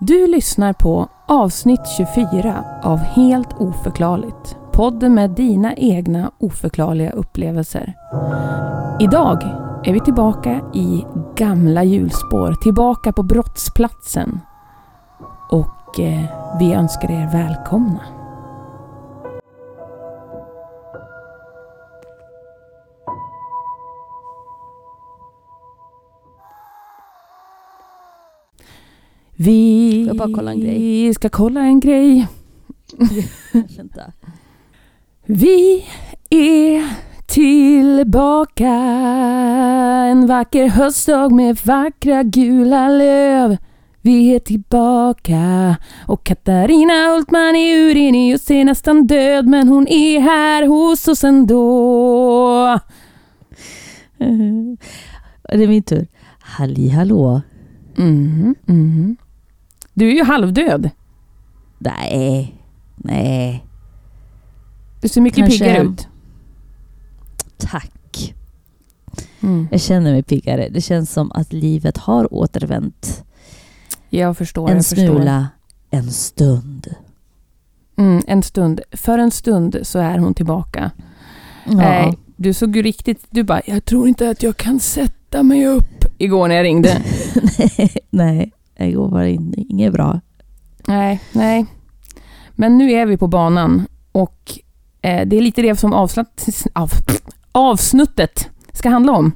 Du 0.00 0.26
lyssnar 0.26 0.72
på 0.72 1.08
avsnitt 1.26 1.80
24 1.96 2.64
av 2.82 2.98
Helt 2.98 3.52
oförklarligt. 3.58 4.56
Podden 4.72 5.14
med 5.14 5.30
dina 5.30 5.74
egna 5.74 6.30
oförklarliga 6.38 7.10
upplevelser. 7.10 7.94
Idag 9.00 9.42
är 9.84 9.92
vi 9.92 10.00
tillbaka 10.00 10.60
i 10.74 11.04
gamla 11.36 11.84
hjulspår, 11.84 12.52
tillbaka 12.52 13.12
på 13.12 13.22
brottsplatsen. 13.22 14.40
Och 15.50 16.00
eh, 16.00 16.24
vi 16.58 16.72
önskar 16.72 17.10
er 17.10 17.32
välkomna. 17.32 18.15
Vi 29.36 30.04
jag 30.06 30.16
bara 30.16 30.32
kolla 30.34 30.50
en 30.50 30.60
grej? 30.60 31.14
ska 31.14 31.28
kolla 31.28 31.60
en 31.60 31.80
grej. 31.80 32.28
Vi 35.26 35.84
är 36.30 36.84
tillbaka 37.26 38.68
en 40.10 40.26
vacker 40.26 40.68
höstdag 40.68 41.32
med 41.32 41.58
vackra 41.64 42.22
gula 42.22 42.88
löv. 42.88 43.56
Vi 44.02 44.34
är 44.34 44.38
tillbaka 44.38 45.76
och 46.06 46.24
Katarina 46.24 47.12
Hultman 47.12 47.56
är 47.56 47.76
ur 47.76 47.96
in 47.96 48.34
och 48.34 48.40
ser 48.40 48.64
nästan 48.64 49.06
död 49.06 49.46
men 49.46 49.68
hon 49.68 49.88
är 49.88 50.20
här 50.20 50.66
hos 50.66 51.08
oss 51.08 51.24
ändå. 51.24 52.80
Det 55.48 55.64
är 55.64 55.68
min 55.68 55.82
tur. 55.82 56.06
Halli 56.38 56.88
hallå. 56.88 57.40
Mhm, 57.96 58.54
mhm. 58.64 59.16
Du 59.96 60.08
är 60.10 60.14
ju 60.14 60.24
halvdöd. 60.24 60.90
Nej, 61.78 62.54
nej. 62.96 63.66
Du 65.00 65.08
ser 65.08 65.20
mycket 65.20 65.38
Kanske- 65.38 65.58
piggare 65.64 65.82
ut. 65.82 66.08
Tack. 67.56 68.34
Mm. 69.42 69.68
Jag 69.70 69.80
känner 69.80 70.12
mig 70.12 70.22
piggare. 70.22 70.68
Det 70.68 70.80
känns 70.80 71.12
som 71.12 71.32
att 71.32 71.52
livet 71.52 71.96
har 71.96 72.34
återvänt. 72.34 73.24
Jag 74.10 74.36
förstår. 74.36 74.70
en 74.70 74.76
jag 74.76 74.86
förstår. 74.86 75.06
smula, 75.06 75.48
en 75.90 76.10
stund. 76.10 76.94
Mm, 77.96 78.22
en 78.26 78.42
stund. 78.42 78.80
För 78.92 79.18
en 79.18 79.30
stund 79.30 79.78
så 79.82 79.98
är 79.98 80.18
hon 80.18 80.34
tillbaka. 80.34 80.90
Ja. 81.64 81.74
Nej, 81.74 82.18
du 82.36 82.52
såg 82.52 82.76
ju 82.76 82.82
riktigt... 82.82 83.26
Du 83.30 83.42
bara, 83.42 83.60
jag 83.66 83.84
tror 83.84 84.08
inte 84.08 84.30
att 84.30 84.42
jag 84.42 84.56
kan 84.56 84.80
sätta 84.80 85.42
mig 85.42 85.66
upp 85.66 86.04
igår 86.18 86.48
när 86.48 86.54
jag 86.54 86.64
ringde. 86.64 87.02
nej, 87.76 87.96
nej. 88.10 88.52
Igår 88.78 89.08
var 89.08 89.22
det 89.22 89.30
in- 89.30 89.54
inget 89.56 89.92
bra. 89.92 90.20
nej, 90.86 91.20
nej. 91.32 91.66
Men 92.52 92.78
nu 92.78 92.90
är 92.90 93.06
vi 93.06 93.16
på 93.16 93.26
banan 93.26 93.86
och 94.12 94.52
eh, 95.02 95.26
det 95.26 95.36
är 95.36 95.40
lite 95.40 95.62
det 95.62 95.76
som 95.76 95.92
avslutt, 95.92 96.46
av, 96.72 96.90
avsnuttet 97.52 98.50
ska 98.72 98.88
handla 98.88 99.12
om. 99.12 99.32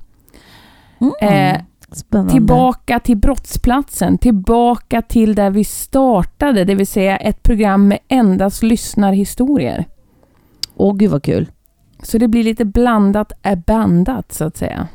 Mm. 1.00 1.54
Eh, 1.56 1.60
Spännande. 1.92 2.32
Tillbaka 2.32 3.00
till 3.00 3.16
brottsplatsen, 3.16 4.18
tillbaka 4.18 5.02
till 5.02 5.34
där 5.34 5.50
vi 5.50 5.64
startade, 5.64 6.64
det 6.64 6.74
vill 6.74 6.86
säga 6.86 7.16
ett 7.16 7.42
program 7.42 7.88
med 7.88 7.98
endast 8.08 8.62
lyssnarhistorier. 8.62 9.84
Åh 10.74 10.96
gud 10.96 11.10
vad 11.10 11.22
kul. 11.22 11.50
Så 12.02 12.18
det 12.18 12.28
blir 12.28 12.44
lite 12.44 12.64
blandat 12.64 13.32
är 13.42 13.56
bandat 13.56 14.32
så 14.32 14.44
att 14.44 14.56
säga. 14.56 14.88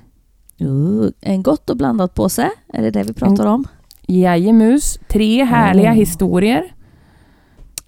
Uh, 0.61 1.09
en 1.21 1.43
gott 1.43 1.69
och 1.69 1.77
blandat 1.77 2.13
påse, 2.13 2.49
är 2.73 2.81
det 2.81 2.91
det 2.91 3.03
vi 3.03 3.13
pratar 3.13 3.45
om? 3.45 3.65
Jajemus, 4.07 4.99
tre 5.07 5.43
härliga 5.43 5.85
Mm. 5.87 5.97
historier. 5.99 6.75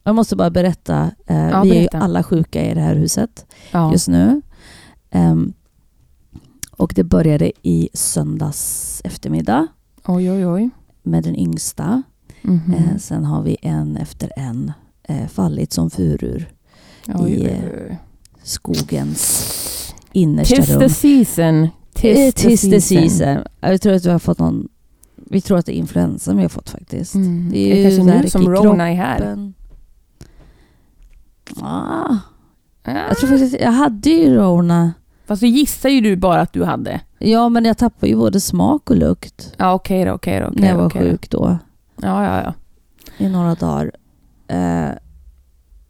Jag 0.04 0.16
måste 0.16 0.36
bara 0.36 0.50
berätta. 0.50 1.12
Eh, 1.28 1.38
Ja, 1.50 1.62
vi 1.64 1.70
är 1.70 1.74
ju 1.76 1.80
berätta. 1.80 1.98
alla 2.00 2.24
sjuka 2.24 2.72
i 2.72 2.74
det 2.74 2.82
här 2.82 2.96
huset 2.96 3.46
Ja. 3.72 3.92
just 3.92 4.08
nu. 4.08 4.42
Ehm, 5.12 5.54
och 6.72 6.92
det 6.96 7.04
började 7.04 7.52
i 7.64 7.90
söndags 7.94 9.02
eftermiddag 9.04 9.68
Oj, 10.06 10.32
oj, 10.32 10.48
oj. 10.48 10.70
med 11.04 11.24
den 11.24 11.36
yngsta. 11.36 12.04
Mhm. 12.42 12.74
Eh, 12.74 12.98
sen 12.98 13.26
har 13.26 13.42
vi 13.42 13.58
en 13.62 13.98
efter 13.98 14.32
en 14.38 14.72
eh, 15.04 15.28
fallit 15.28 15.74
som 15.74 15.90
oj, 17.08 17.32
i, 17.32 17.48
oj. 17.48 17.98
skogens 18.44 19.94
innersta 20.12 20.56
Tis 20.56 20.70
rum. 20.70 20.80
the 20.80 20.90
season. 20.90 21.64
Eh, 21.64 21.70
Tis, 21.94 22.34
Tis 22.36 22.62
the 22.62 22.82
season. 22.82 23.38
Jag 23.60 23.82
tror 23.82 23.94
att 23.94 24.06
vi 24.06 24.10
har 24.10 24.20
fått 24.20 24.40
någon... 24.40 24.68
Vi 25.30 25.42
tror 25.42 25.58
att 25.58 25.66
det 25.66 25.76
är 25.76 25.80
influensan 25.80 26.36
vi 26.38 26.42
har 26.42 26.50
fått 26.50 26.70
faktiskt. 26.70 27.16
Mm. 27.16 27.50
Det 27.52 27.58
är 27.72 27.76
Det 27.76 27.82
är 27.82 27.98
kanske 27.98 28.22
nu 28.22 28.30
som 28.30 28.50
Rona 28.54 28.92
är 28.92 28.96
här. 28.96 29.52
Ah, 31.62 32.16
Ja. 32.84 32.92
jag 33.08 33.18
tror 33.18 33.30
faktiskt... 33.30 33.56
Jag 33.62 33.72
hade 33.72 34.10
ju 34.10 34.34
Rona. 34.36 34.94
Fast 35.26 35.40
så 35.40 35.46
gissar 35.46 35.90
ju 35.90 36.02
du 36.02 36.16
bara 36.16 36.42
att 36.42 36.54
du 36.54 36.64
hade. 36.64 37.02
Ja, 37.20 37.50
men 37.50 37.66
jag 37.66 37.78
tappade 37.78 38.08
ju 38.12 38.16
både 38.18 38.42
smak 38.42 38.90
och 38.90 38.96
lukt 38.96 39.54
Ja, 39.58 39.74
okej 39.74 40.06
då, 40.06 40.12
okej 40.12 40.40
då. 40.40 40.46
okej 40.48 40.62
när 40.62 40.68
jag 40.68 40.78
var 40.78 40.90
sjuk 40.90 41.30
då. 41.30 41.58
Ja, 42.02 42.24
ja, 42.26 42.42
ja. 42.44 42.54
I 43.26 43.30
några 43.30 43.56
dagar. 43.56 43.92
Eh, 44.48 44.90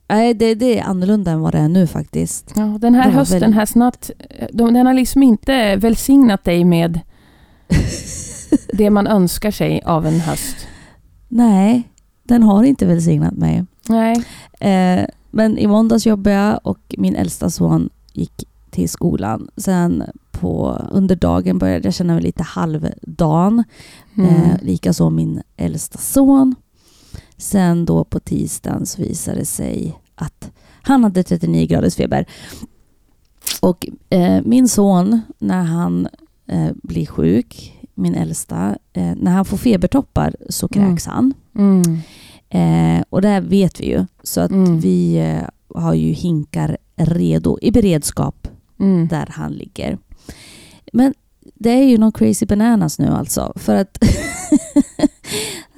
nej, 0.10 0.34
det, 0.34 0.56
det 0.56 0.80
är 0.80 0.84
annorlunda 0.84 1.32
än 1.32 1.42
vad 1.42 1.52
det 1.54 1.58
är 1.58 1.70
nu 1.70 1.88
faktiskt. 1.88 2.54
ja 2.56 2.78
den 2.82 2.96
här 2.96 3.10
hösten 3.12 3.40
väl- 3.40 3.54
här 3.54 3.66
snabbt, 3.66 4.12
de, 4.54 4.74
den 4.74 4.86
har 4.86 4.94
liksom 4.94 5.24
inte 5.24 5.76
välsignat 5.76 6.44
dig 6.44 6.64
med 6.66 7.00
det 8.74 8.90
man 8.90 9.08
önskar 9.08 9.52
sig 9.52 9.82
av 9.86 10.06
en 10.06 10.20
höst. 10.20 10.56
Nej, 11.28 11.84
den 12.24 12.44
har 12.44 12.64
inte 12.64 12.86
välsignat 12.86 13.34
mig. 13.34 13.66
Nej. 13.90 14.24
Eh, 14.60 15.06
men 15.32 15.58
i 15.58 15.68
måndags 15.68 16.06
jobbade 16.06 16.36
jag 16.36 16.60
och 16.64 16.96
min 16.98 17.16
äldsta 17.16 17.50
son 17.50 17.90
gick 18.14 18.44
till 18.70 18.90
skolan. 18.90 19.50
Sen 19.58 20.04
på, 20.32 20.82
under 20.92 21.16
dagen 21.16 21.60
började 21.60 21.88
jag 21.88 21.94
känna 21.94 22.14
mig 22.14 22.24
lite 22.24 22.44
halvdan. 22.44 23.64
Mm. 24.16 24.30
Eh, 24.30 24.58
Likaså 24.62 25.10
min 25.10 25.42
äldsta 25.58 25.98
son. 25.98 26.56
Sen 27.38 27.86
då 27.86 28.04
på 28.04 28.20
tisdagen 28.20 28.86
så 28.86 29.02
visade 29.02 29.40
det 29.40 29.46
sig 29.46 30.00
att 30.16 30.52
han 30.82 31.04
hade 31.04 31.24
39 31.24 31.68
graders 31.68 31.96
feber. 31.96 32.26
Och 33.62 33.88
eh, 34.10 34.42
min 34.46 34.68
son, 34.68 35.22
när 35.40 35.64
han 35.64 36.08
eh, 36.48 36.72
blir 36.84 37.06
sjuk, 37.06 37.77
min 37.98 38.16
äldsta, 38.16 38.78
eh, 38.94 39.14
när 39.16 39.32
han 39.32 39.46
får 39.46 39.58
febertoppar 39.58 40.36
så 40.50 40.68
Mm. 40.76 40.90
kräks 40.90 41.06
han. 41.06 41.34
Mm. 41.56 42.00
Eh, 42.50 43.04
och 43.10 43.22
det 43.22 43.28
här 43.28 43.42
vet 43.42 43.80
vi 43.80 43.86
ju. 43.86 44.06
Så 44.24 44.42
att 44.42 44.52
Mm. 44.52 44.80
vi 44.80 45.18
eh, 45.18 45.50
har 45.82 45.94
ju 45.94 46.12
hinkar 46.12 46.78
redo 46.96 47.58
i 47.62 47.72
beredskap 47.72 48.48
Mm. 48.80 49.08
där 49.08 49.28
han 49.32 49.52
ligger. 49.54 49.98
Men 50.94 51.14
det 51.56 51.70
är 51.70 51.84
ju 51.84 51.98
någon 51.98 52.12
crazy 52.12 52.46
bananas 52.46 53.00
nu 53.00 53.08
alltså. 53.08 53.54
För 53.56 53.76
att... 53.76 53.98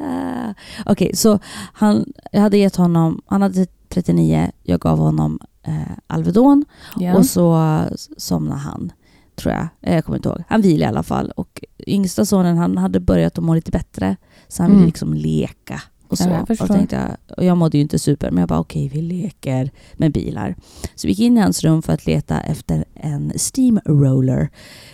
Ah, 0.01 0.53
Okej, 0.85 1.15
så 1.15 1.39
han, 1.73 2.05
jag 2.31 2.41
hade 2.41 2.57
gett 2.57 2.75
honom... 2.75 3.21
Han 3.25 3.41
hade 3.41 3.65
39, 3.89 4.51
jag 4.63 4.79
gav 4.79 4.97
honom 4.99 5.39
eh, 5.63 5.73
Alvedon 6.07 6.65
Ja. 6.97 7.17
och 7.17 7.25
så 7.25 7.81
somnade 8.17 8.59
han. 8.61 8.91
Tror 9.39 9.53
jag. 9.53 9.67
Eh, 9.81 9.95
Jag 9.95 10.05
kommer 10.05 10.17
inte 10.17 10.29
ihåg. 10.29 10.43
Han 10.47 10.61
vilade 10.61 10.83
i 10.83 10.87
alla 10.87 11.03
fall. 11.03 11.31
Och 11.35 11.63
yngsta 11.87 12.25
sonen 12.25 12.57
han 12.57 12.77
hade 12.77 12.99
börjat 12.99 13.37
att 13.37 13.43
må 13.43 13.53
lite 13.55 13.71
bättre. 13.71 14.15
Så 14.47 14.63
han 14.63 14.69
ville 14.69 14.77
Mm. 14.79 14.85
liksom 14.87 15.13
leka. 15.13 15.81
Och, 16.07 16.17
så. 16.17 16.29
Ja, 16.29 16.45
jag 16.47 16.61
och, 16.61 16.67
tänkte 16.67 16.95
jag, 16.95 17.37
och 17.37 17.43
jag 17.45 17.57
mådde 17.57 17.77
ju 17.77 17.81
inte 17.81 17.99
super, 17.99 18.31
men 18.31 18.39
jag 18.39 18.49
bara 18.49 18.59
okej, 18.59 18.87
vi 18.93 19.01
leker 19.01 19.71
med 19.93 20.11
bilar. 20.11 20.55
Så 20.95 21.07
vi 21.07 21.13
gick 21.13 21.19
in 21.19 21.37
i 21.37 21.41
hans 21.41 21.63
rum 21.63 21.81
för 21.81 21.93
att 21.93 22.05
leta 22.05 22.39
efter 22.41 22.85
en 22.93 23.31
steamroller 23.35 24.49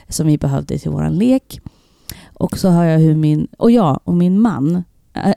som 0.09 0.27
vi 0.27 0.37
behövde 0.37 0.77
till 0.79 0.91
våran 0.91 1.13
lek. 1.15 1.59
Och 2.33 2.57
så 2.57 2.69
hör 2.69 2.83
jag 2.83 2.99
hur 2.99 3.15
min, 3.15 3.47
och 3.57 3.71
ja, 3.71 3.99
och 4.03 4.13
min 4.13 4.41
man, 4.41 4.83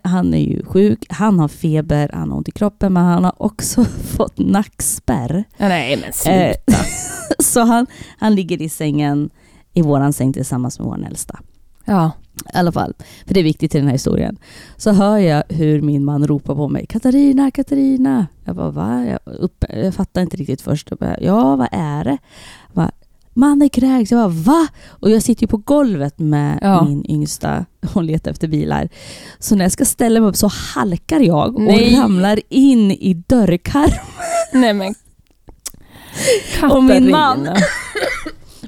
han 0.02 0.34
är 0.34 0.38
ju 0.38 0.64
sjuk, 0.64 1.06
han 1.08 1.38
har 1.38 1.48
feber, 1.48 2.10
han 2.12 2.30
har 2.30 2.38
ont 2.38 2.48
i 2.48 2.52
kroppen, 2.52 2.92
men 2.92 3.04
han 3.04 3.24
har 3.24 3.42
också 3.42 3.84
fått 4.16 4.38
nackspärr. 4.38 5.44
Nej, 5.56 5.96
men 5.96 6.08
Eh, 6.08 6.12
sluta. 6.54 6.84
så 7.38 7.60
han, 7.60 7.86
han 8.18 8.34
ligger 8.34 8.62
i 8.62 8.68
sängen, 8.68 9.30
i 9.74 9.82
våran 9.82 10.12
säng 10.12 10.32
tillsammans 10.32 10.78
med 10.78 10.86
vår 10.86 11.06
äldsta. 11.06 11.38
Ja. 11.84 12.10
I 12.54 12.56
alla 12.56 12.72
fall, 12.72 12.94
för 13.26 13.34
det 13.34 13.40
är 13.40 13.44
viktigt 13.44 13.74
i 13.74 13.78
den 13.78 13.86
här 13.86 13.92
historien. 13.92 14.38
Så 14.76 14.92
hör 14.92 15.18
jag 15.18 15.42
hur 15.48 15.82
min 15.82 16.04
man 16.04 16.26
ropar 16.26 16.54
på 16.54 16.68
mig. 16.68 16.86
Katarina, 16.86 17.50
Katarina. 17.50 18.26
Jag 18.44 18.56
bara, 18.56 18.70
va? 18.70 19.04
Jag, 19.06 19.34
upp, 19.34 19.64
jag 19.68 19.94
fattar 19.94 20.22
inte 20.22 20.36
riktigt 20.36 20.60
först. 20.60 20.90
Jag 20.90 20.98
bara, 20.98 21.20
ja, 21.20 21.56
vad 21.56 21.68
är 21.72 22.04
det? 22.04 22.18
Jag 22.66 22.74
bara, 22.74 22.90
Mannen 23.38 23.68
kräks. 23.70 24.10
Jag 24.10 24.20
bara, 24.20 24.28
va? 24.28 24.68
Och 24.88 25.10
jag 25.10 25.22
sitter 25.22 25.42
ju 25.42 25.48
på 25.48 25.56
golvet 25.56 26.18
med 26.18 26.58
Ja. 26.62 26.84
min 26.84 27.10
yngsta 27.10 27.64
och 27.94 28.02
letar 28.02 28.30
efter 28.30 28.48
bilar. 28.48 28.88
Så 29.38 29.54
när 29.56 29.64
jag 29.64 29.72
ska 29.72 29.84
ställa 29.84 30.20
mig 30.20 30.28
upp 30.28 30.36
så 30.36 30.46
halkar 30.74 31.20
jag 31.20 31.54
och 31.56 31.60
Nej. 31.62 31.96
ramlar 31.96 32.40
in 32.48 32.90
i 32.90 33.14
dörrkarmen. 33.26 33.98
Nej 34.52 34.72
men. 34.74 34.94
Och 36.70 36.84
min 36.84 37.10
man- 37.10 37.44
Katarina. 37.44 37.66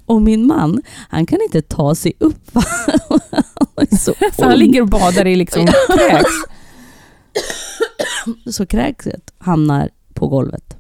Och 0.07 0.23
min 0.23 0.47
man, 0.47 0.83
han 1.09 1.27
kan 1.27 1.39
inte 1.43 1.63
ta 1.63 1.95
sig 1.95 2.13
upp. 2.19 2.51
Han 2.55 3.99
så, 3.99 4.15
Så 4.37 4.45
han 4.45 4.59
ligger 4.59 4.81
och 4.83 4.89
badar 4.89 5.27
i 5.27 5.37
liksom 5.37 5.67
kräks. 5.97 6.31
så 8.51 8.67
kräkset 8.67 9.33
hamnar 9.39 9.91
på 10.15 10.29
golvet. 10.29 10.77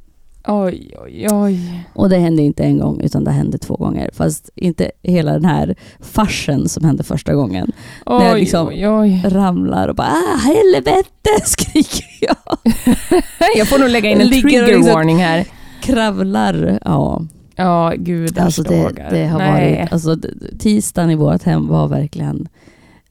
Oj, 0.48 0.94
oj, 1.04 1.26
oj. 1.32 1.84
Och 1.94 2.08
det 2.08 2.16
hände 2.19 2.42
inte 2.42 2.62
en 2.64 2.78
gång, 2.78 3.00
utan 3.00 3.25
det 3.25 3.31
hände 3.31 3.58
två 3.58 3.76
gånger. 3.76 4.10
Fast 4.12 4.50
inte 4.54 4.90
hela 5.02 5.32
den 5.32 5.44
här 5.44 5.75
farsen 6.00 6.69
som 6.69 6.84
hände 6.84 7.02
första 7.04 7.34
gången. 7.34 7.72
När 8.06 8.25
jag 8.25 8.34
Oj, 8.34 8.40
liksom- 8.40 8.69
oj, 8.69 8.88
oj. 8.88 9.22
Ramlar 9.28 9.88
och 9.88 9.94
bara 9.94 10.08
ah, 10.08 10.37
helvete 10.37 11.31
skriker 11.44 12.06
jag. 12.20 12.72
Jag 13.56 13.69
får 13.69 13.78
nog 13.78 13.88
lägga 13.88 14.10
in 14.10 14.20
en 14.20 14.28
trigger 14.31 14.66
liksom- 14.66 14.94
warning 14.94 15.19
här. 15.19 15.44
Kravlar. 15.82 16.78
Ja, 16.84 17.22
Ja, 17.56 17.93
gudars 17.96 18.44
alltså 18.44 18.62
det, 18.62 18.93
det 19.10 19.26
har 19.26 19.38
Nej. 19.38 19.76
varit... 19.78 19.93
Alltså, 19.93 20.16
tisdagen 20.58 21.10
i 21.10 21.14
vårt 21.14 21.43
hem 21.43 21.66
var 21.69 21.88
verkligen 21.88 22.48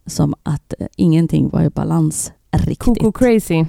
som 0.05 0.33
att 0.43 0.73
eh, 0.79 0.87
ingenting 0.95 1.49
var 1.49 1.61
i 1.63 1.69
balans 1.69 2.31
riktigt. 2.51 2.79
Coco 2.79 3.11
crazy. 3.11 3.65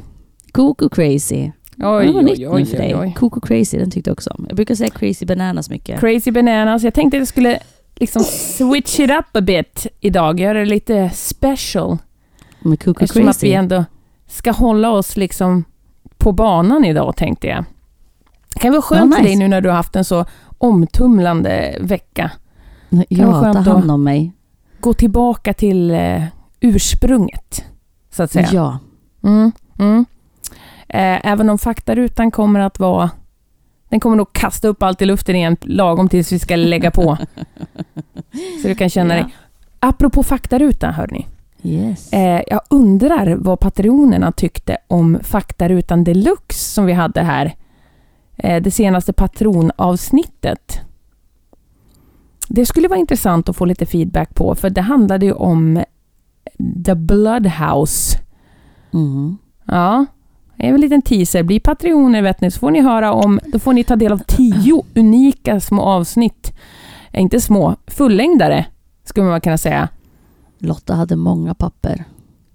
Coco 0.52 0.88
crazy. 0.88 1.50
Oj, 1.82 2.06
det 2.06 2.12
var 2.12 2.22
nytt 2.22 2.38
oj, 2.38 2.44
nu 2.44 2.48
oj, 2.48 2.64
för 2.64 2.76
oj, 2.76 2.82
dig. 2.82 2.96
oj. 2.96 3.14
Coco 3.16 3.40
crazy, 3.40 3.78
den 3.78 3.90
tyckte 3.90 4.10
jag 4.10 4.14
också 4.14 4.30
om. 4.30 4.44
Jag 4.48 4.56
brukar 4.56 4.74
säga 4.74 4.90
crazy 4.90 5.26
bananas 5.26 5.70
mycket. 5.70 6.00
Crazy 6.00 6.30
bananas. 6.30 6.82
Jag 6.82 6.94
tänkte 6.94 7.16
att 7.16 7.20
jag 7.20 7.28
skulle 7.28 7.58
liksom 7.94 8.22
switch 8.24 9.00
it 9.00 9.10
up 9.10 9.36
a 9.36 9.40
bit 9.40 9.86
idag. 10.00 10.40
Göra 10.40 10.58
det 10.58 10.64
lite 10.64 11.10
special. 11.14 11.98
Med 12.60 12.82
Coco 12.82 13.04
Eftersom 13.04 13.28
att 13.28 13.36
vi 13.42 13.48
crazy. 13.48 13.52
ändå 13.52 13.84
ska 14.26 14.50
hålla 14.52 14.90
oss 14.90 15.16
liksom 15.16 15.64
på 16.18 16.32
banan 16.32 16.84
idag, 16.84 17.16
tänkte 17.16 17.46
jag. 17.46 17.64
Det 18.54 18.60
kan 18.60 18.72
vara 18.72 18.82
skönt 18.82 19.10
Ja, 19.12 19.16
för 19.16 19.22
dig 19.22 19.32
nice. 19.32 19.42
nu 19.42 19.48
när 19.48 19.60
du 19.60 19.68
har 19.68 19.76
haft 19.76 19.96
en 19.96 20.04
så 20.04 20.24
omtumlande 20.58 21.76
vecka. 21.80 22.30
Ja, 23.08 23.52
ta 23.52 23.58
hand 23.70 23.90
om 23.90 24.02
mig. 24.04 24.32
Gå 24.80 24.94
tillbaka 24.94 25.52
till 25.54 25.90
eh, 25.90 26.22
ursprunget, 26.60 27.64
så 28.10 28.22
att 28.22 28.32
säga. 28.32 28.48
Ja. 28.52 28.78
Mm, 29.22 29.52
mm. 29.78 30.04
Eh, 30.94 31.26
även 31.26 31.50
om 31.50 31.58
faktarutan 31.58 32.30
kommer 32.30 32.60
att 32.60 32.78
vara... 32.78 33.10
Den 33.88 34.00
kommer 34.00 34.16
nog 34.16 34.32
kasta 34.32 34.68
upp 34.68 34.82
allt 34.82 35.02
i 35.02 35.04
luften 35.06 35.36
igen 35.36 35.56
lagom 35.60 36.08
tills 36.08 36.32
vi 36.32 36.38
ska 36.38 36.56
lägga 36.56 36.90
på. 36.90 37.18
så 38.62 38.68
du 38.68 38.74
kan 38.74 38.90
känna 38.90 39.16
Ja. 39.16 39.22
dig... 39.22 39.34
Apropå 39.80 40.22
faktaruta, 40.22 40.90
hörni. 40.90 41.26
Yes. 41.62 42.12
Eh, 42.12 42.42
jag 42.46 42.60
undrar 42.70 43.34
vad 43.34 43.60
patronerna 43.60 44.32
tyckte 44.32 44.76
om 44.86 45.18
faktarutan 45.22 46.04
deluxe 46.04 46.72
som 46.74 46.86
vi 46.86 46.92
hade 46.92 47.22
här. 47.22 47.54
Eh, 48.36 48.62
det 48.62 48.70
senaste 48.70 49.12
patronavsnittet. 49.12 50.80
Det 52.48 52.66
skulle 52.66 52.88
vara 52.88 52.98
intressant 52.98 53.48
att 53.48 53.56
få 53.56 53.64
lite 53.64 53.86
feedback 53.86 54.34
på, 54.34 54.54
för 54.54 54.70
det 54.70 54.80
handlade 54.80 55.26
ju 55.26 55.32
om 55.32 55.82
The 56.86 56.94
Bloodhouse. 56.94 58.18
Mm. 58.94 59.38
Ja, 59.64 60.06
en 60.68 60.80
liten 60.80 61.02
teaser. 61.02 61.42
Bli 61.42 61.60
patroner 61.60 62.22
vet 62.22 62.40
ni, 62.40 62.50
så 62.50 62.58
får 62.58 62.70
ni 62.70 62.80
höra 62.80 63.12
om... 63.12 63.40
Då 63.46 63.58
får 63.58 63.72
ni 63.72 63.84
ta 63.84 63.96
del 63.96 64.12
av 64.12 64.18
tio 64.26 64.82
unika 64.94 65.60
små 65.60 65.82
avsnitt. 65.82 66.52
Eh, 67.12 67.22
inte 67.22 67.40
små, 67.40 67.76
fullängdare, 67.86 68.66
skulle 69.04 69.26
man 69.26 69.40
kunna 69.40 69.58
säga. 69.58 69.88
Lotta 70.58 70.94
hade 70.94 71.16
många 71.16 71.54
papper. 71.54 72.04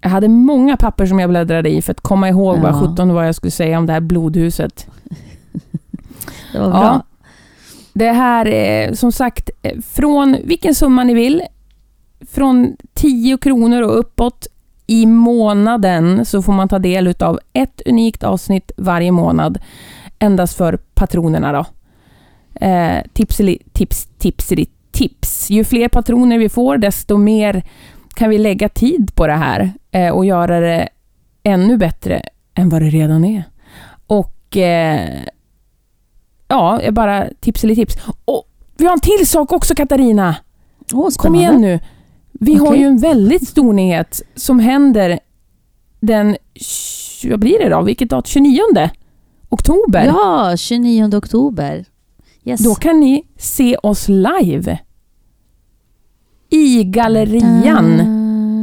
Jag 0.00 0.10
hade 0.10 0.28
många 0.28 0.76
papper 0.76 1.06
som 1.06 1.18
jag 1.18 1.30
bläddrade 1.30 1.70
i 1.70 1.82
för 1.82 1.92
att 1.92 2.00
komma 2.00 2.28
ihåg 2.28 2.58
vad 2.58 2.72
Ja. 2.74 2.80
17 2.90 3.14
vad 3.14 3.26
jag 3.28 3.34
skulle 3.34 3.50
säga 3.50 3.78
om 3.78 3.86
det 3.86 3.92
här 3.92 4.00
blodhuset. 4.00 4.86
Det 6.52 6.58
var 6.58 6.66
Ja. 6.66 6.70
bra. 6.70 7.02
Det 7.92 8.10
här 8.12 8.46
är 8.46 8.94
som 8.94 9.12
sagt 9.12 9.50
eh, 9.62 9.80
från 9.80 10.36
vilken 10.44 10.74
summa 10.74 11.04
ni 11.04 11.14
vill. 11.14 11.42
Från 12.30 12.76
10 12.94 13.38
kronor 13.38 13.82
och 13.82 13.98
uppåt 13.98 14.46
i 14.86 15.06
månaden 15.06 16.26
så 16.26 16.42
får 16.42 16.52
man 16.52 16.68
ta 16.68 16.78
del 16.78 17.14
av 17.20 17.38
ett 17.52 17.82
unikt 17.86 18.24
avsnitt 18.24 18.70
varje 18.76 19.12
månad. 19.12 19.58
Endast 20.18 20.56
för 20.56 20.76
patronerna 20.76 21.52
då. 21.52 21.64
Eh, 22.66 23.02
tipseli, 23.12 23.58
tips, 23.72 24.08
tipseli, 24.18 24.66
tips. 24.92 25.50
Ju 25.50 25.64
fler 25.64 25.88
patroner 25.88 26.38
vi 26.38 26.48
får 26.48 26.78
desto 26.78 27.16
mer 27.16 27.62
kan 28.14 28.30
vi 28.30 28.38
lägga 28.38 28.68
tid 28.68 29.14
på 29.14 29.26
det 29.26 29.32
här 29.32 29.72
eh, 29.90 30.10
och 30.10 30.24
göra 30.24 30.60
det 30.60 30.88
ännu 31.42 31.76
bättre 31.76 32.22
än 32.54 32.68
vad 32.68 32.82
det 32.82 32.88
redan 32.88 33.24
är. 33.24 33.44
Och 34.06 34.56
eh, 34.56 35.22
ja, 36.48 36.80
bara 36.92 37.26
tips 37.40 37.64
eller 37.64 37.74
tips. 37.74 37.96
Och 38.24 38.48
vi 38.76 38.86
har 38.86 38.92
en 38.92 39.00
till 39.00 39.26
sak 39.26 39.52
också 39.52 39.74
Katarina! 39.74 40.36
Åh, 40.92 41.10
Kom 41.16 41.34
igen 41.34 41.60
nu! 41.60 41.80
Vi 42.40 42.54
har 42.54 42.66
Okej. 42.66 42.80
ju 42.80 42.86
en 42.86 42.98
väldigt 42.98 43.48
stor 43.48 43.72
nyhet 43.72 44.22
som 44.34 44.58
händer 44.58 45.18
den, 46.00 46.36
vad 47.30 47.40
blir 47.40 47.58
det 47.58 47.68
då? 47.68 47.82
Vilket 47.82 48.10
datum? 48.10 48.26
29 48.26 48.62
oktober. 49.48 50.04
Ja, 50.06 50.56
29 50.56 51.16
oktober. 51.16 51.84
Yes. 52.44 52.64
Då 52.64 52.74
kan 52.74 53.00
ni 53.00 53.26
se 53.36 53.76
oss 53.76 54.08
live 54.08 54.78
i 56.50 56.84
Gallerian 56.84 58.00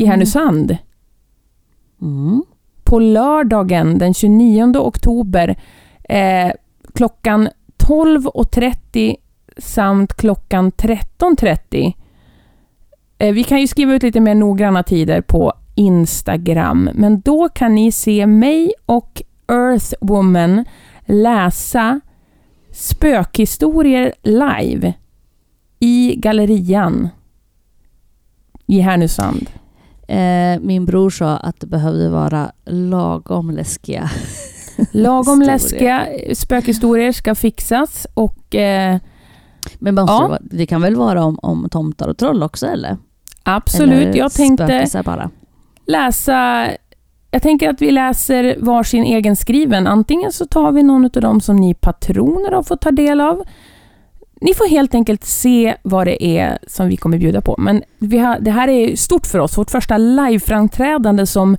i 0.01 0.05
Härnösand. 0.05 0.77
Mm. 2.01 2.43
på 2.83 2.99
lördagen 2.99 3.97
den 3.97 4.13
29 4.13 4.77
oktober 4.77 5.55
eh, 6.09 6.51
klockan 6.93 7.49
12.30 7.77 9.15
samt 9.57 10.13
klockan 10.13 10.71
13.30. 10.71 11.93
Eh, 13.23 13.33
vi 13.33 13.43
kan 13.43 13.61
ju 13.61 13.67
skriva 13.67 13.93
ut 13.93 14.03
lite 14.03 14.19
mer 14.19 14.35
noggranna 14.35 14.83
tider 14.83 15.21
på 15.21 15.53
Instagram, 15.75 16.89
men 16.93 17.21
då 17.21 17.49
kan 17.49 17.75
ni 17.75 17.91
se 17.91 18.27
mig 18.27 18.73
och 18.85 19.21
Earthwoman 19.51 20.65
läsa 21.05 21.99
spökhistorier 22.71 24.13
live 24.23 24.93
i 25.79 26.15
Gallerian 26.17 27.09
i 28.67 28.79
Härnösand. 28.79 29.49
Eh, 30.07 30.59
min 30.61 30.85
bror 30.85 31.09
sa 31.09 31.37
att 31.37 31.59
det 31.59 31.67
behövde 31.67 32.09
vara 32.09 32.51
lagom 32.65 33.51
läskiga. 33.51 34.09
Lagom 34.91 35.41
läskiga 35.41 36.07
spökhistorier 36.33 37.11
ska 37.11 37.35
fixas 37.35 38.07
och 38.13 38.55
eh, 38.55 38.97
Men 39.79 39.95
måste 39.95 40.13
Ja. 40.13 40.21
det, 40.21 40.27
vara, 40.29 40.41
det 40.43 40.65
kan 40.65 40.81
väl 40.81 40.95
vara 40.95 41.23
om, 41.23 41.39
om 41.41 41.69
tomtar 41.69 42.07
och 42.07 42.17
troll 42.17 42.43
också 42.43 42.67
eller? 42.67 42.97
Absolut, 43.43 43.93
eller 43.93 44.17
jag 44.17 44.31
tänkte 44.31 45.01
bara. 45.05 45.29
läsa 45.85 46.67
jag 47.31 47.41
tänker 47.41 47.69
att 47.69 47.81
vi 47.81 47.91
läser 47.91 48.55
varsin 48.59 49.03
egenskriven. 49.03 49.87
Antingen 49.87 50.31
så 50.31 50.45
tar 50.45 50.71
vi 50.71 50.83
någon 50.83 51.05
av 51.05 51.09
dem 51.21 51.41
som 51.41 51.55
ni 51.55 51.73
patroner 51.73 52.51
har 52.51 52.63
fått 52.63 52.81
ta 52.81 52.91
del 52.91 53.21
av. 53.21 53.43
Ni 54.41 54.53
får 54.53 54.69
helt 54.69 54.95
enkelt 54.95 55.23
se 55.23 55.75
vad 55.83 56.07
det 56.07 56.25
är 56.37 56.59
som 56.67 56.87
vi 56.87 56.97
kommer 56.97 57.17
bjuda 57.17 57.41
på. 57.41 57.55
Men 57.57 57.83
vi 57.99 58.17
har, 58.17 58.39
det 58.39 58.51
här 58.51 58.67
är 58.67 58.95
stort 58.95 59.27
för 59.27 59.39
oss. 59.39 59.57
Vårt 59.57 59.71
första 59.71 59.97
liveframträdande 59.97 61.25
som 61.25 61.57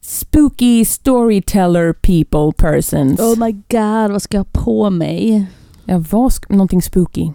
spooky 0.00 0.84
storyteller 0.84 1.92
people 1.92 2.52
persons. 2.56 3.20
Oh 3.20 3.38
my 3.38 3.52
god, 3.52 4.10
vad 4.12 4.22
ska 4.22 4.36
jag 4.36 4.44
ha 4.54 4.64
på 4.64 4.90
mig? 4.90 5.46
Ja, 5.84 5.98
vad 6.10 6.30
sk- 6.30 6.52
någonting 6.52 6.82
spooky. 6.82 7.30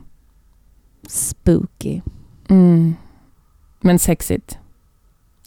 Spooky. 1.08 2.02
Mm. 2.50 2.96
Men 3.80 4.00
sexigt. 4.00 4.58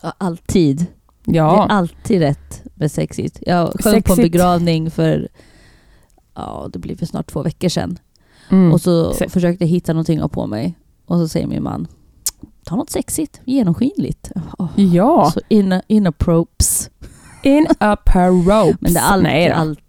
Ja, 0.02 0.12
alltid. 0.18 0.78
Det 1.24 1.36
Ja. 1.36 1.64
är 1.64 1.68
alltid 1.68 2.20
rätt 2.20 2.62
med 2.74 2.92
sexigt. 2.92 3.38
Jag 3.46 3.72
sjöng 3.84 4.02
på 4.02 4.12
en 4.12 4.16
begravning 4.18 4.90
för, 4.90 5.28
ja 6.34 6.68
det 6.72 6.78
blir 6.78 6.96
för 6.96 7.06
snart 7.06 7.26
två 7.26 7.42
veckor 7.42 7.68
sedan. 7.68 7.98
Mm. 8.50 8.72
Och 8.72 8.80
så 8.80 9.12
Se- 9.14 9.28
försökte 9.28 9.64
jag 9.64 9.68
hitta 9.68 9.92
någonting 9.92 10.18
att 10.18 10.22
ha 10.22 10.28
på 10.28 10.46
mig. 10.46 10.74
Och 11.06 11.18
så 11.18 11.28
säger 11.28 11.46
min 11.46 11.62
man, 11.62 11.86
ta 12.64 12.76
något 12.76 12.90
sexigt, 12.90 13.40
genomskinligt. 13.44 14.30
Oh, 14.58 14.68
Ja. 14.76 15.30
Så 15.34 15.40
in. 15.48 15.80
In 15.88 16.06
up 16.06 16.22
her 16.22 16.30
ropes. 16.30 16.90
Men 18.80 18.92
det 18.94 19.00
är 19.00 19.04
alltid, 19.04 19.22
Nej 19.22 19.50
all, 19.50 19.80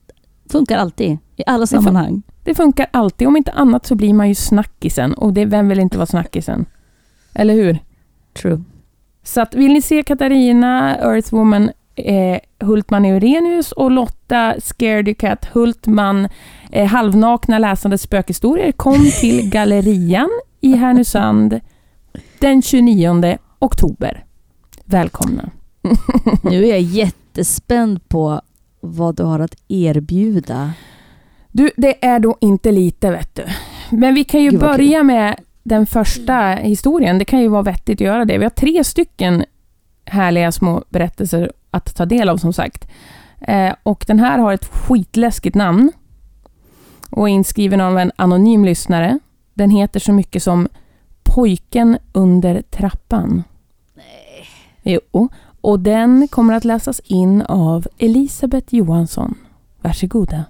funkar 0.50 0.78
alltid. 0.78 1.18
I 1.36 1.44
alla 1.46 1.68
sammanhang. 1.68 2.22
Det 2.44 2.56
funkar 2.56 2.88
alltid. 2.94 3.28
Om 3.28 3.38
inte 3.38 3.52
annat 3.52 3.86
så 3.86 3.96
blir 3.96 4.14
man 4.14 4.28
ju 4.28 4.36
snackisen. 4.36 5.14
Och 5.14 5.34
det, 5.34 5.46
vem 5.46 5.68
vill 5.68 5.80
inte 5.80 5.98
vara 5.98 6.06
snackisen? 6.06 6.66
Eller 7.34 7.54
hur? 7.54 7.80
True. 8.34 8.64
Så 9.24 9.42
att 9.42 9.56
vill 9.56 9.74
ni 9.74 9.82
se 9.82 10.04
Katarina, 10.04 10.98
Earthwoman, 10.98 11.72
eh, 11.96 12.40
Hultman 12.60 13.06
Eurenius 13.06 13.72
och 13.72 13.92
Lotta 13.92 14.56
Scaredy 14.60 15.14
Cat 15.14 15.46
Hultman 15.46 16.28
eh, 16.72 16.88
halvnakna 16.88 17.60
läsande 17.60 17.98
spökhistorier, 17.98 18.72
kom 18.72 19.12
till 19.22 19.50
Gallerian 19.52 20.30
i 20.62 20.76
Härnösand 20.76 21.60
den 22.40 22.62
29 22.62 23.38
oktober. 23.60 24.26
Välkomna. 24.86 25.50
Nu 26.44 26.66
är 26.66 26.70
jag 26.70 26.82
jättespänd 27.32 28.10
på 28.10 28.42
vad 28.80 29.16
du 29.16 29.24
har 29.24 29.40
att 29.40 29.56
erbjuda. 29.68 30.74
Du, 31.52 31.72
det 31.78 32.06
är 32.06 32.20
då 32.20 32.38
inte 32.42 32.72
lite 32.72 33.12
vet 33.12 33.36
du. 33.36 33.44
Men 33.90 34.14
vi 34.14 34.24
kan 34.24 34.44
ju 34.44 34.50
Gud, 34.50 34.60
börja 34.60 35.04
med 35.04 35.40
den 35.64 35.86
första 35.86 36.42
historien. 36.44 37.18
Det 37.18 37.26
kan 37.26 37.40
ju 37.40 37.48
vara 37.48 37.62
vettigt 37.62 37.98
att 38.02 38.06
göra 38.06 38.26
det. 38.26 38.38
Vi 38.38 38.44
har 38.44 38.50
tre 38.50 38.84
stycken 38.84 39.46
härliga 40.06 40.52
små 40.52 40.84
berättelser 40.90 41.52
att 41.72 41.96
ta 41.96 42.06
del 42.06 42.30
av 42.30 42.38
som 42.38 42.54
sagt. 42.54 42.88
Eh, 43.42 43.74
och 43.84 44.04
den 44.08 44.20
här 44.20 44.38
har 44.38 44.54
ett 44.54 44.66
skitläskigt 44.66 45.56
namn 45.56 45.92
och 47.10 47.30
är 47.30 47.34
inskriven 47.34 47.82
av 47.82 48.00
en 48.00 48.12
anonym 48.16 48.66
lyssnare. 48.66 49.20
Den 49.54 49.70
heter 49.70 50.00
så 50.00 50.14
mycket 50.14 50.44
som 50.44 50.68
Pojken 51.24 51.98
under 52.12 52.62
trappan. 52.62 53.44
Nej. 53.96 54.48
Jo, 54.84 55.30
och 55.62 55.80
den 55.80 56.28
kommer 56.28 56.54
att 56.54 56.66
läsas 56.66 57.00
in 57.00 57.42
av 57.42 57.88
Elisabeth 57.98 58.76
Johansson. 58.76 59.36
Varsågoda. 59.82 60.46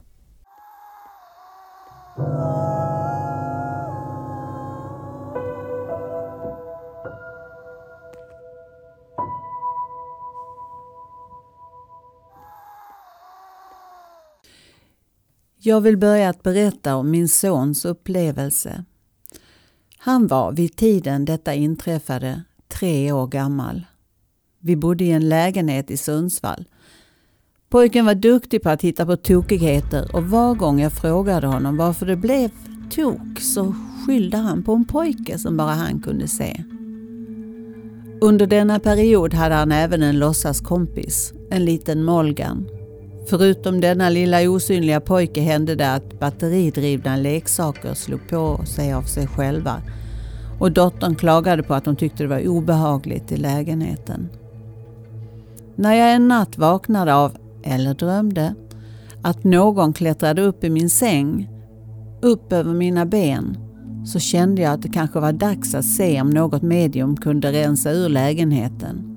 Jag 15.63 15.81
vill 15.81 15.97
börja 15.97 16.29
att 16.29 16.43
berätta 16.43 16.95
om 16.95 17.11
min 17.11 17.29
sons 17.29 17.85
upplevelse. 17.85 18.85
Han 19.97 20.27
var 20.27 20.51
vid 20.51 20.75
tiden 20.75 21.25
detta 21.25 21.53
inträffade 21.53 22.43
tre 22.67 23.11
år 23.11 23.27
gammal. 23.27 23.85
Vi 24.59 24.75
bodde 24.75 25.03
i 25.03 25.11
en 25.11 25.29
lägenhet 25.29 25.91
i 25.91 25.97
Sundsvall. 25.97 26.65
Pojken 27.69 28.05
var 28.05 28.15
duktig 28.15 28.63
på 28.63 28.69
att 28.69 28.81
hitta 28.81 29.05
på 29.05 29.17
tokigheter 29.17 30.15
och 30.15 30.23
var 30.23 30.55
gång 30.55 30.81
jag 30.81 30.93
frågade 30.93 31.47
honom 31.47 31.77
varför 31.77 32.05
det 32.05 32.15
blev 32.15 32.49
tok 32.91 33.39
så 33.39 33.75
skyllde 34.05 34.37
han 34.37 34.63
på 34.63 34.73
en 34.73 34.85
pojke 34.85 35.37
som 35.37 35.57
bara 35.57 35.73
han 35.73 36.01
kunde 36.01 36.27
se. 36.27 36.63
Under 38.21 38.47
denna 38.47 38.79
period 38.79 39.33
hade 39.33 39.55
han 39.55 39.71
även 39.71 40.03
en 40.03 40.19
låtsaskompis, 40.19 41.33
en 41.49 41.65
liten 41.65 42.03
Molgan. 42.03 42.80
Förutom 43.25 43.81
denna 43.81 44.09
lilla 44.09 44.49
osynliga 44.49 44.99
pojke 44.99 45.41
hände 45.41 45.75
det 45.75 45.93
att 45.93 46.19
batteridrivna 46.19 47.15
leksaker 47.15 47.93
slog 47.93 48.27
på 48.29 48.65
sig 48.65 48.93
av 48.93 49.01
sig 49.01 49.27
själva 49.27 49.81
och 50.59 50.71
dottern 50.71 51.15
klagade 51.15 51.63
på 51.63 51.73
att 51.73 51.85
hon 51.85 51.95
tyckte 51.95 52.23
det 52.23 52.29
var 52.29 52.47
obehagligt 52.47 53.31
i 53.31 53.37
lägenheten. 53.37 54.29
När 55.75 55.93
jag 55.93 56.13
en 56.13 56.27
natt 56.27 56.57
vaknade 56.57 57.15
av, 57.15 57.37
eller 57.63 57.93
drömde, 57.93 58.55
att 59.21 59.43
någon 59.43 59.93
klättrade 59.93 60.41
upp 60.41 60.63
i 60.63 60.69
min 60.69 60.89
säng, 60.89 61.49
upp 62.21 62.53
över 62.53 62.73
mina 62.73 63.05
ben, 63.05 63.57
så 64.05 64.19
kände 64.19 64.61
jag 64.61 64.73
att 64.73 64.81
det 64.81 64.89
kanske 64.89 65.19
var 65.19 65.33
dags 65.33 65.75
att 65.75 65.85
se 65.85 66.21
om 66.21 66.29
något 66.29 66.61
medium 66.61 67.17
kunde 67.17 67.51
rensa 67.51 67.91
ur 67.91 68.09
lägenheten. 68.09 69.10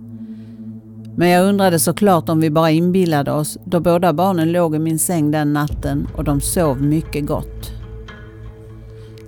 Men 1.17 1.29
jag 1.29 1.49
undrade 1.49 1.79
såklart 1.79 2.29
om 2.29 2.41
vi 2.41 2.51
bara 2.51 2.71
inbillade 2.71 3.33
oss 3.33 3.59
då 3.65 3.81
båda 3.81 4.13
barnen 4.13 4.53
låg 4.53 4.75
i 4.75 4.79
min 4.79 4.99
säng 4.99 5.31
den 5.31 5.53
natten 5.53 6.09
och 6.17 6.25
de 6.25 6.41
sov 6.41 6.83
mycket 6.83 7.27
gott. 7.27 7.73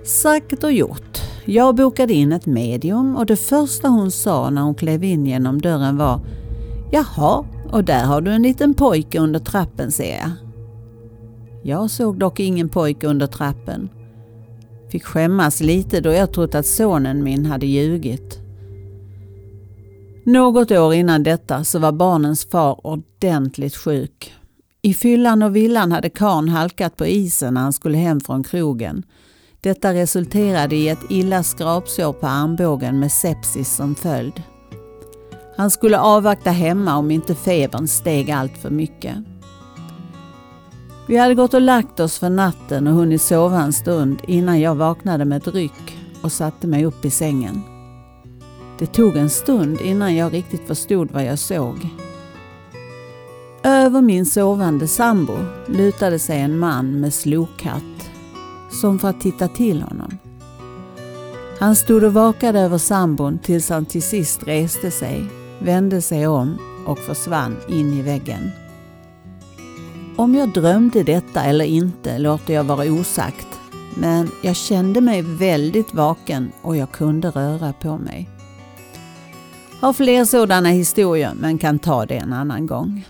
Sagt 0.03 0.63
och 0.63 0.71
gjort. 0.71 1.21
Jag 1.45 1.75
bokade 1.75 2.13
in 2.13 2.31
ett 2.31 2.45
medium 2.45 3.15
och 3.15 3.25
det 3.25 3.35
första 3.35 3.87
hon 3.87 4.11
sa 4.11 4.49
när 4.49 4.61
hon 4.61 4.75
klev 4.75 5.03
in 5.03 5.25
genom 5.25 5.61
dörren 5.61 5.97
var 5.97 6.21
Jaha, 6.91 7.45
och 7.71 7.83
där 7.83 8.05
har 8.05 8.21
du 8.21 8.31
en 8.31 8.41
liten 8.41 8.73
pojke 8.73 9.19
under 9.19 9.39
trappen 9.39 9.91
ser 9.91 10.17
jag. 10.17 10.31
Jag 11.63 11.89
såg 11.89 12.19
dock 12.19 12.39
ingen 12.39 12.69
pojke 12.69 13.07
under 13.07 13.27
trappen. 13.27 13.89
Fick 14.91 15.03
skämmas 15.03 15.61
lite 15.61 16.01
då 16.01 16.11
jag 16.11 16.31
trott 16.31 16.55
att 16.55 16.65
sonen 16.65 17.23
min 17.23 17.45
hade 17.45 17.65
ljugit. 17.65 18.46
Något 20.27 20.71
år 20.71 20.93
innan 20.93 21.23
detta 21.23 21.63
så 21.63 21.79
var 21.79 21.91
barnens 21.91 22.49
far 22.49 22.87
ordentligt 22.87 23.75
sjuk. 23.75 24.33
I 24.81 24.93
fyllan 24.93 25.43
och 25.43 25.55
villan 25.55 25.91
hade 25.91 26.09
karn 26.09 26.49
halkat 26.49 26.95
på 26.95 27.05
isen 27.05 27.53
när 27.53 27.61
han 27.61 27.73
skulle 27.73 27.97
hem 27.97 28.19
från 28.19 28.43
krogen. 28.43 29.03
Detta 29.61 29.93
resulterade 29.93 30.75
i 30.75 30.89
ett 30.89 30.99
illa 31.09 31.43
skrapsår 31.43 32.13
på 32.13 32.27
armbågen 32.27 32.99
med 32.99 33.11
sepsis 33.11 33.75
som 33.75 33.95
följd. 33.95 34.43
Han 35.57 35.71
skulle 35.71 35.99
avvakta 35.99 36.51
hemma 36.51 36.97
om 36.97 37.11
inte 37.11 37.35
febern 37.35 37.87
steg 37.87 38.31
allt 38.31 38.57
för 38.57 38.69
mycket. 38.69 39.15
Vi 41.07 41.17
hade 41.17 41.35
gått 41.35 41.53
och 41.53 41.61
lagt 41.61 41.99
oss 41.99 42.19
för 42.19 42.29
natten 42.29 42.87
och 42.87 42.93
hunnit 42.93 43.21
sova 43.21 43.61
en 43.61 43.73
stund 43.73 44.21
innan 44.27 44.59
jag 44.59 44.75
vaknade 44.75 45.25
med 45.25 45.37
ett 45.37 45.53
ryck 45.53 45.97
och 46.23 46.31
satte 46.31 46.67
mig 46.67 46.85
upp 46.85 47.05
i 47.05 47.09
sängen. 47.11 47.76
Det 48.79 48.85
tog 48.85 49.17
en 49.17 49.29
stund 49.29 49.81
innan 49.81 50.15
jag 50.15 50.33
riktigt 50.33 50.67
förstod 50.67 51.11
vad 51.11 51.25
jag 51.25 51.39
såg. 51.39 51.89
Över 53.63 54.01
min 54.01 54.25
sovande 54.25 54.87
sambo 54.87 55.37
lutade 55.67 56.19
sig 56.19 56.41
en 56.41 56.59
man 56.59 56.99
med 56.99 57.13
slokhatt, 57.13 58.11
som 58.71 58.99
för 58.99 59.09
att 59.09 59.21
titta 59.21 59.47
till 59.47 59.81
honom. 59.81 60.17
Han 61.59 61.75
stod 61.75 62.03
och 62.03 62.13
vakade 62.13 62.59
över 62.59 62.77
sambon 62.77 63.39
tills 63.39 63.69
han 63.69 63.85
till 63.85 64.03
sist 64.03 64.47
reste 64.47 64.91
sig, 64.91 65.25
vände 65.59 66.01
sig 66.01 66.27
om 66.27 66.57
och 66.85 66.99
försvann 66.99 67.55
in 67.69 67.93
i 67.93 68.01
väggen. 68.01 68.51
Om 70.15 70.35
jag 70.35 70.53
drömde 70.53 71.03
detta 71.03 71.43
eller 71.43 71.65
inte 71.65 72.17
låter 72.17 72.53
jag 72.53 72.63
vara 72.63 72.91
osagt, 72.91 73.47
men 73.95 74.29
jag 74.43 74.55
kände 74.55 75.01
mig 75.01 75.21
väldigt 75.21 75.93
vaken 75.93 76.51
och 76.61 76.77
jag 76.77 76.91
kunde 76.91 77.29
röra 77.29 77.73
på 77.73 77.97
mig. 77.97 78.36
Har 79.81 79.93
fler 79.93 80.25
sådana 80.25 80.69
historier 80.69 81.33
men 81.35 81.57
kan 81.57 81.79
ta 81.79 82.05
det 82.05 82.17
en 82.17 82.33
annan 82.33 82.65
gång. 82.65 83.05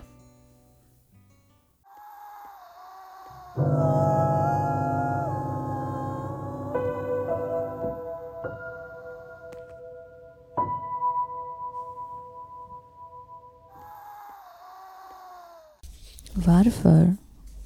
Varför? 16.34 17.16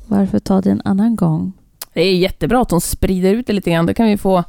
Varför 0.08 0.39
ta 0.39 0.62
det 0.62 0.72
en 0.72 0.81
annan 0.86 1.15
gång? 1.15 1.53
Det 1.93 2.01
är 2.01 2.15
jättebra 2.15 2.62
att 2.62 2.70
de 2.70 2.81
sprider 2.81 3.34
ut 3.34 3.48
det 3.48 3.53
lite 3.53 3.72
grann. 3.72 3.86
Då 3.86 3.93
kan 3.93 4.08
vi 4.08 4.17
få 4.17 4.43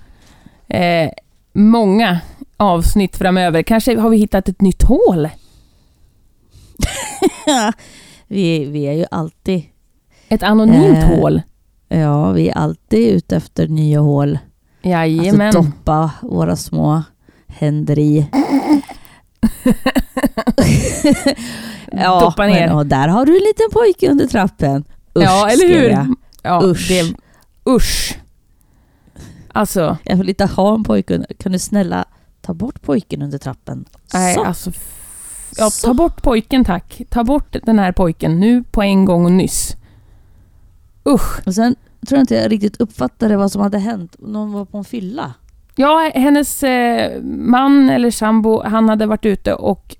eh, 0.68 1.10
många 1.52 2.20
avsnitt 2.62 3.16
framöver. 3.16 3.62
Kanske 3.62 3.98
har 4.00 4.10
vi 4.10 4.16
hittat 4.16 4.48
ett 4.48 4.60
nytt 4.60 4.82
hål? 4.82 5.28
vi, 8.26 8.64
vi 8.64 8.84
är 8.84 8.92
ju 8.92 9.04
alltid... 9.10 9.62
Ett 10.28 10.42
anonymt 10.42 10.98
Eh, 10.98 11.04
hål? 11.04 11.42
Ja, 11.88 12.30
vi 12.32 12.48
är 12.48 12.58
alltid 12.58 13.08
ute 13.08 13.36
efter 13.36 13.68
nya 13.68 14.00
hål. 14.00 14.38
Jajamän. 14.82 15.46
Alltså 15.46 15.62
doppa 15.62 16.10
våra 16.22 16.56
små 16.56 17.02
händer 17.46 17.98
i. 17.98 18.26
ja, 21.92 22.20
Doppa 22.20 22.46
ner. 22.46 22.66
Men, 22.66 22.76
och 22.76 22.86
där 22.86 23.08
har 23.08 23.26
du 23.26 23.36
en 23.36 23.42
liten 23.44 23.66
pojke 23.72 24.10
under 24.10 24.26
trappen. 24.26 24.84
Usch, 25.18 25.24
ja, 25.24 25.48
eller 25.50 25.68
hur? 25.68 25.88
Jag. 25.90 26.14
Ja, 26.42 26.62
Usch. 26.64 26.88
Det, 26.88 27.14
usch. 27.70 28.18
Alltså, 29.52 29.96
jag 30.04 30.16
vill 30.16 30.28
inte 30.28 30.44
ha 30.44 30.74
en 30.74 30.84
pojke 30.84 31.14
under... 31.14 31.34
Kan 31.38 31.52
du 31.52 31.58
snälla 31.58 32.04
ta 32.42 32.54
bort 32.54 32.82
pojken 32.82 33.22
under 33.22 33.38
trappen? 33.38 33.84
nej, 34.14 34.34
Så. 34.34 34.44
alltså. 34.44 34.70
Ja, 35.56 35.70
Så. 35.70 35.86
ta 35.86 35.94
bort 35.94 36.22
pojken 36.22 36.64
tack. 36.64 37.02
Ta 37.10 37.24
bort 37.24 37.56
den 37.62 37.78
här 37.78 37.92
pojken 37.92 38.40
nu 38.40 38.64
på 38.70 38.82
en 38.82 39.04
gång 39.04 39.24
och 39.24 39.32
nyss. 39.32 39.76
Usch. 41.08 41.46
Och 41.46 41.54
sen 41.54 41.74
tror 42.08 42.16
jag 42.16 42.22
inte 42.22 42.34
jag 42.34 42.52
riktigt 42.52 42.80
uppfattade 42.80 43.36
vad 43.36 43.52
som 43.52 43.62
hade 43.62 43.78
hänt. 43.78 44.16
Någon 44.18 44.52
var 44.52 44.64
på 44.64 44.78
en 44.78 44.84
fylla. 44.84 45.34
Ja, 45.76 46.10
hennes 46.14 46.62
eh, 46.62 47.22
man 47.22 47.90
eller 47.90 48.10
sambo, 48.10 48.62
han 48.64 48.88
hade 48.88 49.06
varit 49.06 49.26
ute 49.26 49.54
och 49.54 49.96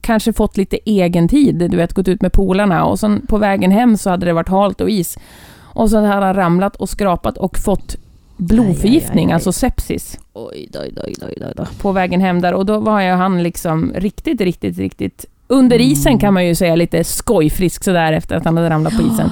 kanske 0.00 0.32
fått 0.32 0.56
lite 0.56 0.76
egen 0.84 1.28
tid, 1.28 1.70
du 1.70 1.76
vet, 1.76 1.92
gått 1.92 2.08
ut 2.08 2.22
med 2.22 2.32
polarna 2.32 2.84
och 2.84 3.00
sen 3.00 3.26
på 3.26 3.38
vägen 3.38 3.70
hem 3.70 3.96
så 3.96 4.10
hade 4.10 4.26
det 4.26 4.32
varit 4.32 4.48
halt 4.48 4.80
och 4.80 4.90
is. 4.90 5.18
Och 5.56 5.90
så 5.90 5.96
hade 5.96 6.26
han 6.26 6.34
ramlat 6.34 6.76
och 6.76 6.88
skrapat 6.88 7.38
och 7.38 7.58
fått 7.58 7.96
blodförgiftning, 8.36 9.24
Aj, 9.26 9.30
aj, 9.30 9.30
aj, 9.30 9.34
alltså 9.34 9.52
sepsis, 9.52 10.18
Oj, 10.32 10.68
oj, 10.74 10.94
oj, 11.04 11.14
oj, 11.22 11.52
oj, 11.58 11.66
på 11.80 11.92
vägen 11.92 12.20
hem 12.20 12.40
där. 12.40 12.54
Och 12.54 12.66
då 12.66 12.78
var 12.78 13.00
ju 13.00 13.10
han 13.10 13.42
liksom 13.42 13.92
riktigt, 13.94 14.40
riktigt, 14.40 14.78
riktigt 14.78 15.26
under 15.46 15.80
isen 15.80 16.10
Mm. 16.12 16.20
kan 16.20 16.34
man 16.34 16.46
ju 16.46 16.54
säga 16.54 16.76
lite 16.76 17.04
skojfrisk 17.04 17.84
sådär 17.84 18.12
efter 18.12 18.36
att 18.36 18.44
han 18.44 18.56
hade 18.56 18.70
ramlat 18.70 18.96
på 18.96 19.02
isen. 19.02 19.30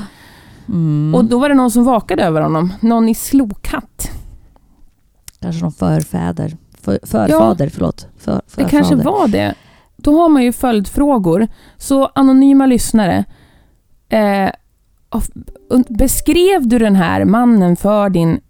Mm. 0.69 1.15
Och 1.15 1.25
då 1.25 1.39
var 1.39 1.49
det 1.49 1.55
någon 1.55 1.71
som 1.71 1.85
vakade 1.85 2.23
över 2.23 2.41
honom. 2.41 2.73
Någon 2.81 3.09
i 3.09 3.15
slokhatt. 3.15 4.11
Kanske 5.41 5.63
någon 5.63 5.73
förfäder. 5.73 6.57
För, 6.81 6.99
förfader, 7.03 7.69
förlåt. 7.69 8.07
För, 8.19 8.33
Det 8.33 8.41
förfader. 8.47 8.71
kanske 8.71 8.95
var 8.95 9.29
det. 9.29 9.55
Då 9.97 10.21
har 10.21 10.29
man 10.29 10.43
ju 10.43 10.53
följdfrågor. 10.53 11.49
Så 11.77 12.07
anonyma 12.07 12.67
lyssnare, 12.67 13.25
eh, 14.09 14.51
beskrev 15.89 16.69
du 16.69 16.79
den 16.79 16.97
här 16.97 17.25
mannen 17.25 17.77
för 17.77 18.11
din 18.11 18.41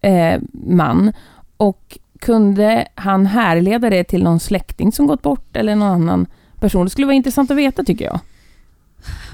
eh, 0.00 0.40
man? 0.52 1.12
Och 1.56 1.98
kunde 2.18 2.88
han 2.94 3.26
härleda 3.26 3.90
det 3.90 4.04
till 4.04 4.22
någon 4.22 4.40
släkting 4.40 4.92
som 4.92 5.06
gått 5.06 5.22
bort 5.22 5.56
eller 5.56 5.74
någon 5.74 5.88
annan 6.02 6.26
person? 6.60 6.84
Det 6.86 6.90
skulle 6.90 7.06
vara 7.06 7.16
intressant 7.16 7.50
att 7.50 7.56
veta 7.56 7.84
tycker 7.84 8.04
jag. 8.04 8.20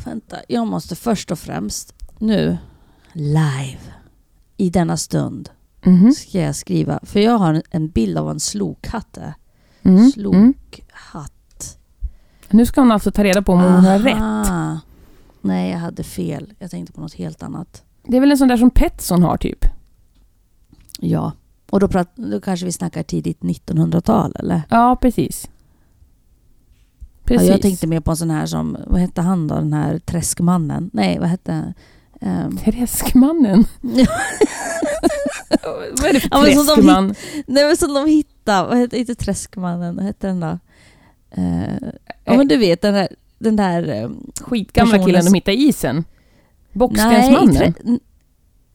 Vänta, 0.05 0.37
jag 0.49 0.67
måste 0.67 0.97
först 0.97 1.31
och 1.31 1.39
främst 1.39 1.95
nu 2.19 2.59
live 3.13 3.79
i 4.57 4.71
denna 4.71 4.97
stund 4.97 5.51
Mhm. 5.85 6.13
ska 6.13 6.41
jag 6.41 6.57
skriva. 6.57 7.01
För 7.03 7.21
jag 7.21 7.39
har 7.39 7.63
en 7.71 7.89
bild 7.89 8.19
av 8.19 8.31
en 8.31 8.41
slokhatt. 8.41 9.13
där. 9.13 9.35
Mm. 9.83 9.97
Mm. 9.99 10.11
Slokhatt. 10.11 11.79
Nu 12.51 12.67
ska 12.67 12.81
hon 12.81 12.93
alltså 12.93 13.11
ta 13.11 13.25
reda 13.25 13.43
på 13.43 13.53
om 13.53 13.59
hon 13.63 13.85
har 13.85 13.99
rätt. 13.99 14.15
Aha. 14.17 14.81
Nej, 15.41 15.71
jag 15.71 15.79
hade 15.79 16.03
fel. 16.05 16.53
Jag 16.59 16.71
tänkte 16.71 16.93
på 16.93 17.01
något 17.01 17.15
helt 17.15 17.43
annat. 17.43 17.83
Det 18.05 18.17
är 18.17 18.21
väl 18.21 18.31
en 18.31 18.39
sån 18.39 18.49
där 18.49 18.57
som 18.57 18.71
Petson 18.71 19.23
har 19.23 19.37
typ? 19.37 19.65
Ja. 21.01 21.33
Och 21.71 21.81
då, 21.81 21.89
prat, 21.89 22.11
då 22.15 22.41
kanske 22.41 22.67
vi 22.67 22.73
snackar 22.73 23.03
tidigt 23.03 23.41
1900-tal 23.41 24.37
eller? 24.39 24.63
Ja, 24.71 24.97
precis. 25.01 25.49
Precis. 27.25 27.47
Ja, 27.49 27.53
jag 27.55 27.63
tänkte 27.63 27.87
mer 27.87 28.01
på 28.01 28.11
en 28.11 28.17
sån 28.17 28.31
här 28.31 28.47
som, 28.47 28.77
vad 28.87 29.01
hette 29.01 29.21
han 29.21 29.47
då? 29.49 29.55
Den 29.55 29.73
här 29.73 29.99
träskmannen? 29.99 30.91
Nej, 30.93 31.19
vad 31.19 31.29
hette... 31.29 31.75
Um, 32.21 32.57
Träskmannen? 32.65 33.65
Vad 36.01 36.05
är 36.09 36.13
det 36.13 36.21
för 36.21 36.29
Ja, 36.33 36.55
som 36.55 36.67
de 36.67 36.75
träskman? 36.75 37.15
nej 37.47 37.65
men 37.67 37.77
som 37.77 37.95
de 37.95 38.07
hittade, 38.07 38.69
vad 38.69 38.79
hette, 38.79 38.99
inte 38.99 39.15
träskmannen, 39.15 39.97
vad 39.97 40.05
hette 40.05 40.27
den 40.27 40.41
då? 40.41 40.59
Eh, 41.31 41.89
ja 42.25 42.37
men 42.37 42.49
du 42.49 42.57
vet 42.57 42.83
den 42.83 42.95
där, 42.95 43.09
den 43.39 43.57
där... 43.57 44.03
eh, 44.03 44.11
Skitgamla 44.41 44.93
personen 44.93 45.07
killen 45.07 45.25
de 45.25 45.35
hittade 45.35 45.57
i 45.57 45.69
isen? 45.69 45.95
nej, 45.97 46.05
Bockstensmannen? 46.73 47.55
trä, 47.57 47.73
n- 47.85 48.01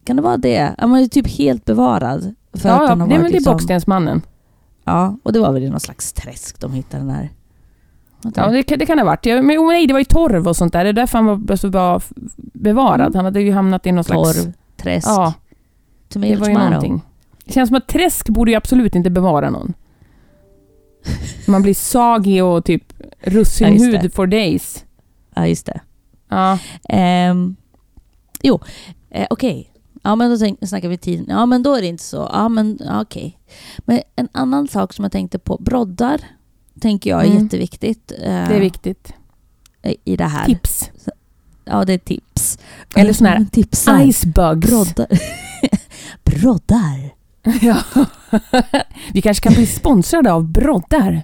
kan 0.03 0.15
det 0.15 0.21
vara 0.21 0.37
det? 0.37 0.75
Ja, 0.77 0.87
man 0.87 0.99
är 0.99 1.07
typ 1.07 1.27
helt 1.27 1.65
bevarad. 1.65 2.35
För 2.53 2.69
Ja, 2.69 2.75
att 2.75 2.81
ja 2.81 2.87
den 2.89 3.01
har 3.01 3.07
det, 3.07 3.13
varit 3.13 3.21
men 3.21 3.21
det 3.21 3.27
är 3.27 3.31
liksom, 3.31 3.53
Bockstensmannen. 3.53 4.21
Ja, 4.83 5.17
och 5.23 5.33
det 5.33 5.39
var 5.39 5.51
väl 5.53 5.63
i 5.63 5.69
någon 5.69 5.79
slags 5.79 6.13
träsk 6.13 6.59
de 6.59 6.73
hittade 6.73 7.03
den 7.03 7.07
där. 7.13 7.29
Vänta. 8.23 8.41
Ja, 8.41 8.51
det, 8.51 8.63
kan- 8.63 8.79
det 8.79 8.85
kan 8.85 8.97
det 8.97 9.03
ha 9.03 9.09
varit. 9.09 9.25
Ja, 9.25 9.41
Men 9.41 9.57
oh, 9.57 9.67
nej, 9.67 9.87
det 9.87 9.93
var 9.93 9.99
ju 9.99 10.05
torv 10.05 10.47
och 10.47 10.55
sånt 10.55 10.73
där. 10.73 10.83
Det 10.83 10.89
är 10.89 10.93
därför 10.93 11.17
han 11.17 11.45
var 11.45 11.55
så 11.55 11.69
bra 11.69 12.01
bevarad. 12.37 13.01
Mm. 13.01 13.15
Han 13.15 13.25
hade 13.25 13.41
ju 13.41 13.51
hamnat 13.51 13.85
i 13.87 13.91
någon 13.91 14.03
slags... 14.03 14.33
Torv, 14.43 14.53
träsk, 14.77 15.07
Ja, 15.07 15.33
tomato, 16.09 16.31
det 16.33 16.39
var 16.39 16.47
ju 16.47 16.53
någonting. 16.53 17.01
Det 17.45 17.53
känns 17.53 17.69
som 17.69 17.77
att 17.77 17.87
träsk 17.87 18.29
borde 18.29 18.51
ju 18.51 18.57
absolut 18.57 18.95
inte 18.95 19.09
bevara 19.09 19.49
någon. 19.49 19.73
Man 21.47 21.61
blir 21.61 21.73
sagig 21.73 22.43
och 22.43 22.65
typ 22.65 22.83
Ja, 22.97 23.05
russinhud 23.31 24.13
for 24.13 24.27
days. 24.27 24.85
Ja, 25.35 25.47
just 25.47 25.65
det. 25.65 25.81
Ja, 26.29 26.59
Ehm, 26.89 27.55
jo, 28.41 28.59
eh, 29.09 29.27
okej. 29.29 29.70
Ja, 30.03 30.15
men 30.15 30.29
då 30.59 30.65
snackar 30.67 30.89
vi 30.89 30.97
tiden. 30.97 31.25
Ja, 31.29 31.45
men 31.45 31.63
då 31.63 31.75
är 31.75 31.81
det 31.81 31.87
inte 31.87 32.03
så. 32.03 32.29
Ja, 32.33 32.49
men 32.49 32.77
ja, 32.85 33.01
okej. 33.01 33.39
Men 33.77 34.01
en 34.15 34.27
annan 34.31 34.67
sak 34.67 34.93
som 34.93 35.03
jag 35.05 35.11
tänkte 35.11 35.39
på. 35.39 35.57
Broddar 35.59 36.21
tänker 36.81 37.09
jag 37.09 37.21
är 37.25 37.29
Mm. 37.31 37.43
jätteviktigt. 37.43 38.11
eh, 38.11 38.17
det 38.47 38.55
är 38.55 38.59
viktigt. 38.59 39.13
I 40.05 40.15
det 40.15 40.25
här. 40.25 40.45
Tips. 40.45 40.89
Ja, 41.65 41.85
det 41.85 41.93
är 41.93 41.97
tips. 41.97 42.59
Eller 42.95 43.13
sån 43.13 43.27
här 43.27 43.45
Tipsar. 43.51 44.01
Icebugs. 44.01 44.67
Broddar. 44.67 45.07
Broddar. 46.23 47.13
Ja. 47.61 47.77
Vi 49.13 49.21
kanske 49.21 49.43
kan 49.43 49.53
bli 49.53 49.65
sponsrade 49.65 50.31
av 50.33 50.47
broddar. 50.47 51.23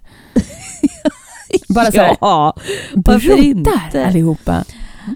Bara 1.70 1.92
så 1.92 1.98
här, 2.02 2.18
Ja, 2.22 2.54
varför 2.96 3.38
inte? 3.44 3.72
broddar 3.92 4.08
allihopa. 4.08 4.64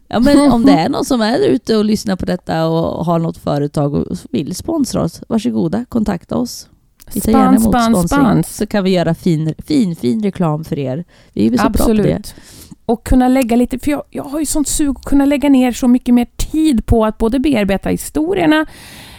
Ja, 0.07 0.19
men 0.19 0.51
om 0.51 0.65
det 0.65 0.71
är 0.71 0.89
någon 0.89 1.05
som 1.05 1.21
är 1.21 1.39
ute 1.39 1.77
och 1.77 1.85
lyssnar 1.85 2.15
på 2.15 2.25
detta 2.25 2.67
och 2.67 3.05
har 3.05 3.19
något 3.19 3.37
företag 3.37 3.93
och 3.93 4.17
vill 4.29 4.55
sponsra 4.55 5.03
oss, 5.03 5.21
varsågoda, 5.27 5.85
kontakta 5.89 6.35
oss. 6.35 6.69
Vi 7.13 7.21
tar 7.21 7.31
gärna 7.31 7.55
emot 7.55 7.61
sponsring. 7.61 8.07
spans. 8.07 8.55
Så 8.55 8.65
kan 8.65 8.83
vi 8.83 8.89
göra 8.89 9.13
fin, 9.13 9.53
fin, 9.67 9.95
fin 9.95 10.23
reklam 10.23 10.63
för 10.63 10.79
er. 10.79 11.05
Vi 11.33 11.47
är 11.47 11.57
så 11.57 11.69
bra 11.69 11.85
på 11.85 11.93
det. 11.93 12.01
Absolut. 12.01 12.35
Och 12.85 13.03
kunna 13.03 13.27
lägga 13.27 13.55
lite, 13.55 13.79
för 13.79 13.91
jag, 13.91 14.03
jag 14.09 14.23
har 14.23 14.39
ju 14.39 14.45
sånt 14.45 14.67
sug 14.67 14.89
att 14.89 15.05
kunna 15.05 15.25
lägga 15.25 15.49
ner 15.49 15.71
så 15.71 15.87
mycket 15.87 16.13
mer 16.13 16.27
tid 16.37 16.85
på 16.85 17.05
att 17.05 17.17
både 17.17 17.39
bearbeta 17.39 17.89
historierna, 17.89 18.65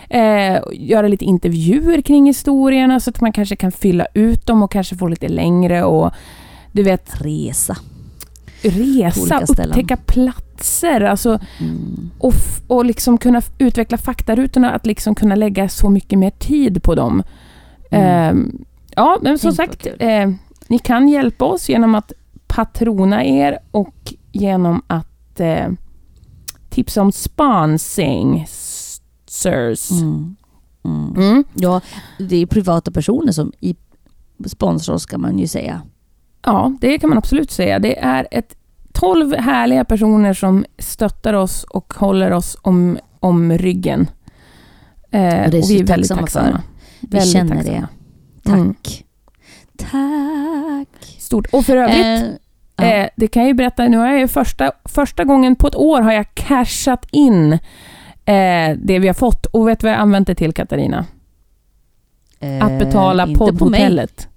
eh, 0.08 0.62
göra 0.72 1.08
lite 1.08 1.24
intervjuer 1.24 2.02
kring 2.02 2.26
historierna 2.26 3.00
så 3.00 3.10
att 3.10 3.20
man 3.20 3.32
kanske 3.32 3.56
kan 3.56 3.72
fylla 3.72 4.06
ut 4.14 4.46
dem 4.46 4.62
och 4.62 4.72
kanske 4.72 4.96
få 4.96 5.08
lite 5.08 5.28
längre 5.28 5.84
och 5.84 6.12
du 6.72 6.82
vet, 6.82 7.10
Resa. 7.20 7.76
Resa, 8.64 9.40
upptäcka 9.48 9.96
platser, 9.96 11.00
alltså 11.00 11.38
Mm. 11.60 12.10
och, 12.18 12.34
och 12.66 12.84
liksom 12.84 13.18
kunna 13.18 13.42
utveckla 13.58 13.98
faktarutorna, 13.98 14.70
att 14.70 14.86
liksom 14.86 15.14
kunna 15.14 15.34
lägga 15.34 15.68
så 15.68 15.90
mycket 15.90 16.18
mer 16.18 16.30
tid 16.30 16.82
på 16.82 16.94
dem. 16.94 17.22
Mm. 17.90 18.06
Ehm, 18.06 18.64
ja, 18.96 19.18
men 19.22 19.38
som 19.38 19.52
sagt, 19.52 19.86
eh, 19.98 20.30
ni 20.68 20.78
kan 20.78 21.08
hjälpa 21.08 21.44
oss 21.44 21.68
genom 21.68 21.94
att 21.94 22.12
patrona 22.46 23.24
er 23.24 23.58
och 23.70 24.14
genom 24.32 24.82
att 24.86 25.40
eh, 25.40 25.68
tipsa 26.70 27.02
om 27.02 27.12
sponsing. 27.12 28.46
Sirs. 29.26 29.90
Mm. 29.90 30.36
Mm. 30.84 31.14
Mm. 31.16 31.44
Ja, 31.54 31.80
det 32.18 32.36
är 32.36 32.46
privata 32.46 32.90
personer 32.90 33.32
som 33.32 33.52
i 33.60 33.76
sponsrar 34.46 34.94
oss 34.94 35.06
kan 35.06 35.20
man 35.20 35.38
ju 35.38 35.46
säga. 35.46 35.82
Ja, 36.44 36.72
det 36.80 36.98
kan 36.98 37.08
man 37.10 37.18
absolut 37.18 37.50
säga. 37.50 37.78
Det 37.78 37.98
är 37.98 38.28
ett 38.30 38.56
12 38.92 39.34
härliga 39.36 39.84
personer 39.84 40.34
som 40.34 40.64
stöttar 40.78 41.34
oss 41.34 41.64
och 41.64 41.94
håller 41.94 42.30
oss 42.30 42.56
om, 42.62 42.98
om 43.20 43.52
ryggen. 43.58 44.10
Eh, 45.10 45.44
Och 45.44 45.50
det 45.50 45.58
är 45.58 45.62
så 45.62 45.72
vi 45.72 45.80
är 45.80 45.84
väldigt 45.84 46.10
tacksamma 46.10 46.26
för. 46.50 46.58
Vi 47.00 47.08
Väldigt 47.08 47.32
känner 47.32 47.56
tacksamma. 47.56 47.78
det. 47.80 47.86
Tack. 48.50 48.54
Mm. 48.54 48.74
Tack. 49.76 51.16
Stort. 51.18 51.46
Och 51.52 51.64
för 51.64 51.76
övrigt, 51.76 52.38
Eh. 52.78 52.90
Eh, 53.02 53.08
det 53.16 53.28
kan 53.28 53.42
jag 53.42 53.48
ju 53.48 53.54
berätta, 53.54 53.88
nu 53.88 53.96
har 53.96 54.06
jag 54.08 54.18
ju 54.18 54.28
första, 54.28 54.72
första 54.84 55.24
gången 55.24 55.56
på 55.56 55.66
ett 55.66 55.74
år 55.76 56.00
har 56.00 56.12
jag 56.12 56.34
cashat 56.34 57.06
in 57.10 57.52
eh, 58.24 58.76
det 58.76 58.98
vi 58.98 59.06
har 59.06 59.14
fått. 59.14 59.46
Och 59.46 59.68
vet 59.68 59.80
du 59.80 59.86
vad 59.86 59.92
jag 59.94 60.00
använt 60.00 60.26
det 60.26 60.34
till 60.34 60.52
Katarina? 60.52 61.06
Att 62.60 62.78
betala 62.78 63.26
Eh, 63.28 63.34
poddhotellet. 63.34 64.28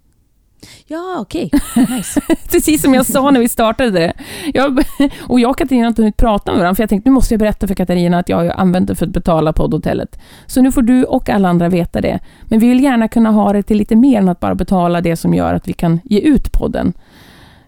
Ja, 0.87 1.17
okej. 1.19 1.51
Nice. 1.89 2.21
Precis 2.51 2.81
som 2.81 2.93
jag 2.93 3.05
sa 3.05 3.31
när 3.31 3.39
vi 3.39 3.49
startade 3.49 3.91
det. 3.91 4.13
Jag, 4.53 4.83
och 5.21 5.39
jag 5.39 5.49
och 5.49 5.57
Katarina 5.57 5.85
har 5.85 5.89
inte 5.89 6.01
hunnit 6.01 6.17
prata 6.17 6.51
med 6.51 6.59
varandra, 6.59 6.75
för 6.75 6.83
jag 6.83 6.89
tänkte 6.89 7.09
nu 7.09 7.13
måste 7.13 7.33
jag 7.33 7.39
berätta 7.39 7.67
för 7.67 7.75
Katarina 7.75 8.19
att 8.19 8.29
jag 8.29 8.37
har 8.37 8.45
använt 8.45 8.87
det 8.87 8.95
för 8.95 9.05
att 9.05 9.11
betala 9.11 9.53
poddhotellet. 9.53 10.19
Så 10.45 10.61
nu 10.61 10.71
får 10.71 10.81
du 10.81 11.03
och 11.03 11.29
alla 11.29 11.49
andra 11.49 11.69
veta 11.69 12.01
det. 12.01 12.19
Men 12.43 12.59
vi 12.59 12.67
vill 12.67 12.83
gärna 12.83 13.07
kunna 13.07 13.31
ha 13.31 13.53
det 13.53 13.63
till 13.63 13.77
lite 13.77 13.95
mer 13.95 14.17
än 14.17 14.29
att 14.29 14.39
bara 14.39 14.55
betala 14.55 15.01
det 15.01 15.15
som 15.15 15.33
gör 15.33 15.53
att 15.53 15.67
vi 15.67 15.73
kan 15.73 15.99
ge 16.03 16.19
ut 16.19 16.51
podden. 16.51 16.93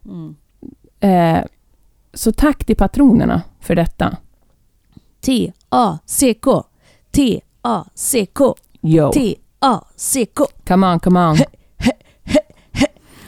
Mm. 0.06 0.36
Eh, 1.00 1.44
så 2.14 2.32
tack 2.32 2.66
till 2.66 2.76
patronerna 2.76 3.42
för 3.62 3.76
detta. 3.76 4.18
T-A-C-K. 5.22 6.64
T-A-C-K. 7.12 8.56
T-A-C-K. 9.14 10.46
Come 10.68 10.88
on, 10.88 11.00
come 11.00 11.20
on. 11.20 11.38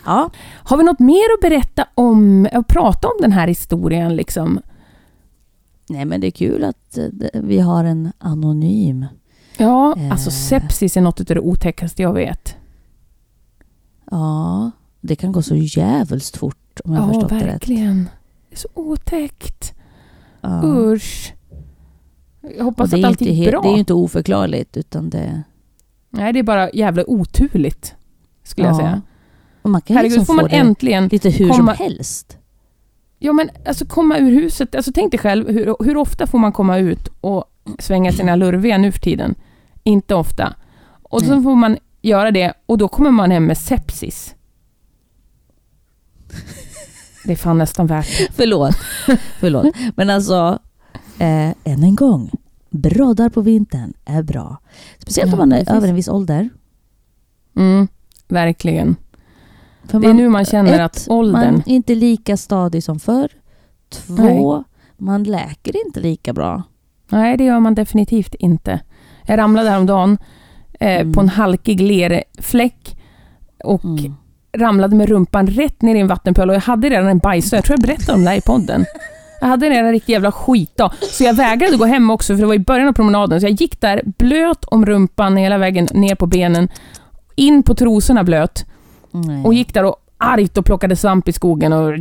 Ja. 0.05 0.29
Har 0.45 0.77
vi 0.77 0.83
något 0.83 0.99
mer 0.99 1.33
att 1.35 1.41
berätta 1.41 1.87
om, 1.95 2.47
att 2.53 2.67
prata 2.67 3.07
om 3.07 3.13
den 3.21 3.31
här 3.31 3.47
historien 3.47 4.15
liksom? 4.15 4.61
Nej, 5.89 6.05
men 6.05 6.21
det 6.21 6.27
är 6.27 6.31
kul 6.31 6.63
att 6.63 6.97
eh, 6.97 7.05
vi 7.33 7.59
har 7.59 7.83
en 7.83 8.11
anonym. 8.17 9.05
Ja, 9.57 9.95
Eh. 9.97 10.11
alltså 10.11 10.31
sepsis 10.31 10.97
är 10.97 11.01
något 11.01 11.19
av 11.19 11.25
det 11.25 11.39
otäckaste 11.39 12.01
jag 12.01 12.13
vet. 12.13 12.55
Ja, 14.11 14.71
det 15.01 15.15
kan 15.15 15.31
gå 15.31 15.41
så 15.41 15.55
jävligt 15.55 16.37
fort 16.37 16.79
om 16.83 16.93
jag 16.93 17.01
har 17.01 17.07
Ja, 17.07 17.13
förstått 17.13 17.29
det 17.29 17.35
rätt. 17.45 17.53
verkligen. 17.53 18.09
Det 18.49 18.55
är 18.55 18.59
så 18.59 18.67
otäckt. 18.73 19.73
Ja. 20.41 20.61
Usch. 20.63 21.33
Jag 22.57 22.63
hoppas 22.63 22.89
det, 22.89 22.97
är 22.97 22.99
att 22.99 23.05
allt 23.05 23.21
inte 23.21 23.33
gick 23.33 23.49
bra. 23.51 23.61
det 23.61 23.67
är 23.67 23.73
ju 23.73 23.79
inte 23.79 23.93
oförklarligt 23.93 24.77
utan 24.77 25.09
det... 25.09 25.43
Nej, 26.09 26.33
det 26.33 26.39
är 26.39 26.43
bara 26.43 26.71
jävla 26.71 27.03
oturligt, 27.09 27.95
skulle 28.43 28.67
jag 28.67 28.73
Ja. 28.75 28.77
säga. 28.79 29.01
Och 29.61 29.69
man 29.69 29.81
kan 29.81 29.95
Herregud, 29.97 30.11
liksom 30.17 30.25
får 30.25 30.33
få 30.33 30.41
man 30.41 30.49
det 30.49 30.55
äntligen 30.55 31.07
lite 31.07 31.29
hur 31.29 31.49
komma- 31.49 31.75
som 31.75 31.85
helst. 31.85 32.37
Ja, 33.19 33.33
men 33.33 33.49
alltså 33.65 33.85
komma 33.85 34.17
ur 34.17 34.31
huset. 34.31 34.75
Alltså 34.75 34.91
tänk 34.95 35.11
dig 35.11 35.19
själv, 35.19 35.49
hur, 35.49 35.75
hur 35.85 35.97
ofta 35.97 36.27
får 36.27 36.37
man 36.39 36.51
komma 36.51 36.77
ut 36.77 37.07
och 37.21 37.43
svänga 37.79 38.11
sina 38.11 38.35
lurviga 38.35 38.77
nu 38.77 38.91
för 38.91 38.99
tiden? 38.99 39.35
Inte 39.83 40.15
ofta. 40.15 40.53
Och 41.03 41.21
så 41.21 41.41
får 41.41 41.55
man 41.55 41.77
göra 42.01 42.31
det 42.31 42.53
och 42.65 42.77
då 42.77 42.87
kommer 42.87 43.11
man 43.11 43.31
hem 43.31 43.45
med 43.45 43.57
sepsis. 43.57 44.35
Det 47.25 47.31
är 47.31 47.35
fan 47.35 47.57
nästan 47.57 47.87
värt 47.87 48.17
det. 48.17 48.27
Förlåt. 48.35 48.75
Förlåt. 49.39 49.65
Men 49.95 50.09
alltså, 50.09 50.59
eh, 51.19 51.49
än 51.49 51.83
en 51.83 51.95
gång. 51.95 52.31
Broddar 52.69 53.29
på 53.29 53.41
vintern 53.41 53.93
är 54.05 54.23
bra. 54.23 54.57
Speciellt 54.99 55.27
Ja, 55.31 55.33
om 55.33 55.39
man 55.39 55.51
är 55.51 55.57
precis. 55.59 55.73
över 55.73 55.87
en 55.87 55.95
viss 55.95 56.07
ålder. 56.07 56.49
Mm, 57.55 57.87
verkligen. 58.27 58.95
För 59.89 59.99
Det 59.99 60.07
är 60.07 60.13
nu 60.13 60.29
man 60.29 60.45
känner 60.45 60.73
ett, 60.73 60.81
att 60.81 61.07
åldern... 61.09 61.53
Man 61.53 61.63
är 61.65 61.71
inte 61.73 61.95
lika 61.95 62.37
stadig 62.37 62.83
som 62.83 62.99
förr. 62.99 63.29
Två, 63.89 64.63
man 64.97 65.23
läker 65.23 65.85
inte 65.85 65.99
lika 65.99 66.33
bra. 66.33 66.63
Nej, 67.09 67.37
det 67.37 67.43
gör 67.43 67.59
man 67.59 67.75
definitivt 67.75 68.35
inte. 68.35 68.79
Jag 69.25 69.37
ramlade 69.37 69.69
häromdagen 69.69 70.17
eh, 70.79 70.99
Mm. 71.01 71.13
på 71.13 71.21
en 71.21 71.29
halkig 71.29 71.81
lerfläck 71.81 72.97
och 73.63 73.83
Mm. 73.85 74.15
ramlade 74.57 74.95
med 74.95 75.09
rumpan 75.09 75.47
rätt 75.47 75.81
ner 75.81 75.95
i 75.95 75.99
en 75.99 76.07
vattenpöl 76.07 76.49
och 76.49 76.55
jag 76.55 76.61
hade 76.61 76.89
redan 76.89 77.07
en 77.07 77.17
bajs 77.19 77.53
Jag 77.53 77.63
tror 77.63 77.73
jag 77.79 77.81
berättade 77.87 78.13
om 78.17 78.23
det 78.23 78.29
här 78.29 78.37
i 78.37 78.41
podden. 78.41 78.85
Jag 79.41 79.47
hade 79.47 79.69
redan 79.69 79.85
en 79.85 79.91
riktig 79.91 80.13
jävla 80.13 80.31
skitdag. 80.31 80.91
Så 81.11 81.23
jag 81.23 81.33
vägrade 81.33 81.77
gå 81.77 81.85
hem 81.85 82.09
också 82.09 82.33
för 82.33 82.41
det 82.41 82.47
var 82.47 82.53
i 82.53 82.59
början 82.59 82.87
av 82.87 82.93
promenaden. 82.93 83.41
Så 83.41 83.45
jag 83.47 83.51
gick 83.61 83.81
där 83.81 84.01
blöt 84.17 84.65
om 84.65 84.85
rumpan 84.85 85.37
hela 85.37 85.57
vägen 85.57 85.87
ner 85.93 86.15
på 86.15 86.25
benen. 86.27 86.69
In 87.35 87.63
på 87.63 87.75
trosorna 87.75 88.23
blöt. 88.23 88.65
Nej. 89.11 89.45
Och 89.45 89.53
gick 89.53 89.73
där 89.73 89.83
och 89.83 89.95
argt 90.17 90.57
och 90.57 90.65
plockade 90.65 90.95
svamp 90.95 91.27
i 91.27 91.31
skogen 91.31 91.73
och... 91.73 91.93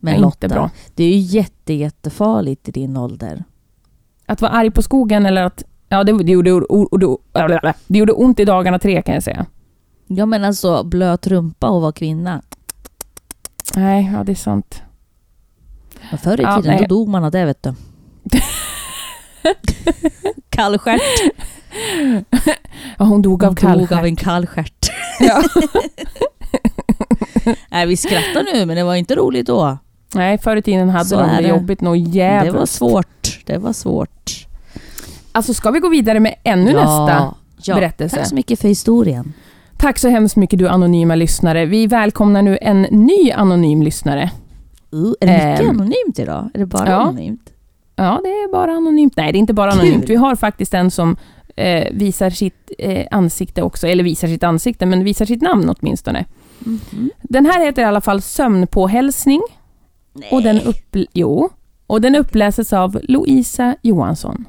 Men 0.00 0.20
Lotta, 0.20 0.48
bra. 0.48 0.70
det 0.94 1.04
är 1.04 1.08
ju 1.08 1.18
jätte, 1.18 1.72
jättefarligt 1.74 2.68
i 2.68 2.72
din 2.72 2.96
ålder. 2.96 3.44
Att 4.26 4.40
vara 4.42 4.52
arg 4.52 4.70
på 4.70 4.82
skogen 4.82 5.26
eller 5.26 5.42
att... 5.42 5.62
Ja, 5.88 6.04
det, 6.04 6.12
det, 6.22 6.32
gjorde, 6.32 6.52
o- 6.52 7.18
det 7.86 7.98
gjorde 7.98 8.12
ont 8.12 8.40
i 8.40 8.44
dagarna 8.44 8.78
tre 8.78 9.02
kan 9.02 9.14
jag 9.14 9.22
säga. 9.22 9.46
Ja 10.06 10.26
men 10.26 10.44
alltså 10.44 10.84
blöt 10.84 11.26
rumpa 11.26 11.68
och 11.68 11.82
vara 11.82 11.92
kvinna. 11.92 12.42
Nej, 13.76 14.10
ja 14.14 14.24
det 14.24 14.32
är 14.32 14.36
sant. 14.36 14.82
Men 16.10 16.18
förr 16.18 16.40
i 16.40 16.42
Ja, 16.42 16.56
tiden 16.56 16.76
nej. 16.76 16.86
då 16.88 16.94
dog 16.94 17.08
man 17.08 17.24
av 17.24 17.30
det 17.30 17.44
vet 17.44 17.62
du. 17.62 17.74
Kallstjärt. 20.50 21.00
Ja, 22.98 23.04
hon 23.04 23.22
dog 23.22 23.44
av 23.44 23.48
Hon 23.48 23.54
dog 23.54 23.64
av 23.64 23.76
kallstjärt. 23.86 24.04
en 24.04 24.16
kallstjärt. 24.16 24.73
Ja. 25.20 25.42
Nej 27.70 27.86
vi 27.86 27.96
skrattar 27.96 28.54
nu 28.54 28.66
men 28.66 28.76
det 28.76 28.84
var 28.84 28.94
inte 28.94 29.14
roligt 29.14 29.46
då. 29.46 29.78
Nej, 30.14 30.38
förr 30.38 30.56
i 30.56 30.62
tiden 30.62 30.88
hade 30.90 31.04
Så 31.04 31.16
de 31.16 31.28
det 31.28 31.42
det. 31.42 31.48
jobbigt 31.48 31.80
nog 31.80 31.96
jävligt. 31.96 32.52
Det 32.52 32.58
var 32.58 32.66
svårt. 32.66 33.40
Det 33.46 33.58
var 33.58 33.72
svårt. 33.72 34.46
Alltså 35.32 35.54
ska 35.54 35.70
vi 35.70 35.80
gå 35.80 35.88
vidare 35.88 36.20
med 36.20 36.34
ännu 36.44 36.72
nästa 36.72 37.34
ja. 37.62 37.74
berättelse? 37.74 38.16
Tack 38.16 38.26
så 38.26 38.34
mycket 38.34 38.60
för 38.60 38.68
historien. 38.68 39.32
Tack 39.78 39.98
så 39.98 40.08
hemskt 40.08 40.36
mycket 40.36 40.58
du 40.58 40.68
anonyma 40.68 41.14
lyssnare. 41.14 41.66
Vi 41.66 41.86
välkomnar 41.86 42.42
nu 42.42 42.58
en 42.60 42.82
ny 42.82 43.30
anonym 43.32 43.82
lyssnare. 43.82 44.30
Uh, 44.94 45.12
är 45.20 45.26
det 45.26 45.32
mycket 45.32 45.60
Ehm, 45.60 45.70
anonymt 45.70 46.18
idag? 46.18 46.50
Är 46.54 46.58
det 46.58 46.66
bara 46.66 46.90
ja. 46.90 46.96
anonymt? 46.96 47.50
Ja, 47.96 48.20
det 48.22 48.28
är 48.28 48.52
bara 48.52 48.72
anonymt. 48.72 49.16
Nej, 49.16 49.32
det 49.32 49.38
är 49.38 49.40
inte 49.40 49.54
bara 49.54 49.70
Kul. 49.70 49.80
anonymt. 49.80 50.04
Vi 50.08 50.14
har 50.16 50.36
faktiskt 50.36 50.74
en 50.74 50.90
som 50.90 51.16
eh, 51.56 51.88
visar 51.92 52.30
sitt 52.30 52.70
eh, 52.78 53.06
ansikte 53.10 53.62
också. 53.62 53.86
Eller 53.86 54.04
visar 54.04 54.28
sitt 54.28 54.42
ansikte, 54.42 54.86
men 54.86 55.04
visar 55.04 55.24
sitt 55.24 55.42
namn 55.42 55.74
åtminstone. 55.78 56.24
Mhm. 56.58 57.10
Den 57.22 57.46
här 57.46 57.64
heter 57.64 57.82
i 57.82 57.84
alla 57.84 58.00
fall 58.00 58.22
Sömnpåhälsning. 58.22 59.42
Och 60.30 60.42
den, 60.42 60.60
upp, 60.60 60.96
jo, 61.12 61.48
och 61.86 62.00
den 62.00 62.16
uppläses 62.16 62.72
av 62.72 63.00
Louisa 63.02 63.76
Johansson. 63.82 64.44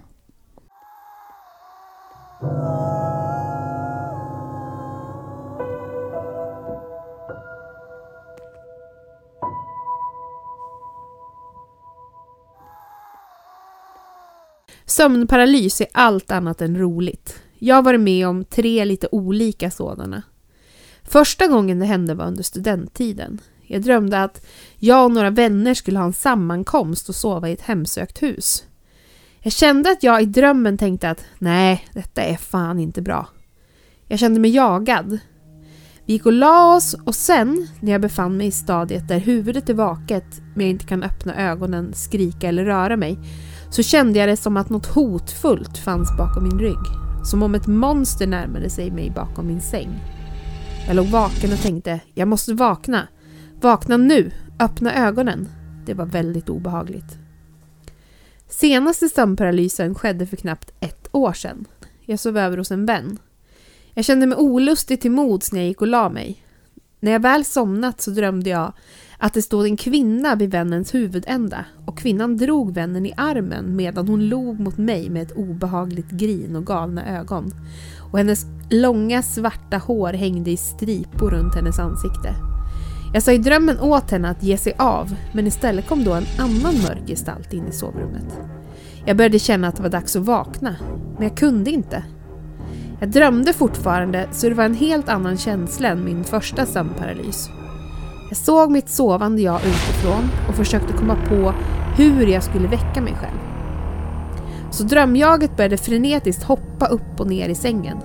Sömnparalys 14.85 15.81
är 15.81 15.87
allt 15.91 16.31
annat 16.31 16.61
än 16.61 16.77
roligt. 16.77 17.39
Jag 17.59 17.75
har 17.75 17.81
varit 17.81 18.01
med 18.01 18.27
om 18.27 18.45
tre 18.45 18.85
lite 18.85 19.07
olika 19.11 19.71
sådana. 19.71 20.23
Första 21.03 21.47
gången 21.47 21.79
det 21.79 21.85
hände 21.85 22.13
var 22.13 22.25
under 22.25 22.43
studenttiden. 22.43 23.41
Jag 23.67 23.81
drömde 23.81 24.23
att 24.23 24.45
jag 24.77 25.05
och 25.05 25.11
några 25.11 25.29
vänner 25.29 25.73
skulle 25.73 25.99
ha 25.99 26.05
en 26.05 26.13
sammankomst 26.13 27.09
och 27.09 27.15
sova 27.15 27.49
i 27.49 27.53
ett 27.53 27.61
hemsökt 27.61 28.23
hus. 28.23 28.63
Jag 29.39 29.53
kände 29.53 29.91
att 29.91 30.03
jag 30.03 30.21
i 30.21 30.25
drömmen 30.25 30.77
tänkte 30.77 31.09
att 31.09 31.25
nej, 31.39 31.87
detta 31.93 32.21
är 32.21 32.37
fan 32.37 32.79
inte 32.79 33.01
bra. 33.01 33.27
Jag 34.07 34.19
kände 34.19 34.39
mig 34.39 34.51
jagad. 34.51 35.19
Vi 36.05 36.13
gick 36.13 36.25
och 36.25 36.31
la 36.33 36.75
oss 36.75 36.95
och 37.05 37.15
sen, 37.15 37.67
när 37.81 37.91
jag 37.91 38.01
befann 38.01 38.37
mig 38.37 38.47
i 38.47 38.51
stadiet 38.51 39.07
där 39.07 39.19
huvudet 39.19 39.69
är 39.69 39.73
vaket 39.73 40.41
men 40.55 40.65
jag 40.65 40.69
inte 40.69 40.85
kan 40.85 41.03
öppna 41.03 41.35
ögonen, 41.35 41.93
skrika 41.93 42.47
eller 42.47 42.65
röra 42.65 42.97
mig, 42.97 43.19
så 43.69 43.83
kände 43.83 44.19
jag 44.19 44.29
det 44.29 44.37
som 44.37 44.57
att 44.57 44.69
något 44.69 44.85
hotfullt 44.85 45.77
fanns 45.77 46.17
bakom 46.17 46.43
min 46.43 46.59
rygg. 46.59 46.85
Som 47.23 47.43
om 47.43 47.55
ett 47.55 47.67
monster 47.67 48.27
närmade 48.27 48.69
sig 48.69 48.91
mig 48.91 49.11
bakom 49.15 49.47
min 49.47 49.61
säng. 49.61 49.89
Jag 50.87 50.95
låg 50.95 51.05
vaken 51.05 51.53
och 51.53 51.59
tänkte, 51.59 51.99
jag 52.13 52.27
måste 52.27 52.53
vakna. 52.53 53.07
Vakna 53.61 53.97
nu! 53.97 54.31
Öppna 54.59 55.07
ögonen! 55.07 55.49
Det 55.85 55.93
var 55.93 56.05
väldigt 56.05 56.49
obehagligt. 56.49 57.17
Senaste 58.49 59.09
sömnparalysen 59.09 59.95
skedde 59.95 60.27
för 60.27 60.37
knappt 60.37 60.71
ett 60.79 61.07
år 61.11 61.33
sedan. 61.33 61.65
Jag 62.01 62.19
sov 62.19 62.37
över 62.37 62.57
hos 62.57 62.71
en 62.71 62.85
vän. 62.85 63.17
Jag 63.93 64.05
kände 64.05 64.27
mig 64.27 64.37
olustig 64.37 65.01
till 65.01 65.11
mods 65.11 65.51
när 65.51 65.59
jag 65.59 65.67
gick 65.67 65.81
och 65.81 65.87
la 65.87 66.09
mig. 66.09 66.44
När 66.99 67.11
jag 67.11 67.21
väl 67.21 67.45
somnat 67.45 68.01
så 68.01 68.11
drömde 68.11 68.49
jag 68.49 68.73
att 69.17 69.33
det 69.33 69.41
stod 69.41 69.65
en 69.65 69.77
kvinna 69.77 70.35
vid 70.35 70.51
vännens 70.51 70.93
huvudända 70.93 71.65
och 71.85 71.97
kvinnan 71.97 72.37
drog 72.37 72.73
vännen 72.73 73.05
i 73.05 73.13
armen 73.17 73.75
medan 73.75 74.07
hon 74.07 74.29
log 74.29 74.59
mot 74.59 74.77
mig 74.77 75.09
med 75.09 75.21
ett 75.21 75.37
obehagligt 75.37 76.09
grin 76.09 76.55
och 76.55 76.65
galna 76.65 77.19
ögon. 77.19 77.51
Och 78.11 78.17
hennes 78.17 78.45
långa 78.69 79.21
svarta 79.21 79.77
hår 79.77 80.13
hängde 80.13 80.51
i 80.51 80.57
stripor 80.57 81.31
runt 81.31 81.55
hennes 81.55 81.79
ansikte. 81.79 82.35
Jag 83.13 83.23
sa 83.23 83.31
i 83.31 83.37
drömmen 83.37 83.79
åt 83.79 84.11
henne 84.11 84.29
att 84.29 84.43
ge 84.43 84.57
sig 84.57 84.73
av 84.77 85.15
men 85.33 85.47
istället 85.47 85.87
kom 85.87 86.03
då 86.03 86.13
en 86.13 86.25
annan 86.39 86.73
mörk 86.81 87.07
gestalt 87.07 87.53
in 87.53 87.67
i 87.67 87.71
sovrummet. 87.71 88.39
Jag 89.05 89.17
började 89.17 89.39
känna 89.39 89.67
att 89.67 89.75
det 89.75 89.83
var 89.83 89.89
dags 89.89 90.15
att 90.15 90.25
vakna, 90.25 90.75
men 91.13 91.23
jag 91.27 91.37
kunde 91.37 91.71
inte. 91.71 92.03
Jag 92.99 93.09
drömde 93.09 93.53
fortfarande 93.53 94.27
så 94.31 94.49
det 94.49 94.55
var 94.55 94.63
en 94.63 94.75
helt 94.75 95.09
annan 95.09 95.37
känsla 95.37 95.87
än 95.87 96.05
min 96.05 96.23
första 96.23 96.65
sömnparalys. 96.65 97.49
Jag 98.29 98.37
såg 98.37 98.71
mitt 98.71 98.89
sovande 98.89 99.41
jag 99.41 99.59
utifrån 99.65 100.29
och 100.49 100.55
försökte 100.55 100.93
komma 100.93 101.17
på 101.29 101.53
hur 101.97 102.27
jag 102.27 102.43
skulle 102.43 102.67
väcka 102.67 103.01
mig 103.01 103.13
själv. 103.13 103.39
Så 104.71 104.83
drömjaget 104.83 105.57
började 105.57 105.77
frenetiskt 105.77 106.43
hoppa 106.43 106.87
upp 106.87 107.19
och 107.19 107.27
ner 107.27 107.49
i 107.49 107.55
sängen. 107.55 107.97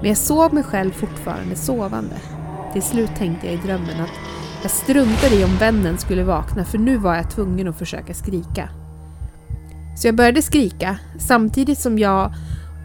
Men 0.00 0.08
jag 0.08 0.16
såg 0.16 0.52
mig 0.52 0.62
själv 0.62 0.90
fortfarande 0.90 1.56
sovande. 1.56 2.16
Till 2.72 2.82
slut 2.82 3.10
tänkte 3.16 3.46
jag 3.46 3.54
i 3.54 3.66
drömmen 3.66 4.00
att 4.00 4.10
jag 4.62 4.70
struntade 4.70 5.34
i 5.34 5.44
om 5.44 5.56
vännen 5.56 5.98
skulle 5.98 6.24
vakna 6.24 6.64
för 6.64 6.78
nu 6.78 6.96
var 6.96 7.14
jag 7.14 7.30
tvungen 7.30 7.68
att 7.68 7.78
försöka 7.78 8.14
skrika. 8.14 8.68
Så 9.96 10.08
jag 10.08 10.14
började 10.14 10.42
skrika 10.42 10.98
samtidigt 11.18 11.78
som 11.78 11.98
jag 11.98 12.32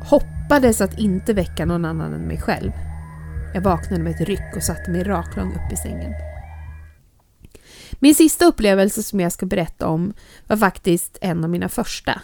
hoppade 0.10 0.37
hoppades 0.50 0.82
att 0.82 1.00
inte 1.00 1.34
väcka 1.34 1.66
någon 1.66 1.86
annan 1.86 2.14
än 2.14 2.28
mig 2.28 2.42
själv. 2.42 2.72
Jag 3.54 3.62
vaknade 3.62 4.04
med 4.04 4.16
ett 4.16 4.28
ryck 4.28 4.56
och 4.56 4.64
satte 4.64 4.92
mig 4.92 5.04
raklång 5.04 5.52
upp 5.52 5.74
i 5.74 5.76
sängen. 5.76 6.14
Min 8.00 8.16
sista 8.16 8.46
upplevelse 8.46 9.04
som 9.04 9.20
jag 9.20 9.32
ska 9.32 9.46
berätta 9.46 9.88
om 9.88 10.14
var 10.48 10.58
faktiskt 10.58 11.18
en 11.22 11.44
av 11.44 11.50
mina 11.50 11.70
första. 11.70 12.22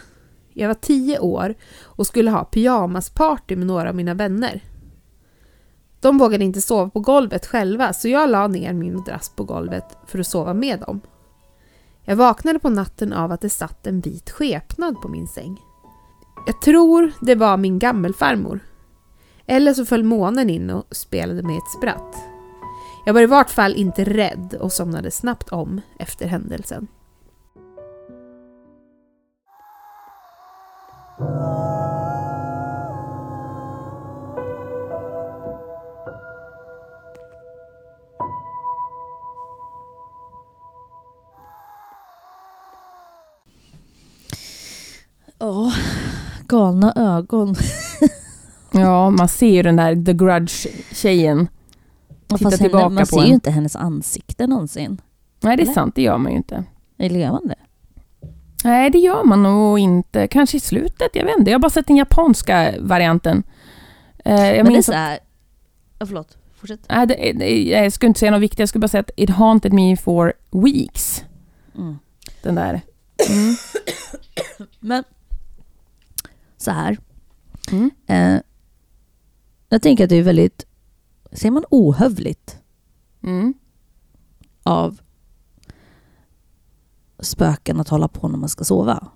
Jag 0.52 0.68
var 0.68 0.74
tio 0.74 1.18
år 1.18 1.54
och 1.82 2.06
skulle 2.06 2.30
ha 2.30 2.44
pyjamasparty 2.44 3.56
med 3.56 3.66
några 3.66 3.88
av 3.88 3.94
mina 3.94 4.14
vänner. 4.14 4.60
De 6.00 6.18
vågade 6.18 6.44
inte 6.44 6.60
sova 6.60 6.90
på 6.90 7.00
golvet 7.00 7.46
själva 7.46 7.92
så 7.92 8.08
jag 8.08 8.30
la 8.30 8.46
ner 8.46 8.72
min 8.72 8.96
madrass 8.96 9.32
på 9.36 9.44
golvet 9.44 9.96
för 10.06 10.18
att 10.18 10.26
sova 10.26 10.54
med 10.54 10.80
dem. 10.80 11.00
Jag 12.04 12.16
vaknade 12.16 12.58
på 12.58 12.70
natten 12.70 13.12
av 13.12 13.32
att 13.32 13.40
det 13.40 13.50
satt 13.50 13.86
en 13.86 14.00
vit 14.00 14.30
skepnad 14.30 15.00
på 15.00 15.08
min 15.08 15.26
säng. 15.26 15.60
Jag 16.46 16.60
tror 16.60 17.12
det 17.20 17.34
var 17.34 17.56
min 17.56 17.78
gammelfarmor. 17.78 18.60
Eller 19.46 19.74
så 19.74 19.84
föll 19.84 20.04
månen 20.04 20.50
in 20.50 20.70
och 20.70 20.96
spelade 20.96 21.42
med 21.42 21.56
ett 21.56 21.70
spratt. 21.78 22.16
Jag 23.06 23.14
var 23.14 23.20
i 23.20 23.26
vart 23.26 23.50
fall 23.50 23.74
inte 23.74 24.04
rädd 24.04 24.56
och 24.60 24.72
somnade 24.72 25.10
snabbt 25.10 25.48
om 25.48 25.80
efter 25.98 26.26
händelsen. 26.26 26.88
Galna 46.54 46.92
ögon. 46.96 47.54
Ja, 48.76 49.10
man 49.10 49.28
ser 49.28 49.46
ju 49.48 49.62
den 49.62 49.76
där 49.76 50.04
The 50.04 50.12
Grudge-tjejen. 50.12 51.48
Titta 52.28 52.38
Fast 52.38 52.58
tillbaka 52.62 52.84
henne, 52.84 52.94
man 52.94 53.02
på 53.02 53.06
ser 53.06 53.20
ju 53.20 53.26
en. 53.26 53.32
inte 53.32 53.50
hennes 53.50 53.76
ansikte 53.76 54.46
någonsin. 54.46 55.00
Nej, 55.40 55.56
det 55.56 55.62
är 55.62 55.64
Eller? 55.64 55.74
sant. 55.74 55.94
Det 55.94 56.02
gör 56.02 56.18
man 56.18 56.32
ju 56.32 56.36
inte. 56.38 56.64
Eller 56.98 57.20
gör 57.20 57.30
man 57.30 57.48
det? 57.48 57.54
Nej, 58.64 58.90
det 58.90 58.98
gör 58.98 59.24
man 59.24 59.42
nog 59.42 59.78
inte. 59.78 60.26
Kanske 60.28 60.56
i 60.56 60.60
slutet. 60.60 61.08
Jag 61.12 61.24
vet 61.24 61.38
inte. 61.38 61.50
Jag 61.50 61.58
har 61.58 61.60
bara 61.62 61.70
sett 61.70 61.86
den 61.86 61.96
japanska 61.96 62.74
varianten. 62.80 63.42
Eh, 64.24 64.56
jag 64.56 64.64
Men 64.64 64.72
det 64.72 64.78
är 64.78 64.82
så 64.82 64.92
här... 64.92 65.18
Ja, 65.98 66.06
förlåt. 66.06 66.36
Fortsätt. 66.60 66.80
nej, 66.88 67.06
det, 67.06 67.32
det, 67.32 67.62
jag 67.62 67.92
skulle 67.92 68.08
inte 68.08 68.20
säga 68.20 68.30
något 68.30 68.40
viktigt. 68.42 68.58
Jag 68.58 68.68
skulle 68.68 68.80
bara 68.80 68.88
säga 68.88 69.00
att 69.00 69.10
it 69.16 69.30
haunted 69.30 69.72
me 69.72 69.96
for 69.96 70.32
weeks. 70.50 71.24
Mm. 71.74 71.98
Den 72.42 72.54
där. 72.54 72.80
Mm. 73.30 73.54
Men 74.80 75.04
så 76.64 76.70
här. 76.70 76.98
Mm. 77.72 77.90
Eh, 78.06 78.40
jag 79.68 79.82
tänker 79.82 80.04
att 80.04 80.10
det 80.10 80.16
är 80.16 80.22
väldigt, 80.22 80.66
säger 81.32 81.50
man 81.52 81.64
ohövligt 81.70 82.58
Mm. 83.22 83.54
av 84.62 85.00
spöken 87.18 87.80
att 87.80 87.88
hålla 87.88 88.08
på 88.08 88.28
när 88.28 88.38
man 88.38 88.48
ska 88.48 88.64
sova. 88.64 89.08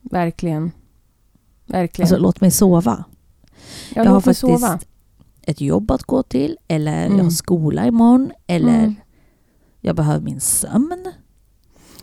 Verkligen. 0.00 0.70
Verkligen. 1.66 2.06
Alltså 2.06 2.18
låt 2.22 2.40
mig 2.40 2.50
sova. 2.50 3.04
jag 3.94 4.06
jag 4.06 4.10
har 4.10 4.20
faktiskt 4.20 4.40
sova. 4.40 4.78
ett 5.42 5.60
jobb 5.60 5.90
att 5.90 6.02
gå 6.02 6.22
till 6.22 6.58
eller 6.68 6.92
jag 7.02 7.06
Mm. 7.12 7.20
har 7.24 7.30
skola 7.30 7.86
imorgon 7.86 8.32
eller 8.46 8.78
Mm. 8.78 8.94
jag 9.80 9.96
behöver 9.96 10.20
min 10.20 10.40
sömn. 10.40 11.12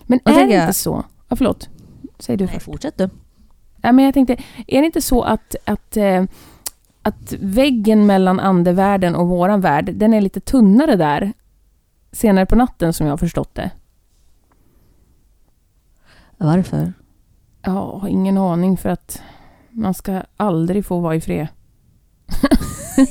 Men 0.03 0.19
Jag 0.25 0.37
är 0.41 0.47
det 0.47 0.61
inte 0.61 0.73
så? 0.73 1.03
Ja, 1.27 1.35
förlåt. 1.35 1.69
Säg 2.19 2.37
du 2.37 2.45
Nej, 2.45 2.53
först. 2.53 2.65
fortsätt 2.65 2.97
du. 2.97 3.09
Ja, 3.81 3.91
men 3.91 4.05
jag 4.05 4.13
tänkte, 4.13 4.37
är 4.67 4.79
det 4.81 4.85
inte 4.85 5.01
så 5.01 5.21
att, 5.21 5.55
att, 5.65 5.97
eh, 5.97 6.23
att 7.01 7.33
väggen 7.39 8.05
mellan 8.05 8.39
andevärlden 8.39 9.15
och 9.15 9.27
våran 9.27 9.61
värld, 9.61 9.91
den 9.93 10.13
är 10.13 10.21
lite 10.21 10.39
tunnare 10.39 10.95
där 10.95 11.33
senare 12.11 12.45
på 12.45 12.55
natten 12.55 12.93
som 12.93 13.05
jag 13.07 13.13
har 13.13 13.17
förstått 13.17 13.55
det? 13.55 13.71
Varför? 16.37 16.93
Har 17.61 18.07
ingen 18.07 18.37
aning 18.37 18.77
för 18.77 18.89
att 18.89 19.21
man 19.69 19.93
ska 19.93 20.21
aldrig 20.37 20.85
få 20.85 20.99
vara 20.99 21.15
i 21.15 21.21
fred. 21.21 21.47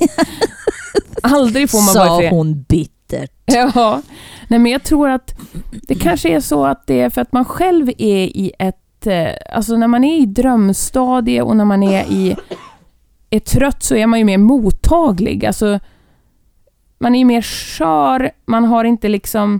aldrig 1.23 1.69
får 1.69 1.81
man 1.85 1.93
vara 1.95 2.05
i 2.05 2.09
Sa 2.09 2.19
fred. 2.19 2.31
hon 2.31 2.63
bittert. 2.63 3.31
Ja. 3.45 4.01
Nej, 4.47 4.59
men 4.59 4.71
jag 4.71 4.83
tror 4.83 5.09
att 5.09 5.35
det 5.71 5.95
kanske 5.95 6.29
är 6.35 6.39
så 6.39 6.65
att 6.65 6.87
det 6.87 7.01
är 7.01 7.09
för 7.09 7.21
att 7.21 7.31
man 7.31 7.45
själv 7.45 7.89
är 7.89 8.25
i 8.37 8.51
ett... 8.59 8.80
eh, 9.07 9.29
Alltså 9.49 9.77
när 9.77 9.87
man 9.87 10.03
är 10.03 10.21
i 10.21 10.25
drömstadie 10.25 11.41
och 11.41 11.57
när 11.57 11.65
man 11.65 11.83
är 11.83 12.03
i... 12.11 12.35
Är 13.29 13.39
trött 13.39 13.83
så 13.83 13.95
är 13.95 14.07
man 14.07 14.19
ju 14.19 14.25
mer 14.25 14.37
mottaglig. 14.37 15.45
Alltså, 15.45 15.79
man 16.99 17.15
är 17.15 17.19
ju 17.19 17.25
mer 17.25 17.41
skör, 17.41 18.31
man 18.45 18.63
har 18.65 18.83
inte 18.83 19.07
liksom... 19.07 19.59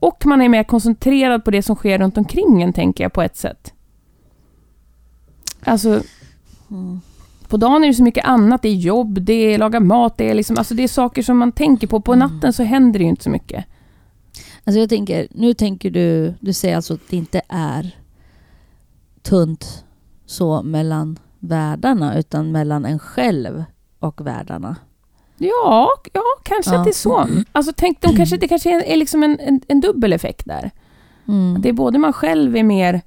Och 0.00 0.26
man 0.26 0.40
är 0.42 0.48
mer 0.48 0.64
koncentrerad 0.64 1.44
på 1.44 1.50
det 1.50 1.62
som 1.62 1.76
sker 1.76 1.98
runt 1.98 2.18
omkring 2.18 2.62
en, 2.62 2.72
tänker 2.72 3.04
jag 3.04 3.12
på 3.12 3.22
ett 3.22 3.36
sätt. 3.36 3.72
Alltså, 5.64 6.02
Mm. 6.70 7.00
på 7.48 7.56
dagen 7.56 7.84
är 7.84 7.88
det 7.88 7.94
så 7.94 8.02
mycket 8.02 8.24
annat. 8.24 8.62
Det 8.62 8.68
är 8.68 8.74
jobb, 8.74 9.20
det 9.20 9.32
är 9.54 9.58
laga 9.58 9.80
mat, 9.80 10.16
det 10.16 10.30
är, 10.30 10.34
liksom, 10.34 10.58
alltså 10.58 10.74
det 10.74 10.82
är 10.82 10.88
saker 10.88 11.22
som 11.22 11.38
man 11.38 11.52
tänker 11.52 11.86
på. 11.86 12.00
På 12.00 12.12
Mm. 12.12 12.28
natten 12.28 12.52
så 12.52 12.62
händer 12.62 12.98
det 12.98 13.02
ju 13.04 13.10
inte 13.10 13.22
så 13.24 13.30
mycket. 13.30 13.64
Alltså 14.64 14.80
jag 14.80 14.88
tänker, 14.88 15.26
nu 15.30 15.54
tänker 15.54 15.90
du, 15.90 16.34
du 16.40 16.52
säger 16.52 16.76
alltså 16.76 16.94
att 16.94 17.00
det 17.10 17.16
inte 17.16 17.42
är 17.48 17.96
tunt 19.22 19.84
så 20.26 20.62
mellan 20.62 21.18
världarna 21.38 22.18
utan 22.18 22.52
mellan 22.52 22.84
en 22.84 22.98
själv 22.98 23.64
och 23.98 24.26
världarna. 24.26 24.76
Ja, 25.38 25.88
ja 26.12 26.22
kanske 26.42 26.72
Ja. 26.72 26.78
att 26.78 26.84
det 26.84 26.90
är 26.90 26.94
så. 26.94 27.28
Alltså 27.52 27.72
tänk, 27.76 28.00
de 28.00 28.16
kanske, 28.16 28.36
det 28.36 28.48
kanske 28.48 28.84
är, 28.92 28.96
liksom 28.96 29.22
en, 29.22 29.40
en, 29.40 29.60
en 29.68 29.80
dubbel 29.80 30.12
effekt 30.12 30.46
där. 30.46 30.70
Mm. 31.28 31.62
Det 31.62 31.68
är 31.68 31.72
både 31.72 31.98
man 31.98 32.12
själv 32.12 32.56
är 32.56 32.62
mer 32.62 33.00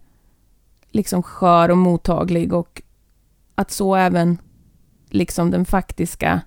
liksom 0.92 1.24
skör 1.24 1.70
och 1.70 1.78
mottaglig 1.78 2.54
och 2.54 2.82
att 3.56 3.72
så 3.72 3.96
även 3.96 4.38
liksom 5.10 5.52
den 5.52 5.66
faktiska 5.66 6.42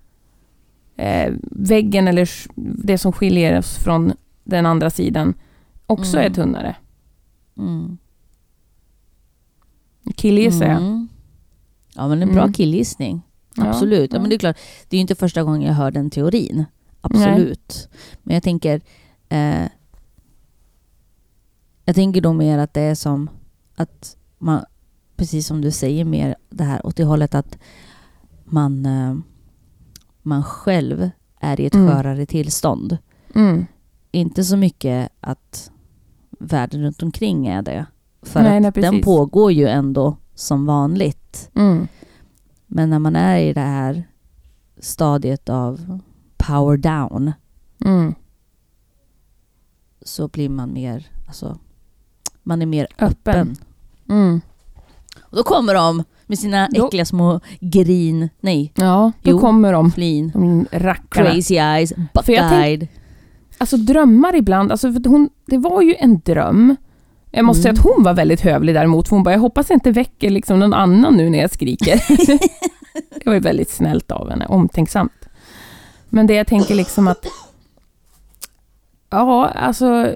eh, 0.96 1.34
väggen 1.50 2.08
eller 2.08 2.28
det 2.84 2.98
som 2.98 3.12
skiljer 3.12 3.58
oss 3.58 3.76
från 3.76 4.12
den 4.44 4.66
andra 4.66 4.90
sidan 4.90 5.34
också 5.86 6.16
Mm. 6.16 6.30
är 6.30 6.34
tunnare. 6.34 6.76
Mm. 7.58 7.98
Killgissar 10.14 10.66
jag. 10.66 10.76
Mm. 10.76 11.08
Ja 11.94 12.08
men 12.08 12.22
en 12.22 12.32
bra 12.32 12.42
Mm. 12.42 12.52
killgissning. 12.52 13.22
Absolut. 13.56 14.12
Ja, 14.12 14.16
ja. 14.16 14.20
men 14.20 14.30
det 14.30 14.36
är 14.36 14.38
klart, 14.38 14.56
det 14.88 14.96
är 14.96 14.98
ju 14.98 15.00
inte 15.02 15.14
första 15.14 15.42
gången 15.42 15.62
jag 15.62 15.74
hör 15.74 15.90
den 15.90 16.10
teorin. 16.10 16.64
Absolut. 17.00 17.88
Men 18.22 18.34
jag 18.34 18.42
tänker 18.42 18.80
eh, 19.28 19.64
Jag 21.84 21.94
tänker 21.94 22.20
då 22.20 22.32
mer 22.32 22.58
att 22.58 22.74
det 22.74 22.80
är 22.80 22.94
som 22.94 23.30
att 23.76 24.16
man, 24.38 24.64
precis 25.16 25.46
som 25.46 25.60
du 25.60 25.70
säger, 25.70 26.04
mer 26.04 26.36
det 26.50 26.64
här 26.64 26.86
åt 26.86 26.96
det 26.96 27.04
hållet 27.04 27.34
att 27.34 27.58
man, 28.44 28.86
eh, 28.86 29.16
man 30.22 30.42
själv 30.44 31.10
är 31.40 31.60
i 31.60 31.66
ett 31.66 31.74
Mm. 31.74 31.88
skörare 31.88 32.26
tillstånd. 32.26 32.98
Mm. 33.34 33.66
Inte 34.10 34.44
så 34.44 34.56
mycket 34.56 35.08
att 35.20 35.70
världen 36.38 36.82
runt 36.82 37.02
omkring 37.02 37.46
är 37.46 37.62
det. 37.62 37.86
För 38.26 38.42
Nej, 38.42 38.56
att 38.66 38.76
nej, 38.76 38.82
den 38.82 39.00
pågår 39.02 39.52
ju 39.52 39.68
ändå 39.68 40.16
som 40.34 40.66
vanligt. 40.66 41.50
Mm. 41.54 41.88
Men 42.66 42.90
när 42.90 42.98
man 42.98 43.16
är 43.16 43.38
i 43.38 43.52
det 43.52 43.60
här 43.60 44.04
stadiet 44.78 45.48
av 45.48 46.00
power 46.36 46.76
down 46.76 47.32
Mm. 47.84 48.14
så 50.02 50.28
blir 50.28 50.48
man 50.48 50.72
mer, 50.72 51.06
alltså, 51.26 51.58
man 52.42 52.62
är 52.62 52.66
mer 52.66 52.86
Öppen. 52.98 53.56
Mm. 54.08 54.40
Och 55.22 55.36
då 55.36 55.42
kommer 55.42 55.74
de 55.74 56.04
med 56.26 56.38
sina 56.38 56.66
äckliga 56.66 57.04
små 57.04 57.40
grin, 57.60 58.28
nej, 58.40 58.72
Ja, 58.76 59.12
då 59.22 59.30
Jo. 59.30 59.38
kommer 59.38 59.72
de. 59.72 59.90
flin, 59.90 60.30
De 60.34 60.66
rackarna. 60.72 61.30
crazy 61.30 61.54
eyes, 61.54 61.92
buck-eyed. 62.14 62.88
Alltså 63.58 63.76
drömmar 63.76 64.34
ibland, 64.36 64.70
alltså 64.72 64.88
hon, 65.06 65.28
det 65.46 65.58
var 65.58 65.82
ju 65.82 65.94
en 65.94 66.20
dröm. 66.24 66.76
Jag 67.30 67.44
måste 67.44 67.62
säga 67.62 67.70
Mm. 67.70 67.80
att 67.80 67.84
hon 67.94 68.02
var 68.04 68.14
väldigt 68.14 68.40
hövlig 68.40 68.74
däremot, 68.74 69.08
för 69.08 69.16
hon 69.16 69.22
bara, 69.22 69.32
jag 69.34 69.40
hoppas 69.40 69.70
jag 69.70 69.76
inte 69.76 69.90
väcker 69.90 70.30
liksom 70.30 70.58
någon 70.58 70.74
annan 70.74 71.16
nu 71.16 71.30
när 71.30 71.38
jag 71.38 71.50
skriker. 71.50 72.02
det 73.14 73.26
var 73.26 73.34
ju 73.34 73.40
väldigt 73.40 73.70
snällt 73.70 74.10
av 74.10 74.30
henne, 74.30 74.46
omtänksamt. 74.46 75.12
Men 76.08 76.26
det 76.26 76.34
jag 76.34 76.46
tänker 76.46 76.74
liksom 76.74 77.08
att, 77.08 77.26
ja, 79.10 79.48
alltså, 79.48 80.12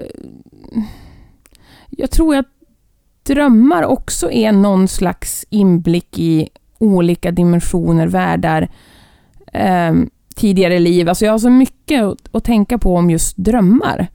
jag 1.89 2.11
tror 2.11 2.35
att 2.35 2.45
drömmar 3.23 3.83
också 3.83 4.31
är 4.31 4.51
någon 4.51 4.87
slags 4.87 5.45
inblick 5.49 6.19
i 6.19 6.49
olika 6.77 7.31
dimensioner, 7.31 8.07
världar, 8.07 8.69
eh, 9.53 9.93
tidigare 10.35 10.79
liv. 10.79 11.09
Alltså 11.09 11.25
jag 11.25 11.31
har 11.31 11.39
så 11.39 11.49
mycket 11.49 12.03
att, 12.03 12.35
att 12.35 12.43
tänka 12.43 12.77
på 12.77 12.95
om 12.95 13.09
just 13.09 13.37
drömmar. 13.37 14.07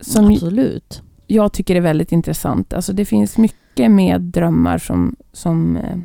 Som 0.00 0.30
Absolut. 0.30 1.02
Jag 1.34 1.52
tycker 1.52 1.76
är 1.76 1.80
väldigt 1.80 2.12
intressant. 2.12 2.72
Alltså 2.72 2.92
det 2.92 3.04
finns 3.04 3.38
mycket 3.38 3.90
med 3.90 4.20
drömmar 4.20 4.78
som, 4.78 5.16
som 5.32 5.76
eh, 5.76 5.98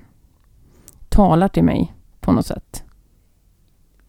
talar 1.10 1.48
till 1.48 1.64
mig 1.64 1.94
på 2.20 2.32
något 2.32 2.46
sätt. 2.46 2.84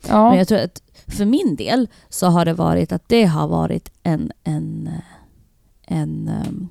Ja, 0.09 0.28
Men 0.28 0.38
jag 0.38 0.48
tror 0.48 0.59
att 0.59 0.83
för 1.06 1.24
min 1.24 1.56
del 1.56 1.88
så 2.09 2.26
har 2.26 2.44
det 2.44 2.52
varit 2.54 2.92
att 2.92 3.09
det 3.09 3.24
har 3.24 3.48
varit 3.48 3.92
en, 4.02 4.33
en, 4.44 4.87
eh, 4.87 5.96
en 5.98 6.28
ehm, 6.28 6.68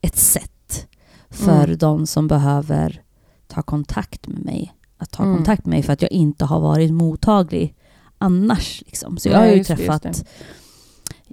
ett 0.00 0.16
sätt 0.16 0.86
för 1.30 1.64
Mm. 1.64 1.78
de 1.78 2.06
som 2.06 2.28
behöver 2.28 3.02
ta 3.46 3.62
kontakt 3.62 4.26
med 4.28 4.44
mig. 4.44 4.74
Att 4.98 5.10
ta 5.10 5.22
Mm. 5.22 5.36
kontakt 5.36 5.66
med 5.66 5.70
mig 5.70 5.82
för 5.82 5.92
att 5.92 6.02
jag 6.02 6.12
inte 6.12 6.44
har 6.44 6.60
varit 6.60 6.92
mottaglig 6.92 7.74
annars. 8.18 8.82
Liksom. 8.86 9.18
Så 9.18 9.28
jag 9.28 9.38
har 9.38 9.46
ju 9.46 9.56
just 9.56 9.68
det, 9.68 9.74
just 9.82 10.02
träffat... 10.02 10.26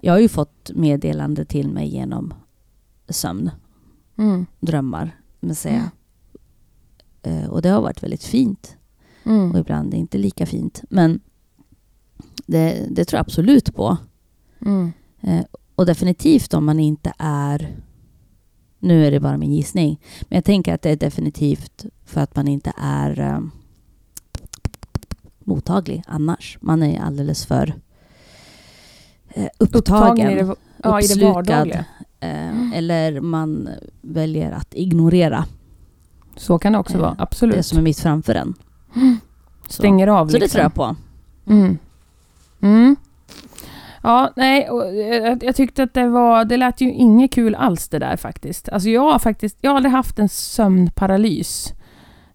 Jag 0.06 0.14
har 0.14 0.20
ju 0.20 0.30
fått 0.30 0.72
meddelande 0.76 1.46
till 1.46 1.70
mig 1.70 1.88
genom 1.88 2.34
sömn, 3.10 3.52
mm, 4.18 4.46
drömmar, 4.60 5.20
med 5.40 5.58
säga. 5.58 5.92
Eh, 7.22 7.46
Och 7.50 7.62
det 7.62 7.70
har 7.70 7.82
varit 7.82 8.04
väldigt 8.04 8.24
fint 8.24 8.78
och 9.24 9.32
mm, 9.32 9.56
ibland 9.56 9.94
inte 9.94 10.18
lika 10.18 10.46
fint. 10.46 10.84
Men 10.90 11.20
det, 12.46 12.88
det 12.92 13.06
tror 13.06 13.18
jag 13.18 13.22
absolut 13.24 13.76
på. 13.76 13.98
mm, 14.66 14.92
Eh, 15.22 15.46
och 15.76 15.86
definitivt 15.86 16.54
om 16.54 16.66
man 16.66 16.80
inte 16.80 17.14
är... 17.18 17.78
Nu 18.80 19.06
är 19.06 19.12
det 19.12 19.20
bara 19.20 19.38
min 19.38 19.54
gissning. 19.54 20.00
Men 20.22 20.36
jag 20.36 20.46
tänker 20.46 20.74
att 20.74 20.82
det 20.82 20.90
är 20.90 20.96
definitivt 20.96 21.86
för 22.04 22.22
att 22.22 22.36
man 22.36 22.48
inte 22.48 22.74
är 22.78 23.20
eh, 23.20 23.40
mottaglig 25.40 26.04
annars. 26.08 26.58
Man 26.62 26.84
är 26.84 27.00
alldeles 27.02 27.46
för 27.46 27.74
eh, 29.36 29.48
upptagen. 29.58 29.80
upptagen 29.80 30.30
i 30.32 30.36
det, 30.36 30.56
ja, 30.84 31.02
i 31.02 31.08
det 31.08 31.14
uppslukad. 31.14 31.68
Eh, 32.20 32.72
eller 32.78 33.20
man 33.22 33.70
väljer 34.02 34.52
att 34.52 34.74
ignorera 34.74 35.46
Så 36.36 36.60
kan 36.60 36.74
det 36.74 36.80
också 36.80 36.94
Eh, 36.94 37.02
vara, 37.02 37.16
absolut. 37.20 37.56
det 37.56 37.64
som 37.64 37.78
är 37.78 37.82
mitt 37.82 38.00
framför 38.00 38.36
en. 38.36 38.54
Stänger 39.70 40.08
av 40.08 40.28
så 40.28 40.34
det 40.34 40.40
liksom. 40.40 40.56
tror 40.56 40.64
jag 40.64 40.74
på. 40.74 40.96
Mm. 41.52 41.78
Mm. 42.62 42.96
Ja, 44.04 44.34
nej, 44.36 44.70
och 44.70 44.96
jag, 44.96 45.44
jag 45.44 45.56
tyckte 45.56 45.84
att 45.84 45.94
det 45.94 46.08
var, 46.10 46.46
det 46.46 46.58
lät 46.58 46.82
ju 46.82 46.94
inget 46.94 47.32
kul 47.32 47.56
alls 47.56 47.90
det 47.90 48.00
där 48.00 48.18
faktiskt. 48.18 48.70
Alltså 48.70 48.90
jag 48.90 49.12
har 49.12 49.20
faktiskt, 49.20 49.58
jag 49.62 49.72
har 49.72 49.76
aldrig 49.76 49.92
haft 49.92 50.20
en 50.20 50.30
sömnparalys. 50.30 51.74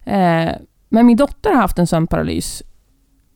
Eh, 0.03 0.51
men 0.89 1.05
min 1.05 1.17
dotter 1.17 1.49
har 1.49 1.61
haft 1.61 1.79
en 1.79 1.87
sömnparalys. 1.87 2.63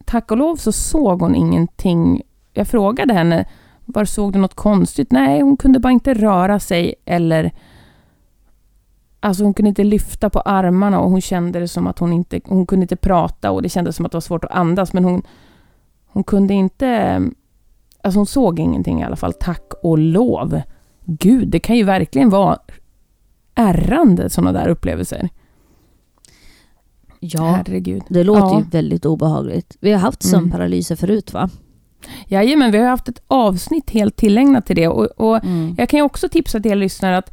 Tack 0.06 0.32
och 0.32 0.38
lov 0.38 0.56
så 0.56 0.72
såg 0.72 1.22
hon 1.22 1.36
ingenting. 1.36 2.22
Jag 2.56 2.68
frågade 2.68 3.14
henne, 3.14 3.46
var 3.86 4.06
såg 4.06 4.34
du 4.34 4.40
något 4.40 4.54
konstigt? 4.56 5.12
Nej, 5.12 5.42
hon 5.42 5.58
kunde 5.58 5.80
bara 5.80 5.92
inte 5.94 6.14
röra 6.14 6.60
sig 6.60 6.96
eller 7.06 7.52
Alltså 9.20 9.44
hon 9.44 9.54
kunde 9.54 9.70
inte 9.70 9.84
lyfta 9.84 10.30
på 10.30 10.40
armarna 10.40 11.00
och 11.00 11.10
hon 11.12 11.22
kände 11.22 11.60
det 11.60 11.68
som 11.68 11.88
att 11.88 12.00
hon 12.00 12.14
inte... 12.14 12.42
Hon 12.46 12.66
kunde 12.66 12.84
inte 12.84 12.96
prata 12.96 13.52
och 13.52 13.62
det 13.62 13.70
kändes 13.70 13.96
som 13.96 14.06
att 14.06 14.12
det 14.12 14.16
var 14.16 14.22
svårt 14.22 14.44
att 14.46 14.52
andas 14.52 14.94
men 14.94 15.04
hon... 15.04 15.22
Hon 16.06 16.24
kunde 16.24 16.54
inte... 16.54 17.22
Alltså 18.02 18.20
hon 18.20 18.26
såg 18.26 18.60
ingenting 18.60 19.02
i 19.02 19.04
alla 19.04 19.16
fall, 19.16 19.34
tack 19.34 19.72
och 19.84 19.98
lov. 19.98 20.62
Gud, 21.06 21.48
det 21.48 21.60
kan 21.60 21.76
ju 21.78 21.84
verkligen 21.84 22.30
vara 22.30 22.58
ärrande 23.56 24.30
sådana 24.30 24.52
där 24.52 24.68
upplevelser. 24.68 25.30
Ja, 27.20 27.44
Herregud. 27.46 28.04
det 28.10 28.24
låter 28.24 28.42
Ja. 28.42 28.60
ju 28.60 28.66
väldigt 28.70 29.06
obehagligt. 29.06 29.78
Vi 29.80 29.92
har 29.92 30.00
haft 30.00 30.24
Mm. 30.26 30.32
sömnparalyser 30.32 30.96
förut 30.96 31.34
va? 31.34 31.50
Jajamän, 32.28 32.72
vi 32.72 32.78
har 32.78 32.88
haft 32.88 33.10
ett 33.10 33.22
avsnitt 33.28 33.90
helt 33.90 34.16
tillägnat 34.16 34.66
till 34.66 34.76
det. 34.76 34.88
Och, 34.88 35.06
och 35.06 35.40
jag 35.78 35.90
kan 35.90 35.98
ju 35.98 36.04
också 36.04 36.30
tipsa 36.30 36.60
till 36.60 36.72
er 36.72 36.76
lyssnare 36.76 37.18
att 37.18 37.32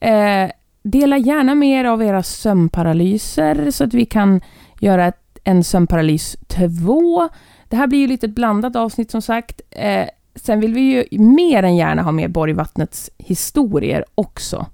eh, 0.00 0.50
dela 0.82 1.18
gärna 1.18 1.54
med 1.54 1.80
er 1.80 1.84
av 1.84 2.02
era 2.02 2.22
sömnparalyser 2.22 3.70
så 3.70 3.84
att 3.84 3.94
vi 3.94 4.04
kan 4.04 4.40
göra 4.80 5.06
ett, 5.06 5.38
en 5.44 5.64
sömnparalys 5.64 6.36
2. 6.46 7.28
Det 7.68 7.76
här 7.76 7.86
blir 7.86 7.98
ju 7.98 8.06
lite 8.06 8.26
ett 8.26 8.34
blandat 8.34 8.76
avsnitt 8.76 9.10
som 9.10 9.22
sagt. 9.22 9.60
Eh, 9.70 10.06
sen 10.34 10.60
vill 10.60 10.74
vi 10.74 10.80
ju 10.80 11.18
mer 11.18 11.62
än 11.62 11.76
gärna 11.76 12.02
ha 12.02 12.12
med 12.12 12.32
Borgvattnets 12.32 13.10
historier 13.18 14.04
också. 14.14 14.66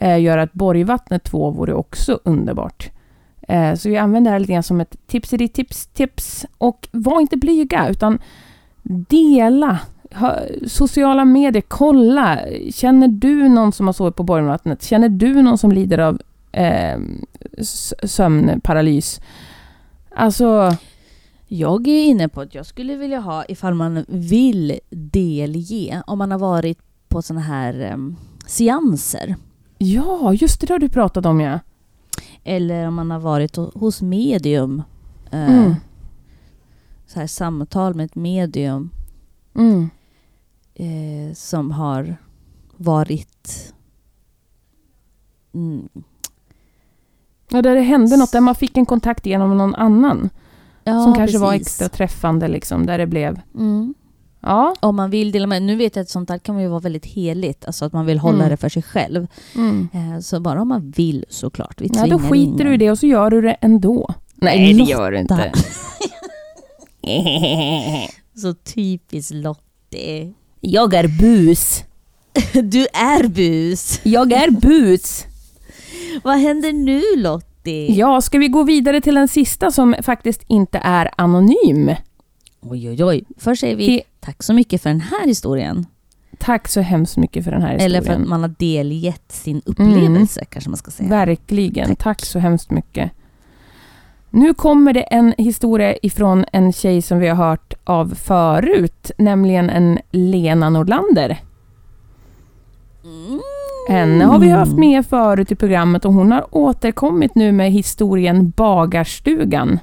Eh, 0.00 0.20
göra 0.20 0.42
ett 0.42 0.52
Borgvattnet 0.52 1.24
2 1.24 1.50
vore 1.50 1.74
också 1.74 2.20
underbart. 2.24 2.90
Eh, 3.48 3.74
så 3.74 3.88
vi 3.88 3.96
använder 3.96 4.30
det 4.30 4.34
här 4.34 4.40
lite 4.40 4.52
grann 4.52 4.62
som 4.62 4.80
ett 4.80 5.06
tips 5.06 5.32
i 5.32 5.36
ditt 5.36 5.54
tips, 5.54 5.86
tips. 5.86 6.46
Och 6.58 6.88
var 6.92 7.20
inte 7.20 7.36
blyga, 7.36 7.88
utan 7.88 8.18
dela. 8.82 9.78
Sociala 10.66 11.24
medier, 11.24 11.62
kolla. 11.68 12.38
Känner 12.70 13.08
du 13.08 13.48
någon 13.48 13.72
som 13.72 13.86
har 13.86 13.92
sovit 13.92 14.16
på 14.16 14.22
Borgvattnet? 14.22 14.82
Känner 14.82 15.08
du 15.08 15.42
någon 15.42 15.58
som 15.58 15.72
lider 15.72 15.98
av 15.98 16.20
eh, 16.52 16.98
sömnparalys? 18.04 19.20
Alltså, 20.14 20.76
Jag 21.48 21.88
är 21.88 22.04
inne 22.04 22.28
på 22.28 22.40
att 22.40 22.54
jag 22.54 22.66
skulle 22.66 22.96
vilja 22.96 23.20
ha, 23.20 23.44
ifall 23.48 23.74
man 23.74 24.04
vill 24.08 24.78
delge, 24.90 26.02
om 26.06 26.18
man 26.18 26.30
har 26.30 26.38
varit 26.38 26.78
på 27.08 27.22
såna 27.22 27.40
här 27.40 27.92
um, 27.92 28.16
seanser. 28.46 29.36
ja, 29.78 30.32
just 30.34 30.60
det, 30.60 30.70
har 30.72 30.78
du 30.78 30.88
pratat 30.88 31.26
om 31.26 31.40
ja. 31.40 31.58
Eller 32.44 32.88
om 32.88 32.94
man 32.94 33.10
har 33.10 33.18
varit 33.20 33.56
ho- 33.56 33.78
hos 33.78 34.02
medium. 34.02 34.82
eh, 35.30 35.58
Mm. 35.58 35.74
Så 37.12 37.20
här 37.20 37.26
samtal 37.26 37.94
med 37.94 38.04
ett 38.06 38.14
medium 38.14 38.90
Mm. 39.54 39.90
eh, 40.74 41.34
som 41.34 41.70
har 41.70 42.16
varit... 42.76 43.72
Mm, 45.54 45.88
Ja, 47.50 47.62
där 47.62 47.74
det 47.74 47.80
hände 47.80 48.16
något, 48.16 48.32
där 48.32 48.40
man 48.40 48.54
fick 48.54 48.76
en 48.76 48.86
kontakt 48.86 49.26
genom 49.26 49.58
någon 49.58 49.74
annan. 49.74 50.30
ja, 50.84 51.04
som 51.04 51.14
kanske 51.14 51.38
var 51.38 51.52
precis. 51.52 51.66
extra 51.66 51.88
träffande, 51.88 52.48
liksom, 52.48 52.86
där 52.86 52.98
det 52.98 53.06
blev... 53.06 53.40
Mm. 53.54 53.94
Ja. 54.40 54.74
Om 54.80 54.96
man 54.96 55.10
vill 55.10 55.32
dela 55.32 55.46
med 55.46 55.62
Nu 55.62 55.76
vet 55.76 55.96
jag 55.96 56.02
att 56.02 56.08
sånt 56.08 56.28
där 56.28 56.38
kan 56.38 56.60
ju 56.60 56.68
vara 56.68 56.80
väldigt 56.80 57.06
heligt, 57.06 57.64
alltså 57.66 57.84
att 57.84 57.92
man 57.92 58.06
vill 58.06 58.18
hålla 58.18 58.38
Mm. 58.38 58.48
det 58.50 58.56
för 58.56 58.68
sig 58.68 58.82
själv. 58.82 59.26
Mm. 59.56 59.88
Eh, 59.92 60.18
så 60.20 60.40
bara 60.40 60.62
om 60.62 60.68
man 60.68 60.90
vill 60.90 61.24
såklart. 61.28 61.80
Vi 61.80 61.90
Ja, 61.94 62.06
då 62.06 62.18
skiter 62.18 62.64
du 62.64 62.64
i 62.64 62.66
ingen. 62.66 62.78
det 62.78 62.90
och 62.90 62.98
så 62.98 63.06
gör 63.06 63.30
du 63.30 63.40
det 63.40 63.52
ändå. 63.60 64.14
Nej, 64.34 64.74
det 64.74 64.82
gör 64.82 65.10
du 65.12 65.18
inte. 65.18 65.52
Så 68.34 68.54
typiskt 68.54 69.34
Lottie. 69.34 70.32
Jag 70.60 70.94
är 70.94 71.08
bus. 71.08 71.84
Du 72.52 72.86
är 72.92 73.28
bus! 73.28 74.00
Jag 74.02 74.32
är 74.32 74.50
bus. 74.50 75.24
Vad 76.24 76.38
händer 76.38 76.72
nu 76.72 77.02
Lottie? 77.16 77.92
Ja, 77.92 78.20
ska 78.20 78.38
vi 78.38 78.48
gå 78.48 78.62
vidare 78.62 79.00
till 79.00 79.14
den 79.14 79.28
sista 79.28 79.70
som 79.70 79.94
faktiskt 80.02 80.42
inte 80.48 80.80
är 80.84 81.10
anonym? 81.16 81.94
Oj, 82.60 82.88
oj, 82.90 83.04
oj. 83.04 83.24
Först 83.38 83.60
säger 83.60 83.76
vi 83.76 84.02
tack 84.20 84.42
så 84.42 84.52
mycket 84.52 84.82
för 84.82 84.90
den 84.90 85.00
här 85.00 85.26
historien. 85.26 85.86
Tack 86.38 86.68
så 86.68 86.80
hemskt 86.80 87.16
mycket 87.16 87.44
för 87.44 87.50
den 87.50 87.62
här 87.62 87.72
historien. 87.72 87.90
Eller 87.90 88.06
för 88.06 88.22
att 88.22 88.28
man 88.28 88.40
har 88.40 88.54
delgett 88.58 89.32
sin 89.32 89.62
upplevelse, 89.64 90.44
kanske 90.44 90.70
man 90.70 90.76
ska 90.76 90.90
säga. 90.90 91.08
Verkligen. 91.08 91.86
Tack. 91.88 91.98
Tack. 91.98 92.24
så 92.24 92.38
hemskt 92.38 92.70
mycket. 92.70 93.10
Nu 94.34 94.54
kommer 94.54 94.92
det 94.92 95.00
en 95.02 95.34
historia 95.38 95.96
ifrån 96.02 96.44
en 96.52 96.72
tjej 96.72 97.02
som 97.02 97.18
vi 97.18 97.28
har 97.28 97.36
hört 97.36 97.74
av 97.84 98.14
förut, 98.14 99.10
nämligen 99.18 99.70
en 99.70 99.98
Lena 100.10 100.70
Nordlander. 100.70 101.40
Mm. 103.04 103.40
Henne 103.88 104.24
har 104.24 104.38
vi 104.38 104.48
haft 104.48 104.78
med 104.78 105.06
förut 105.06 105.52
i 105.52 105.54
programmet 105.54 106.04
och 106.04 106.12
hon 106.12 106.32
har 106.32 106.46
återkommit 106.50 107.34
nu 107.34 107.52
med 107.52 107.72
historien 107.72 108.50
Bagarstugan. 108.50 109.78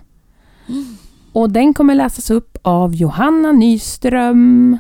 Och 1.34 1.50
den 1.50 1.74
kommer 1.74 1.96
läsas 1.96 2.30
upp 2.30 2.58
av 2.62 2.96
Johanna 2.96 3.52
Nyström. 3.52 4.78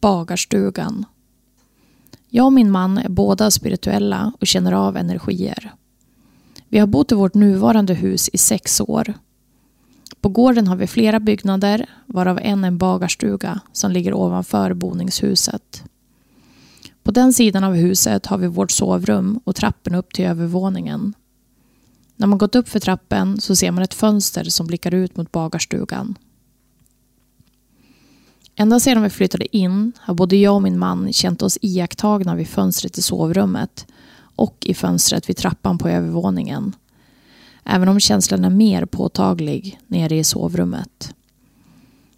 Bagarstugan. 0.00 1.04
Jag 2.28 2.46
och 2.46 2.52
min 2.52 2.70
man 2.70 2.98
är 2.98 3.08
båda 3.08 3.50
spirituella 3.50 4.32
och 4.40 4.46
känner 4.46 4.72
av 4.72 4.96
energier. 4.96 5.74
Vi 6.68 6.78
har 6.78 6.86
bott 6.86 7.12
i 7.12 7.14
vårt 7.14 7.34
nuvarande 7.34 7.94
hus 7.94 8.30
i 8.32 8.38
sex 8.38 8.80
år. 8.80 9.14
På 10.20 10.28
gården 10.28 10.66
har 10.66 10.76
vi 10.76 10.86
flera 10.86 11.20
byggnader, 11.20 11.86
varav 12.06 12.38
en 12.42 12.64
är 12.64 12.68
en 12.68 12.78
bagarstuga 12.78 13.60
som 13.72 13.90
ligger 13.90 14.14
ovanför 14.14 14.74
boningshuset. 14.74 15.84
På 17.02 17.10
den 17.10 17.32
sidan 17.32 17.64
av 17.64 17.74
huset 17.74 18.26
har 18.26 18.38
vi 18.38 18.46
vårt 18.46 18.70
sovrum 18.70 19.40
och 19.44 19.56
trappen 19.56 19.94
upp 19.94 20.12
till 20.12 20.24
övervåningen. 20.24 21.14
När 22.16 22.26
man 22.26 22.38
gått 22.38 22.54
upp 22.54 22.68
för 22.68 22.80
trappen 22.80 23.40
så 23.40 23.56
ser 23.56 23.70
man 23.70 23.84
ett 23.84 23.94
fönster 23.94 24.44
som 24.44 24.66
blickar 24.66 24.94
ut 24.94 25.16
mot 25.16 25.32
bagarstugan. 25.32 26.18
Ända 28.60 28.80
sedan 28.80 29.02
vi 29.02 29.10
flyttade 29.10 29.56
in 29.56 29.92
har 29.98 30.14
både 30.14 30.36
jag 30.36 30.54
och 30.54 30.62
min 30.62 30.78
man 30.78 31.12
känt 31.12 31.42
oss 31.42 31.58
iakttagna 31.62 32.34
vid 32.34 32.48
fönstret 32.48 32.98
i 32.98 33.02
sovrummet 33.02 33.86
och 34.36 34.56
i 34.60 34.74
fönstret 34.74 35.28
vid 35.28 35.36
trappan 35.36 35.78
på 35.78 35.88
övervåningen. 35.88 36.76
Även 37.64 37.88
om 37.88 38.00
känslan 38.00 38.44
är 38.44 38.50
mer 38.50 38.84
påtaglig 38.84 39.78
nere 39.86 40.16
i 40.16 40.24
sovrummet. 40.24 41.14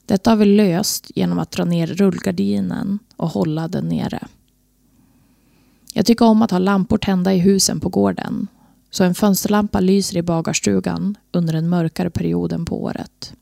Detta 0.07 0.31
har 0.31 0.37
vi 0.37 0.45
löst 0.45 1.11
genom 1.15 1.39
att 1.39 1.51
dra 1.51 1.65
ner 1.65 1.87
rullgardinen 1.87 2.99
och 3.17 3.29
hålla 3.29 3.69
den 3.69 3.89
nere. 3.89 4.27
Jag 5.93 6.07
tycker 6.07 6.25
om 6.25 6.43
att 6.43 6.51
ha 6.51 6.59
lampor 6.59 6.99
tända 6.99 7.35
i 7.35 7.39
husen 7.39 7.81
på 7.81 7.89
gården. 7.89 8.47
Så 8.91 9.05
en 9.05 9.15
fönsterlampa 9.15 9.81
lyser 9.81 10.17
i 10.17 10.23
bagarstugan 10.23 11.17
under 11.33 11.53
den 11.53 11.69
mörkare 11.69 12.11
perioden 12.11 12.65
på 12.65 12.83
året. 12.83 13.35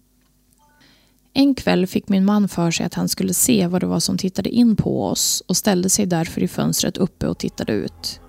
En 1.32 1.54
kväll 1.54 1.86
fick 1.86 2.08
min 2.08 2.24
man 2.24 2.48
för 2.48 2.70
sig 2.70 2.86
att 2.86 2.94
han 2.94 3.08
skulle 3.08 3.34
se 3.34 3.66
vad 3.66 3.82
det 3.82 3.86
var 3.86 4.00
som 4.00 4.18
tittade 4.18 4.48
in 4.48 4.76
på 4.76 5.06
oss 5.06 5.42
och 5.46 5.56
ställde 5.56 5.90
sig 5.90 6.06
därför 6.06 6.42
i 6.42 6.48
fönstret 6.48 6.96
uppe 6.96 7.26
och 7.26 7.38
tittade 7.38 7.72
ut. 7.72 8.20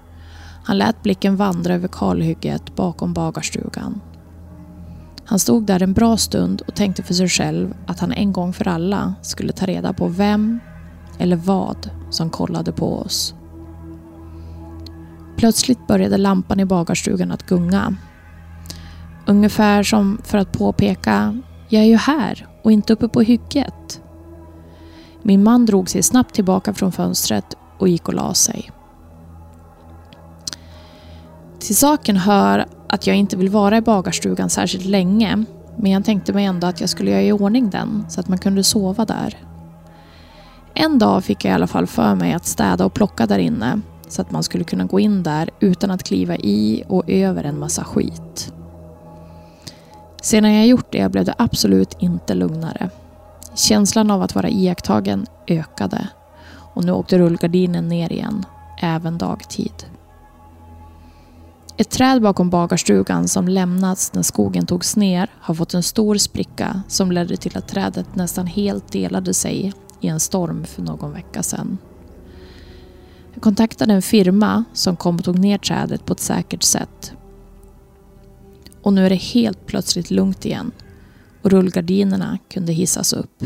Han 0.63 0.77
lät 0.77 1.03
blicken 1.03 1.35
vandra 1.35 1.73
över 1.73 1.87
kalhygget 1.87 2.75
bakom 2.75 3.13
bagarstugan. 3.13 4.01
Han 5.25 5.39
stod 5.39 5.65
där 5.65 5.83
en 5.83 5.93
bra 5.93 6.17
stund 6.17 6.61
och 6.61 6.75
tänkte 6.75 7.03
för 7.03 7.13
sig 7.13 7.29
själv 7.29 7.73
att 7.87 7.99
han 7.99 8.11
en 8.11 8.33
gång 8.33 8.53
för 8.53 8.67
alla 8.67 9.13
skulle 9.21 9.53
ta 9.53 9.65
reda 9.65 9.93
på 9.93 10.07
vem 10.07 10.59
eller 11.19 11.35
vad 11.35 11.89
som 12.09 12.29
kollade 12.29 12.71
på 12.71 12.99
oss. 12.99 13.35
Plötsligt 15.37 15.87
började 15.87 16.17
lampan 16.17 16.59
i 16.59 16.65
bagarstugan 16.65 17.31
att 17.31 17.47
gunga. 17.47 17.95
Ungefär 19.25 19.83
som 19.83 20.21
för 20.23 20.37
att 20.37 20.51
påpeka 20.51 21.41
jag 21.69 21.83
är 21.83 21.87
ju 21.87 21.97
här 21.97 22.47
och 22.61 22.71
inte 22.71 22.93
uppe 22.93 23.07
på 23.07 23.21
hygget. 23.21 24.01
Min 25.21 25.43
man 25.43 25.65
drog 25.65 25.89
sig 25.89 26.03
snabbt 26.03 26.35
tillbaka 26.35 26.73
från 26.73 26.91
fönstret 26.91 27.57
och 27.79 27.87
gick 27.87 28.07
och 28.07 28.13
la 28.13 28.33
sig. 28.33 28.71
Till 31.59 31.75
saken 31.75 32.17
hör 32.17 32.65
att 32.87 33.07
jag 33.07 33.15
inte 33.15 33.37
vill 33.37 33.49
vara 33.49 33.77
i 33.77 33.81
bagarstugan 33.81 34.49
särskilt 34.49 34.85
länge 34.85 35.45
men 35.75 35.91
jag 35.91 36.05
tänkte 36.05 36.33
mig 36.33 36.45
ändå 36.45 36.67
att 36.67 36.81
jag 36.81 36.89
skulle 36.89 37.11
göra 37.11 37.21
i 37.21 37.31
ordning 37.31 37.69
den 37.69 38.05
så 38.09 38.19
att 38.19 38.27
man 38.27 38.37
kunde 38.37 38.63
sova 38.63 39.05
där. 39.05 39.37
En 40.73 40.99
dag 40.99 41.23
fick 41.23 41.45
jag 41.45 41.51
i 41.51 41.53
alla 41.53 41.67
fall 41.67 41.87
för 41.87 42.15
mig 42.15 42.33
att 42.33 42.45
städa 42.45 42.85
och 42.85 42.93
plocka 42.93 43.25
där 43.25 43.39
inne 43.39 43.81
så 44.07 44.21
att 44.21 44.31
man 44.31 44.43
skulle 44.43 44.63
kunna 44.63 44.85
gå 44.85 44.99
in 44.99 45.23
där 45.23 45.49
utan 45.59 45.91
att 45.91 46.03
kliva 46.03 46.35
i 46.35 46.83
och 46.87 47.03
över 47.07 47.43
en 47.43 47.59
massa 47.59 47.83
skit. 47.83 48.53
Sedan 50.21 50.53
jag 50.53 50.67
gjort 50.67 50.91
det 50.91 51.11
blev 51.11 51.25
det 51.25 51.35
absolut 51.37 51.95
inte 51.99 52.33
lugnare. 52.33 52.89
Känslan 53.55 54.11
av 54.11 54.21
att 54.21 54.35
vara 54.35 54.49
iakttagen 54.49 55.25
ökade 55.47 56.07
och 56.73 56.85
nu 56.85 56.91
åkte 56.91 57.17
rullgardinen 57.17 57.87
ner 57.87 58.11
igen, 58.11 58.45
även 58.81 59.17
dagtid. 59.17 59.85
Ett 61.77 61.89
träd 61.89 62.21
bakom 62.21 62.49
bagarstugan 62.49 63.27
som 63.27 63.47
lämnats 63.47 64.13
när 64.13 64.21
skogen 64.21 64.65
togs 64.65 64.95
ner 64.95 65.29
har 65.39 65.53
fått 65.53 65.73
en 65.73 65.83
stor 65.83 66.15
spricka 66.15 66.81
som 66.87 67.11
ledde 67.11 67.37
till 67.37 67.57
att 67.57 67.67
trädet 67.67 68.15
nästan 68.15 68.47
helt 68.47 68.91
delade 68.91 69.33
sig 69.33 69.73
i 70.01 70.07
en 70.07 70.19
storm 70.19 70.65
för 70.65 70.81
någon 70.81 71.13
vecka 71.13 71.43
sedan. 71.43 71.77
Jag 73.33 73.43
kontaktade 73.43 73.93
en 73.93 74.01
firma 74.01 74.63
som 74.73 74.95
kom 74.95 75.15
och 75.15 75.23
tog 75.23 75.39
ner 75.39 75.57
trädet 75.57 76.05
på 76.05 76.13
ett 76.13 76.19
säkert 76.19 76.63
sätt. 76.63 77.13
Och 78.81 78.93
nu 78.93 79.05
är 79.05 79.09
det 79.09 79.15
helt 79.15 79.65
plötsligt 79.65 80.11
lugnt 80.11 80.45
igen 80.45 80.71
och 81.41 81.51
rullgardinerna 81.51 82.37
kunde 82.49 82.73
hissas 82.73 83.13
upp. 83.13 83.43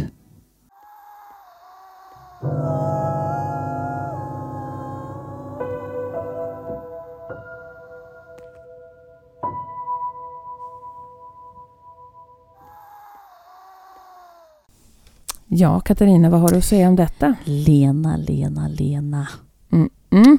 Ja, 15.48 15.80
Katarina, 15.80 16.30
vad 16.30 16.42
har 16.42 16.50
du 16.50 16.58
att 16.58 16.66
säga 16.66 16.88
om 16.88 16.96
detta? 16.96 17.36
Lena, 17.44 18.18
Lena, 18.18 18.68
Lena. 18.68 19.28
Mm. 19.72 19.90
Mm. 20.10 20.38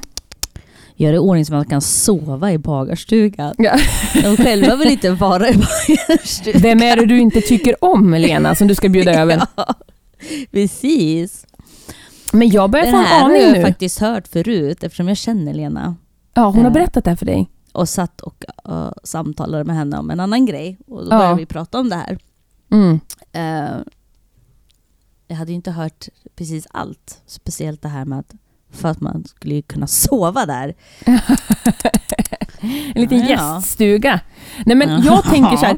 Gör 0.99 1.11
det 1.11 1.15
i 1.15 1.19
ordning 1.19 1.45
så 1.45 1.53
man 1.53 1.65
kan 1.65 1.81
sova 1.81 2.51
i 2.51 2.57
bagarstugan. 2.57 3.53
Ja. 3.57 3.77
De 4.13 4.37
själva 4.37 4.75
vill 4.75 4.87
inte 4.91 5.11
vara 5.11 5.49
i 5.49 5.53
bagarstugan. 5.53 6.61
Vem 6.61 6.81
är 6.81 6.95
det 6.95 7.05
du 7.05 7.19
inte 7.19 7.41
tycker 7.41 7.83
om, 7.83 8.13
Lena, 8.13 8.55
som 8.55 8.67
du 8.67 8.75
ska 8.75 8.89
bjuda 8.89 9.11
över? 9.21 9.41
Ja, 9.55 9.73
precis. 10.51 11.45
Men 12.33 12.49
jag 12.49 12.69
börjar 12.69 12.85
Det 12.85 12.91
få 12.91 12.97
en 12.97 13.03
här 13.05 13.19
har 13.21 13.29
aning 13.29 13.41
jag 13.41 13.53
nu. 13.57 13.61
faktiskt 13.61 13.99
hört 13.99 14.27
förut 14.27 14.83
eftersom 14.83 15.07
jag 15.07 15.17
känner 15.17 15.53
Lena. 15.53 15.95
Ja, 16.33 16.45
hon 16.45 16.57
har 16.59 16.65
Eh. 16.65 16.73
berättat 16.73 17.03
det 17.03 17.09
här 17.11 17.15
för 17.17 17.25
dig. 17.25 17.49
Och 17.71 17.89
satt 17.89 18.21
och 18.21 18.43
uh, 18.69 18.91
samtalade 19.03 19.63
med 19.63 19.75
henne 19.75 19.97
om 19.97 20.09
en 20.11 20.19
annan 20.19 20.45
grej. 20.45 20.77
Och 20.87 20.97
då 21.05 21.11
Ja. 21.11 21.17
började 21.17 21.35
vi 21.35 21.45
prata 21.45 21.79
om 21.79 21.89
det 21.89 21.95
här. 21.95 22.17
Mm. 22.71 22.99
Eh, 23.31 23.77
jag 25.27 25.35
hade 25.35 25.51
ju 25.51 25.55
inte 25.55 25.71
hört 25.71 26.07
precis 26.35 26.67
allt. 26.71 27.21
Speciellt 27.25 27.81
det 27.81 27.87
här 27.89 28.05
med 28.05 28.19
att 28.19 28.33
för 28.77 28.89
att 28.89 29.01
man 29.01 29.23
skulle 29.23 29.61
kunna 29.61 29.87
sova 29.87 30.45
där. 30.45 30.75
En 32.95 33.01
liten 33.01 33.19
Ja, 33.19 33.25
ja. 33.29 33.55
gäststuga. 33.55 34.19
Nej, 34.65 34.75
men 34.75 34.89
Ja. 34.89 34.99
jag 35.05 35.23
tänker 35.23 35.57
så 35.57 35.65
här, 35.65 35.77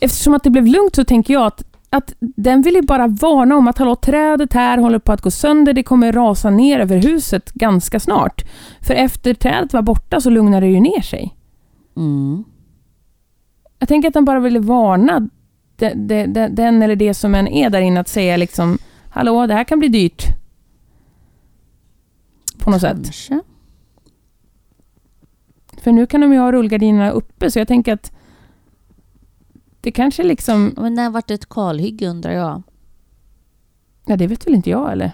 eftersom 0.00 0.34
att 0.34 0.44
det 0.44 0.50
blev 0.50 0.66
lugnt 0.66 0.94
så 0.94 1.04
tänker 1.04 1.34
jag 1.34 1.46
att, 1.46 1.62
att 1.90 2.14
den 2.20 2.62
vill 2.62 2.74
ju 2.74 2.82
bara 2.82 3.06
varna 3.06 3.56
om 3.56 3.68
att 3.68 3.78
hallå, 3.78 3.96
trädet 3.96 4.52
här 4.52 4.78
håller 4.78 4.98
på 4.98 5.12
att 5.12 5.20
gå 5.20 5.30
sönder, 5.30 5.72
det 5.72 5.82
kommer 5.82 6.12
rasa 6.12 6.50
ner 6.50 6.80
över 6.80 6.96
huset 6.96 7.52
ganska 7.52 8.00
snart. 8.00 8.44
För 8.80 8.94
efter 8.94 9.34
trädet 9.34 9.72
var 9.72 9.82
borta 9.82 10.20
så 10.20 10.30
lugnar 10.30 10.60
det 10.60 10.66
ju 10.66 10.80
ner 10.80 11.00
sig. 11.02 11.34
Mm. 11.96 12.44
Jag 13.78 13.88
tänker 13.88 14.08
att 14.08 14.14
den 14.14 14.24
bara 14.24 14.40
ville 14.40 14.58
varna 14.58 15.28
de, 15.76 15.88
de, 15.94 16.26
de, 16.26 16.48
den 16.48 16.82
eller 16.82 16.96
det 16.96 17.14
som 17.14 17.34
än 17.34 17.48
är 17.48 17.70
där 17.70 17.80
inne 17.80 18.00
att 18.00 18.08
säga 18.08 18.36
liksom, 18.36 18.78
hallå, 19.10 19.46
det 19.46 19.54
här 19.54 19.64
kan 19.64 19.78
bli 19.78 19.88
dyrt. 19.88 20.24
På 22.64 22.70
något 22.70 22.80
sätt. 22.80 23.02
Kanske. 23.02 23.40
För 25.82 25.92
nu 25.92 26.06
kan 26.06 26.20
de 26.20 26.32
ju 26.32 26.38
ha 26.38 26.52
rullgardinerna 26.52 27.10
uppe, 27.10 27.50
så 27.50 27.58
jag 27.58 27.68
tänker 27.68 27.92
att 27.92 28.12
det 29.80 29.92
kanske 29.92 30.22
liksom... 30.22 30.74
Men 30.76 30.94
när 30.94 31.10
vart 31.10 31.28
det 31.28 31.34
ett 31.34 31.48
kalhygge 31.48 32.08
undrar 32.08 32.32
jag. 32.32 32.62
Ja, 34.06 34.16
det 34.16 34.26
vet 34.26 34.46
väl 34.46 34.54
inte 34.54 34.70
jag, 34.70 34.92
eller? 34.92 35.12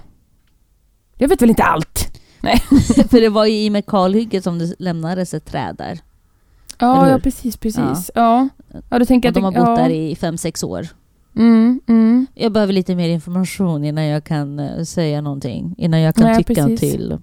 Jag 1.17 1.29
vet 1.29 1.43
väl 1.43 1.51
inte 1.51 1.63
allt? 1.63 2.19
För 3.11 3.21
det 3.21 3.29
var 3.29 3.47
ju 3.47 3.55
i 3.55 3.71
med 3.71 3.87
kalhygget 3.87 4.45
som 4.45 4.59
det 4.59 4.75
lämnades 4.79 5.35
ett 5.35 5.47
träd 5.47 5.77
där. 5.79 5.99
Ja, 6.79 7.11
ja 7.11 7.19
precis, 7.19 7.57
precis. 7.57 8.11
Ja. 8.15 8.49
Ja, 8.89 8.99
du 8.99 9.05
tänker 9.05 9.29
Och 9.29 9.33
de 9.33 9.45
har 9.45 9.51
att... 9.53 9.59
bott 9.59 9.69
ja. 9.69 9.77
där 9.77 9.91
i 9.91 10.17
fem 10.17 10.37
sex 10.37 10.63
år. 10.63 10.87
Mm, 11.37 11.81
mm. 11.87 12.27
Jag 12.35 12.53
behöver 12.53 12.73
lite 12.73 12.95
mer 12.95 13.09
information 13.09 13.85
innan 13.85 14.05
jag 14.05 14.25
kan 14.25 14.59
eh, 14.59 14.83
säga 14.83 15.21
någonting. 15.21 15.75
Innan 15.79 16.01
jag 16.01 16.15
kan 16.15 16.25
Nej, 16.25 16.45
tycka 16.45 16.67
precis. 16.67 16.81
till. 16.81 17.19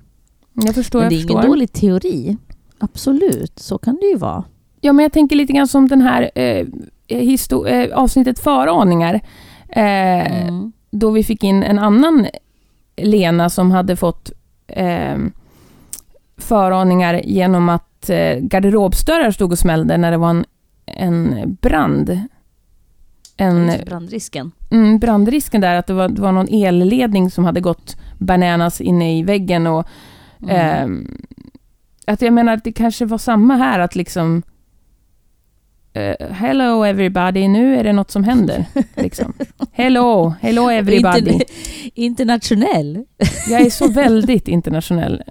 Jag 0.66 0.76
förstår, 0.76 0.99
Men 0.99 1.10
det 1.10 1.16
är 1.16 1.32
ingen 1.32 1.45
dålig 1.45 1.74
teori. 1.74 2.38
Absolut, 2.80 3.60
så 3.60 3.78
kan 3.78 3.95
det 4.01 4.05
ju 4.05 4.18
vara. 4.18 4.43
Ja, 4.82 4.93
men 4.93 5.03
jag 5.03 5.14
tänker 5.14 5.36
lite 5.36 5.53
grann 5.53 5.68
som 5.68 5.88
den 5.88 6.01
här 6.01 6.32
eh, 6.36 6.66
eh, 7.08 7.89
avsnittet 7.93 8.39
Föraningar. 8.39 9.14
Eh, 9.70 10.47
Mm. 10.47 10.72
Då 10.91 11.12
vi 11.12 11.24
fick 11.24 11.43
in 11.43 11.64
en 11.64 11.80
annan 11.80 12.28
Lena 13.01 13.49
som 13.49 13.72
hade 13.72 13.95
fått 13.95 14.32
eh, 14.68 15.18
föraningar 16.38 17.22
genom 17.26 17.70
att 17.70 18.10
eh, 18.10 18.36
garderobsdörrar 18.39 19.32
stod 19.32 19.51
och 19.51 19.60
smällde 19.60 19.97
när 19.97 20.12
det 20.12 20.18
var 20.18 20.30
en, 20.30 20.45
en 20.86 21.58
brand. 21.62 22.20
En, 23.38 23.72
Brandrisken. 23.86 24.51
mm, 24.72 24.99
brandrisken 24.99 25.62
där, 25.62 25.76
att 25.76 25.88
det 25.88 25.93
var, 25.93 26.10
det 26.10 26.22
var 26.22 26.32
någon 26.32 26.47
elledning 26.51 27.32
som 27.32 27.45
hade 27.45 27.62
gått 27.62 27.95
bananas 28.18 28.82
inne 28.82 29.18
i 29.20 29.24
väggen 29.24 29.68
och 29.68 29.88
Mm. 30.44 30.50
Ehm, 30.56 31.22
att 32.08 32.22
jag 32.22 32.34
menar 32.34 32.54
att 32.54 32.64
det 32.64 32.72
kanske 32.72 33.06
var 33.06 33.18
samma 33.18 33.56
här, 33.56 33.80
att 33.80 33.96
liksom... 33.96 34.44
eh, 35.94 36.28
hello 36.32 36.84
everybody, 36.86 37.48
nu 37.48 37.76
är 37.80 37.84
det 37.84 37.94
något 37.94 38.12
som 38.12 38.24
händer. 38.24 38.66
Liksom. 38.96 39.34
Hello, 39.72 40.34
hello 40.42 40.70
everybody. 40.70 41.32
Interna- 41.32 41.44
internationell. 41.94 43.06
Jag 43.50 43.62
är 43.62 43.70
så 43.70 43.88
väldigt 43.92 44.48
internationell. 44.48 45.24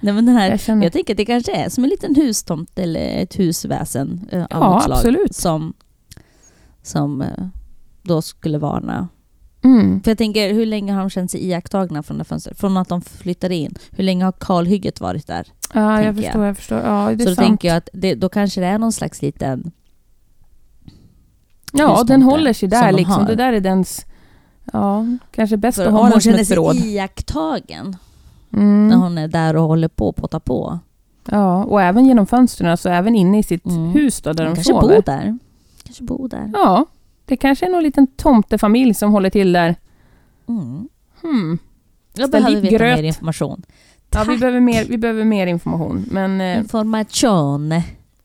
Nej, 0.00 0.14
men 0.14 0.26
den 0.26 0.36
här, 0.36 0.50
Jag 0.50 0.60
känner, 0.60 0.82
jag 0.82 0.92
tänker 0.92 1.12
att 1.14 1.16
det 1.16 1.24
kanske 1.24 1.52
är 1.52 1.68
som 1.68 1.84
en 1.84 1.90
liten 1.90 2.14
hustomt 2.14 2.78
eller 2.78 3.22
ett 3.22 3.38
husväsen 3.38 4.28
eh, 4.32 4.42
av 4.42 4.46
Ja, 4.50 4.58
något 4.70 4.82
slag. 4.84 4.96
absolut. 4.96 5.34
Som, 5.34 5.74
som 6.82 7.22
eh, 7.22 7.28
då 8.02 8.22
skulle 8.22 8.58
varna. 8.58 9.08
Mm. 9.64 10.02
För 10.02 10.10
jag 10.10 10.18
tänker, 10.18 10.54
hur 10.54 10.66
länge 10.66 10.92
har 10.92 11.00
de 11.00 11.10
känt 11.10 11.30
sig 11.30 11.44
iakttagna 11.46 12.02
från 12.02 12.18
det 12.18 12.24
fönstret? 12.24 12.58
Från 12.58 12.76
att 12.76 12.88
de 12.88 13.00
flyttade 13.02 13.54
in. 13.54 13.74
Hur 13.90 14.04
länge 14.04 14.24
har 14.24 14.32
kalhygget 14.32 15.00
varit 15.00 15.26
där? 15.26 15.46
Ja, 15.74 16.02
jag 16.02 16.16
förstår, 16.16 16.44
jag 16.44 16.56
förstår. 16.56 16.78
Ja, 16.78 17.06
det 17.06 17.12
är 17.14 17.18
Så 17.18 17.24
då 17.30 17.34
sant. 17.34 17.38
tänker 17.38 17.68
jag 17.68 17.76
att 17.76 17.88
det, 17.92 18.14
då 18.14 18.28
kanske 18.28 18.60
det 18.60 18.66
är 18.66 18.78
någon 18.78 18.92
slags 18.92 19.22
liten... 19.22 19.70
ja, 21.72 22.04
den 22.06 22.22
håller 22.22 22.52
sig 22.52 22.68
där 22.68 22.92
liksom. 22.92 23.14
har. 23.14 23.26
Det 23.26 23.34
där 23.34 23.52
är 23.52 23.60
dens... 23.60 24.06
Ja, 24.72 25.06
kanske 25.30 25.56
bäst 25.56 25.76
För 25.78 25.86
att 25.86 25.92
ha 25.92 26.00
hon 26.00 26.10
den 26.10 26.20
som 26.20 26.30
känner 26.30 26.42
ett 26.42 26.48
förråd. 26.48 26.76
sig 26.76 26.94
iakttagen 26.94 27.96
Mm. 28.52 28.88
när 28.88 28.96
hon 28.96 29.18
är 29.18 29.28
där 29.28 29.56
och 29.56 29.62
håller 29.62 29.88
på 29.88 30.08
att 30.08 30.16
potta 30.16 30.40
på. 30.40 30.78
Ja, 31.30 31.64
och 31.64 31.82
även 31.82 32.06
genom 32.06 32.26
fönstren, 32.26 32.76
så 32.76 32.88
även 32.88 33.14
inne 33.14 33.38
i 33.38 33.42
sitt 33.42 33.66
Mm. 33.66 33.90
hus 33.90 34.20
då, 34.20 34.32
där 34.32 34.44
Hon 34.44 34.52
de 34.54 34.56
kanske 34.56 34.72
sover. 34.72 34.94
bor 34.96 35.02
där. 35.06 35.38
Kanske 35.84 36.04
bor 36.04 36.28
där. 36.28 36.50
Ja, 36.54 36.86
det 37.28 37.36
kanske 37.36 37.66
är 37.66 37.70
någon 37.70 37.82
liten 37.82 38.06
tomtefamilj 38.06 38.94
som 38.94 39.12
håller 39.12 39.30
till 39.30 39.52
där. 39.52 39.76
Mm. 40.48 40.88
Hmm. 41.22 41.58
Jag 42.14 42.28
Ställ 42.28 42.42
behöver 42.42 42.60
veta 42.60 42.76
gröt. 42.76 42.98
mer 42.98 43.02
information. 43.04 43.62
Ja, 44.10 44.24
vi 44.28 44.38
behöver, 44.38 44.60
mer, 44.60 44.84
vi 44.84 44.98
behöver 44.98 45.24
mer 45.24 45.46
information. 45.46 46.04
Men 46.10 46.40
eh, 46.40 46.58
Information. 46.58 47.74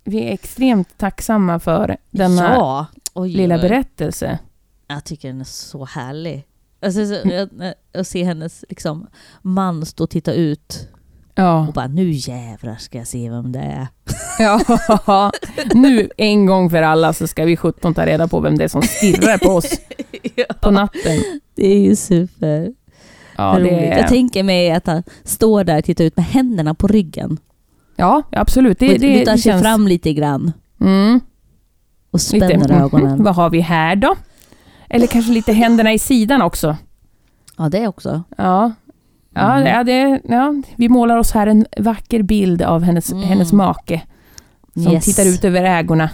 vi 0.04 0.24
är 0.24 0.34
extremt 0.34 0.98
tacksamma 0.98 1.60
för 1.60 1.98
denna 2.12 2.42
ja. 2.54 2.86
Oj, 3.14 3.30
lilla 3.30 3.58
berättelse. 3.58 4.40
Jag 4.88 5.04
tycker 5.04 5.28
den 5.28 5.40
är 5.42 5.46
så 5.46 5.86
härlig. 5.86 6.46
Alltså, 6.82 7.02
jag 7.92 8.06
ser 8.06 8.24
hennes 8.26 8.66
liksom, 8.70 9.08
man 9.42 9.86
stå 9.86 10.04
och 10.04 10.10
titta 10.10 10.34
ut 10.34 10.90
Ja. 11.36 11.68
och 11.68 11.74
bara 11.74 11.88
nu 11.88 12.10
jävlar 12.12 12.76
ska 12.76 12.98
jag 12.98 13.08
se 13.08 13.30
vem 13.30 13.52
det 13.52 13.60
är. 13.60 13.88
ja. 14.40 15.32
Nu 15.74 16.10
en 16.18 16.46
gång 16.46 16.70
för 16.70 16.82
alla 16.82 17.14
så 17.14 17.28
ska 17.28 17.46
vi 17.46 17.58
17 17.58 17.94
ta 17.94 18.06
reda 18.06 18.28
på 18.28 18.40
vem 18.40 18.58
det 18.58 18.64
är 18.64 18.68
som 18.68 18.82
stirrar 18.82 19.38
på 19.38 19.50
oss 19.50 19.70
på 20.62 20.72
natten. 20.72 21.24
Det 21.56 21.68
är 21.68 21.80
ju 21.80 21.96
super 21.96 22.74
Ja, 23.38 23.60
det. 23.60 23.70
Jag 24.00 24.08
tänker 24.08 24.44
mig 24.44 24.72
att 24.72 24.88
han 24.88 25.04
står 25.24 25.64
där 25.64 25.78
och 25.78 25.84
tittar 25.86 26.04
ut 26.04 26.18
med 26.18 26.26
händerna 26.26 26.74
på 26.74 26.88
ryggen. 26.88 27.38
ja 27.96 28.22
absolut. 28.32 28.80
Det, 28.80 28.94
och 28.94 29.00
det, 29.00 29.20
lutar 29.20 29.32
sig 29.34 29.42
känns... 29.52 29.62
fram 29.62 29.88
lite 29.88 30.14
grann 30.14 30.52
Mm. 30.82 31.20
och 32.12 32.20
Lite. 32.34 32.48
spänner 32.48 32.70
Mhm. 32.74 32.84
ögonen. 32.84 33.24
Vad 33.24 33.36
har 33.36 33.50
vi 33.50 33.60
här 33.60 33.96
då? 33.96 34.16
Eller 34.90 35.08
kanske 35.08 35.32
lite 35.32 35.54
händerna 35.54 35.94
i 35.94 36.00
sidan 36.00 36.42
också. 36.42 36.78
Ja, 37.58 37.70
det 37.70 37.88
också. 37.88 38.24
Ja. 38.38 38.72
Ja, 39.34 39.56
Mm. 39.58 39.68
ja, 39.74 39.84
det, 39.84 40.22
ja, 40.34 40.54
vi 40.76 40.90
målar 40.90 41.18
oss 41.18 41.32
här 41.32 41.48
en 41.48 41.66
vacker 41.78 42.22
bild 42.24 42.62
av 42.62 42.82
hennes, 42.84 43.12
Mm. 43.12 43.24
hennes 43.24 43.54
make. 43.54 44.02
Som 44.74 44.92
Yes. 44.94 45.06
tittar 45.06 45.26
ut 45.30 45.44
över 45.44 45.64
ägorna. 45.64 46.10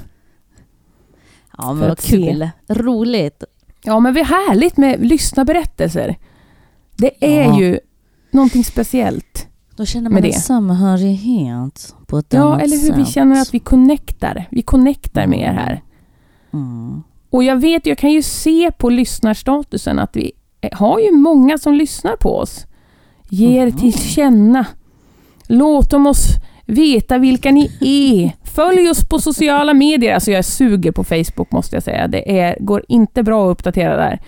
Ja, 1.57 1.73
men 1.73 1.89
vad 1.89 1.99
kul. 1.99 2.49
Roligt. 2.67 3.43
Ja, 3.83 3.99
men 3.99 4.13
det 4.13 4.19
är 4.19 4.25
härligt 4.25 4.77
med 4.77 5.05
lyssnarberättelser. 5.05 6.15
Det 6.97 7.25
är 7.39 7.43
Ja. 7.43 7.59
ju 7.59 7.79
någonting 8.31 8.63
speciellt. 8.63 9.47
Då 9.75 9.85
känner 9.85 10.09
man 10.09 10.23
en 10.25 10.33
samhörighet 10.33 11.95
på 12.07 12.17
ett 12.17 12.33
Ja, 12.33 12.41
annat 12.43 12.61
eller 12.63 12.77
hur 12.77 12.93
vi 12.93 13.05
sätt. 13.05 13.13
känner 13.13 13.41
att 13.41 13.53
vi 13.53 13.59
connectar. 13.59 14.47
Vi 14.51 14.61
connectar 14.61 15.27
med 15.27 15.39
er 15.39 15.53
här. 15.53 15.81
Mm. 16.53 17.03
Och 17.29 17.43
jag 17.43 17.55
vet, 17.61 17.85
jag 17.85 17.97
kan 17.97 18.11
ju 18.11 18.21
se 18.21 18.71
på 18.71 18.89
lyssnarstatusen 18.89 19.99
att 19.99 20.15
vi 20.15 20.31
har 20.73 20.99
ju 20.99 21.11
många 21.11 21.57
som 21.57 21.73
lyssnar 21.73 22.15
på 22.15 22.37
oss. 22.37 22.65
Ger 23.29 23.65
Mhm. 23.67 23.77
till 23.77 23.93
känna 23.99 24.65
Låt 25.47 25.93
om 25.93 26.07
oss 26.07 26.27
veta 26.65 27.17
vilka 27.17 27.51
ni 27.51 27.71
är. 27.81 28.31
Följ 28.47 28.89
oss 28.89 29.09
på 29.09 29.19
sociala 29.19 29.73
medier. 29.73 30.13
Alltså 30.13 30.31
jag 30.31 30.45
suger 30.45 30.91
på 30.91 31.03
Facebook 31.03 31.51
måste 31.51 31.75
jag 31.75 31.83
säga. 31.83 32.07
Det 32.07 32.39
är, 32.39 32.57
går 32.59 32.85
inte 32.87 33.23
bra 33.23 33.45
att 33.47 33.51
uppdatera 33.51 33.95
där. 33.97 34.19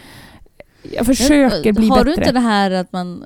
Jag 0.95 1.06
försöker 1.06 1.74
bli 1.74 1.88
Har 1.88 1.97
bättre. 1.97 2.10
du 2.10 2.16
inte 2.16 2.32
det 2.32 2.39
här 2.39 2.72
att 2.72 2.91
man... 2.93 3.24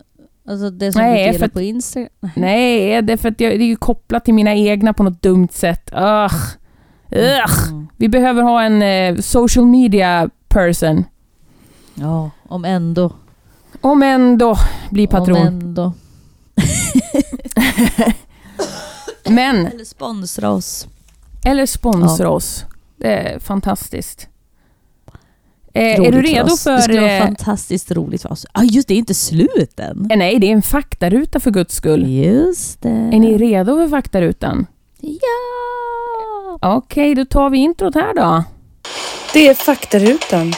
Alltså 0.48 0.70
det 0.70 0.92
som 0.94 1.02
Nej, 1.02 1.26
du 1.28 1.32
delar 1.32 1.46
att- 1.48 1.54
på 1.54 1.62
Instagram? 1.62 2.10
Nej, 2.36 3.02
det 3.02 3.14
är 3.14 3.18
för 3.18 3.30
att 3.30 3.40
jag, 3.42 3.60
det 3.60 3.64
är 3.64 3.68
ju 3.68 3.76
kopplat 3.76 4.26
till 4.26 4.34
mina 4.34 4.54
egna 4.56 4.94
på 4.94 5.04
något 5.04 5.22
dumt 5.22 5.48
sätt. 5.52 5.90
Ugh. 5.94 6.36
Ugh. 7.12 7.68
Mm. 7.70 7.88
Vi 7.98 8.10
behöver 8.10 8.42
ha 8.44 8.64
en 8.64 8.82
eh, 8.82 9.16
social 9.22 9.66
media 9.66 10.30
person. 10.48 11.04
Ja, 11.96 12.30
om 12.48 12.66
ändå. 12.66 13.12
Om 13.82 14.04
ändå 14.04 14.58
blir 14.90 15.08
patron. 15.08 15.38
Om 15.38 15.48
ändå. 15.48 15.94
Men, 19.30 19.66
Eller 19.68 19.86
sponsra 19.86 20.50
oss. 20.50 20.88
eller 21.46 21.66
sponsra 21.66 22.30
oss. 22.30 22.66
Det 22.98 23.08
är 23.08 23.40
fantastiskt. 23.40 24.28
Eh, 25.74 26.00
är 26.00 26.12
du 26.12 26.22
redo 26.22 26.58
för... 26.58 26.76
Det 26.76 26.82
skulle 26.82 27.02
vara 27.02 27.12
eh, 27.12 27.26
fantastiskt 27.26 27.92
roligt 27.92 28.22
för 28.22 28.32
oss. 28.32 28.46
Ja, 28.54 28.64
just 28.64 28.88
det, 28.88 28.94
är 28.94 28.98
inte 28.98 29.14
slut 29.14 29.80
än. 29.80 30.08
eh, 30.12 30.18
nej, 30.18 30.40
det 30.40 30.48
är 30.48 30.52
en 30.52 30.62
faktaruta 30.62 31.40
för 31.40 31.52
guds 31.52 31.76
skull. 31.76 32.08
Just 32.10 32.82
det. 32.82 32.90
Är 32.90 33.20
ni 33.20 33.38
redo 33.38 33.76
för 33.76 33.88
faktarutan? 33.88 34.66
Ja! 35.00 36.58
Okej, 36.62 37.16
då 37.16 37.26
tar 37.26 37.50
vi 37.50 37.58
introt 37.58 37.96
här 37.96 38.14
då. 38.16 38.44
Det 39.34 39.48
är 39.48 39.54
faktarutan. 39.54 40.54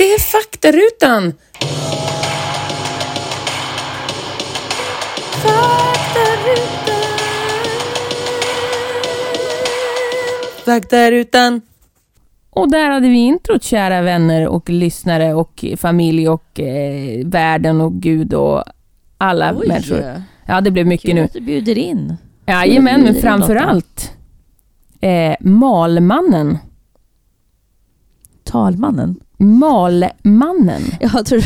Det 0.00 0.14
är 0.14 0.18
faktarutan! 0.18 1.32
Faktarutan. 10.64 11.60
Och 12.50 12.70
där 12.70 12.90
hade 12.90 13.08
vi 13.08 13.18
introt, 13.18 13.62
kära 13.62 14.02
vänner 14.02 14.48
och 14.48 14.70
lyssnare 14.70 15.34
och 15.34 15.64
familj 15.76 16.28
och 16.28 16.60
eh, 16.60 17.26
världen 17.26 17.80
och 17.80 17.92
Gud 17.92 18.34
och 18.34 18.64
alla 19.18 19.52
människor. 19.52 20.22
Ja, 20.46 20.60
det 20.60 20.70
blev 20.70 20.86
mycket 20.86 21.06
Kul 21.06 21.14
nu. 21.14 21.24
att 21.24 21.32
du 21.32 21.40
bjuder 21.40 21.78
in. 21.78 22.16
Jajamän, 22.46 23.02
men 23.02 23.14
framför 23.14 23.56
allt 23.56 24.12
eh, 25.00 25.34
Malmannen. 25.40 26.58
Talmannen. 28.44 29.20
Malmannen. 29.42 30.82
Jag 31.00 31.26
tror 31.26 31.42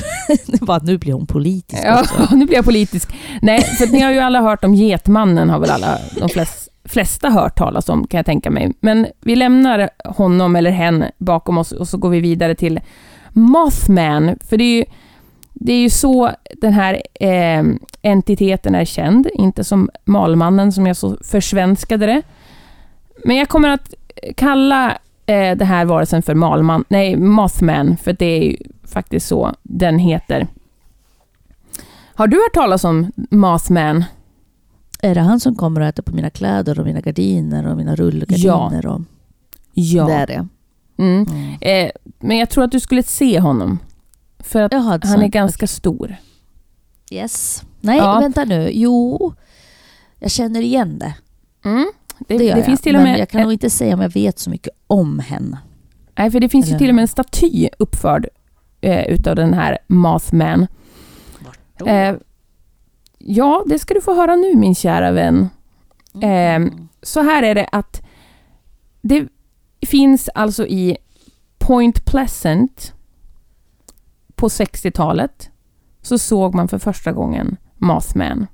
var 0.66 0.76
att 0.76 0.84
nu 0.84 0.98
blir 0.98 1.12
hon 1.12 1.26
politisk 1.26 1.82
Ja, 1.84 2.04
nu 2.32 2.46
blir 2.46 2.56
jag 2.56 2.64
politisk. 2.64 3.08
Nej, 3.42 3.62
för 3.62 3.86
ni 3.86 4.00
har 4.00 4.12
ju 4.12 4.18
alla 4.18 4.40
hört 4.40 4.64
om 4.64 4.74
Getmannen, 4.74 5.50
har 5.50 5.58
väl 5.58 5.70
alla, 5.70 5.98
de 6.20 6.28
flest, 6.28 6.68
flesta 6.84 7.30
hört 7.30 7.58
talas 7.58 7.88
om, 7.88 8.06
kan 8.06 8.18
jag 8.18 8.26
tänka 8.26 8.50
mig. 8.50 8.72
Men 8.80 9.06
vi 9.20 9.36
lämnar 9.36 9.90
honom 10.04 10.56
eller 10.56 10.70
hen 10.70 11.04
bakom 11.18 11.58
oss 11.58 11.72
och 11.72 11.88
så 11.88 11.96
går 11.96 12.10
vi 12.10 12.20
vidare 12.20 12.54
till 12.54 12.80
Mothman, 13.28 14.38
för 14.48 14.56
det 14.56 14.64
är 14.64 14.76
ju, 14.76 14.84
det 15.52 15.72
är 15.72 15.80
ju 15.80 15.90
så 15.90 16.30
den 16.60 16.72
här 16.72 17.02
eh, 17.20 17.64
entiteten 18.02 18.74
är 18.74 18.84
känd, 18.84 19.28
inte 19.34 19.64
som 19.64 19.90
Malmannen 20.04 20.72
som 20.72 20.86
jag 20.86 20.96
så 20.96 21.16
försvenskade 21.24 22.06
det. 22.06 22.22
Men 23.24 23.36
jag 23.36 23.48
kommer 23.48 23.68
att 23.68 23.94
kalla 24.36 24.98
eh, 25.26 25.56
det 25.56 25.64
här 25.64 25.84
varelsen 25.84 26.22
för 26.22 26.34
Malman, 26.34 26.84
nej, 26.88 27.16
Mothman, 27.16 27.96
för 27.96 28.12
det 28.12 28.26
är 28.26 28.42
ju 28.42 28.56
faktiskt 28.84 29.26
så 29.26 29.54
den 29.62 29.98
heter. 29.98 30.46
Har 32.14 32.26
du 32.26 32.36
hört 32.36 32.54
talas 32.54 32.84
om 32.84 33.12
Mothman? 33.30 34.04
Är 35.02 35.14
det 35.14 35.20
han 35.20 35.40
som 35.40 35.54
kommer 35.54 35.80
och 35.80 35.86
äter 35.86 36.02
på 36.02 36.12
mina 36.12 36.30
kläder 36.30 36.78
och 36.80 36.86
mina 36.86 37.00
gardiner 37.00 37.66
och 37.66 37.76
mina 37.76 37.96
rullgardiner? 37.96 38.86
Och... 38.86 39.00
Ja. 39.72 40.06
Det 40.06 40.12
är 40.12 40.26
det. 40.26 40.46
Mm. 40.98 41.26
Mm. 41.30 41.54
Eh, 41.60 41.90
men 42.18 42.36
jag 42.38 42.50
tror 42.50 42.64
att 42.64 42.72
du 42.72 42.80
skulle 42.80 43.02
se 43.02 43.40
honom. 43.40 43.78
För 44.38 44.62
att 44.62 44.72
Jaha, 44.72 45.00
han 45.02 45.22
är 45.22 45.28
ganska 45.28 45.66
stor. 45.66 46.16
Yes. 47.10 47.62
Nej, 47.80 47.98
Ja. 47.98 48.20
vänta 48.20 48.44
nu. 48.44 48.70
Jo, 48.72 49.34
jag 50.18 50.30
känner 50.30 50.60
igen 50.60 50.98
det. 50.98 51.14
Mm. 51.64 51.86
Det, 52.18 52.24
Det, 52.28 52.38
det 52.38 52.44
jag. 52.44 52.64
finns 52.64 52.80
till 52.80 52.96
och 52.96 53.02
Men 53.02 53.10
med, 53.12 53.20
jag 53.20 53.28
kan 53.28 53.42
nog 53.42 53.52
inte 53.52 53.70
säga 53.70 53.94
om 53.94 54.00
jag 54.00 54.12
vet 54.12 54.38
så 54.38 54.50
mycket 54.50 54.72
om 54.86 55.18
henne. 55.18 55.58
nej, 56.18 56.30
för 56.30 56.40
det 56.40 56.48
finns 56.48 56.66
ju 56.66 56.70
Eller- 56.70 56.78
till 56.78 56.88
och 56.88 56.94
med 56.94 57.02
en 57.02 57.08
staty 57.08 57.68
uppförd 57.78 58.26
eh, 58.80 59.04
utav 59.06 59.36
den 59.36 59.54
här 59.54 59.78
Mothman. 59.86 60.66
Eh, 61.86 62.14
ja, 63.18 63.64
det 63.66 63.78
ska 63.78 63.94
du 63.94 64.00
få 64.00 64.14
höra 64.14 64.36
nu 64.36 64.56
min 64.56 64.74
kära 64.74 65.10
vän. 65.12 65.48
Mm. 66.14 66.66
eh, 66.66 66.72
Så 67.02 67.22
här 67.22 67.42
är 67.42 67.54
det 67.54 67.68
att 67.72 68.02
det 69.02 69.28
finns 69.86 70.28
alltså 70.34 70.66
i 70.66 70.96
Point 71.58 72.04
Pleasant 72.04 72.92
på 74.34 74.48
60-talet 74.48 75.50
så 76.02 76.18
såg 76.18 76.54
man 76.54 76.68
för 76.68 76.78
första 76.78 77.12
gången 77.12 77.56
Mothman. 77.76 78.46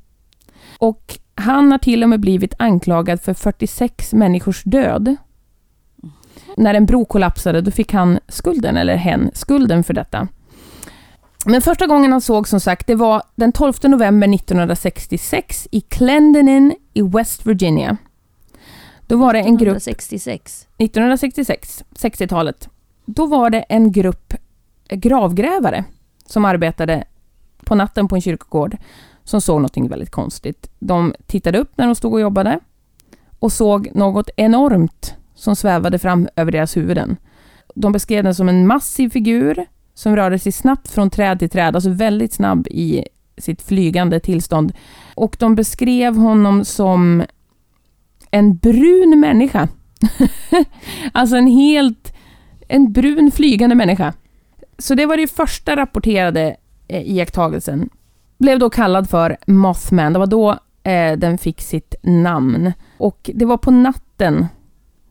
Och 0.79 1.19
han 1.41 1.73
har 1.73 1.79
till 1.79 2.03
och 2.03 2.09
med 2.09 2.21
blivit 2.21 2.55
anklagad 2.59 3.21
för 3.21 3.35
46 3.35 4.13
människors 4.13 4.63
död. 4.65 5.17
När 6.57 6.75
en 6.75 6.87
bro 6.87 7.05
kollapsade 7.05 7.61
då 7.61 7.71
fick 7.71 7.93
han 7.93 8.19
skulden, 8.29 8.77
eller 8.77 8.97
hen, 8.97 9.31
skulden 9.35 9.85
för 9.85 9.95
detta. 9.95 10.29
Men 11.47 11.61
första 11.61 11.87
gången 11.87 12.13
han 12.13 12.21
såg 12.21 12.49
som 12.49 12.61
sagt, 12.61 12.87
det 12.87 12.95
var 12.95 13.23
den 13.35 13.53
12 13.53 13.75
november 13.83 14.35
1966 14.35 15.69
i 15.71 15.81
Clendenin 15.81 16.75
i 16.95 17.03
West 17.03 17.47
Virginia. 17.47 17.97
Då 19.07 19.17
var 19.17 19.33
det 19.33 19.39
en 19.39 19.57
grupp 19.57 19.77
1966. 19.77 20.67
1966, 20.79 21.85
60-talet, 21.95 22.69
då 23.05 23.27
var 23.27 23.51
det 23.51 23.61
en 23.61 23.93
grupp 23.93 24.35
gravgrävare 24.89 25.85
som 26.27 26.45
arbetade 26.45 27.05
på 27.65 27.75
natten 27.75 28.09
på 28.09 28.15
en 28.15 28.21
kyrkogård 28.21 28.77
som 29.25 29.41
såg 29.41 29.63
något 29.63 29.77
väldigt 29.77 30.11
konstigt. 30.11 30.71
De 30.79 31.15
tittade 31.27 31.59
upp 31.59 31.73
när 31.77 31.87
de 31.87 31.95
stod 31.95 32.13
och 32.13 32.21
jobbade 32.21 32.61
och 33.39 33.53
såg 33.53 33.89
något 33.95 34.31
enormt 34.37 35.15
som 35.35 35.57
svävade 35.57 35.99
fram 35.99 36.29
över 36.37 36.53
deras 36.53 36.77
huvuden. 36.77 37.17
De 37.75 37.93
beskrev 37.93 38.25
den 38.25 38.35
som 38.35 38.49
en 38.49 38.67
massiv 38.67 39.11
figur 39.11 39.67
som 39.95 40.17
rörde 40.17 40.39
sig 40.39 40.53
snabbt 40.53 40.91
från 40.91 41.11
träd 41.11 41.39
till 41.39 41.51
träd, 41.51 41.75
alltså 41.75 41.91
väldigt 41.91 42.33
snabb 42.33 42.67
i 42.67 43.05
sitt 43.39 43.63
flygande 43.63 44.21
tillstånd. 44.21 44.73
Och 45.15 45.37
de 45.39 45.55
beskrev 45.55 46.17
honom 46.17 46.65
som 46.65 47.25
en 48.31 48.57
brun 48.57 49.21
människa. 49.21 49.69
alltså 51.13 51.37
en 51.37 51.47
helt... 51.47 52.15
En 52.69 52.93
brun 52.93 53.31
flygande 53.31 53.75
människa. 53.75 54.13
Så 54.79 54.95
det 54.95 55.07
var 55.07 55.17
det 55.17 55.27
första 55.27 55.77
rapporterade 55.77 56.57
eh, 56.89 57.11
iakttagelsen. 57.11 57.91
Blev 58.41 58.59
då 58.59 58.71
kallad 58.71 59.11
för 59.11 59.37
Mothman. 59.47 60.13
Det 60.13 60.19
var 60.19 60.27
då 60.27 60.51
eh, 60.83 61.19
den 61.19 61.39
fick 61.39 61.61
sitt 61.61 61.95
namn. 62.03 62.73
Och 62.99 63.31
det 63.35 63.45
var 63.45 63.57
på 63.57 63.71
natten 63.71 64.47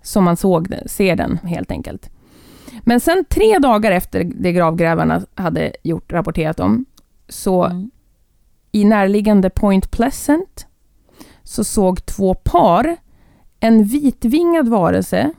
som 0.01 0.23
man 0.23 0.37
såg 0.37 0.75
ser 0.85 1.15
den 1.15 1.37
helt 1.37 1.71
enkelt. 1.71 2.09
Men 2.83 2.99
sen 2.99 3.25
tre 3.29 3.59
dagar 3.59 3.91
efter 3.91 4.23
det 4.23 4.51
gravgrävarna 4.51 5.21
hade 5.35 5.71
gjort, 5.83 6.13
rapporterat 6.13 6.59
om, 6.59 6.85
så 7.29 7.65
Mm. 7.65 7.91
i 8.71 8.85
närliggande 8.85 9.49
Point 9.49 9.91
Pleasant 9.91 10.67
så 11.43 11.63
såg 11.63 12.05
två 12.05 12.33
par 12.33 12.95
en 13.59 13.83
vitvingad 13.83 14.67
varelse, 14.67 15.33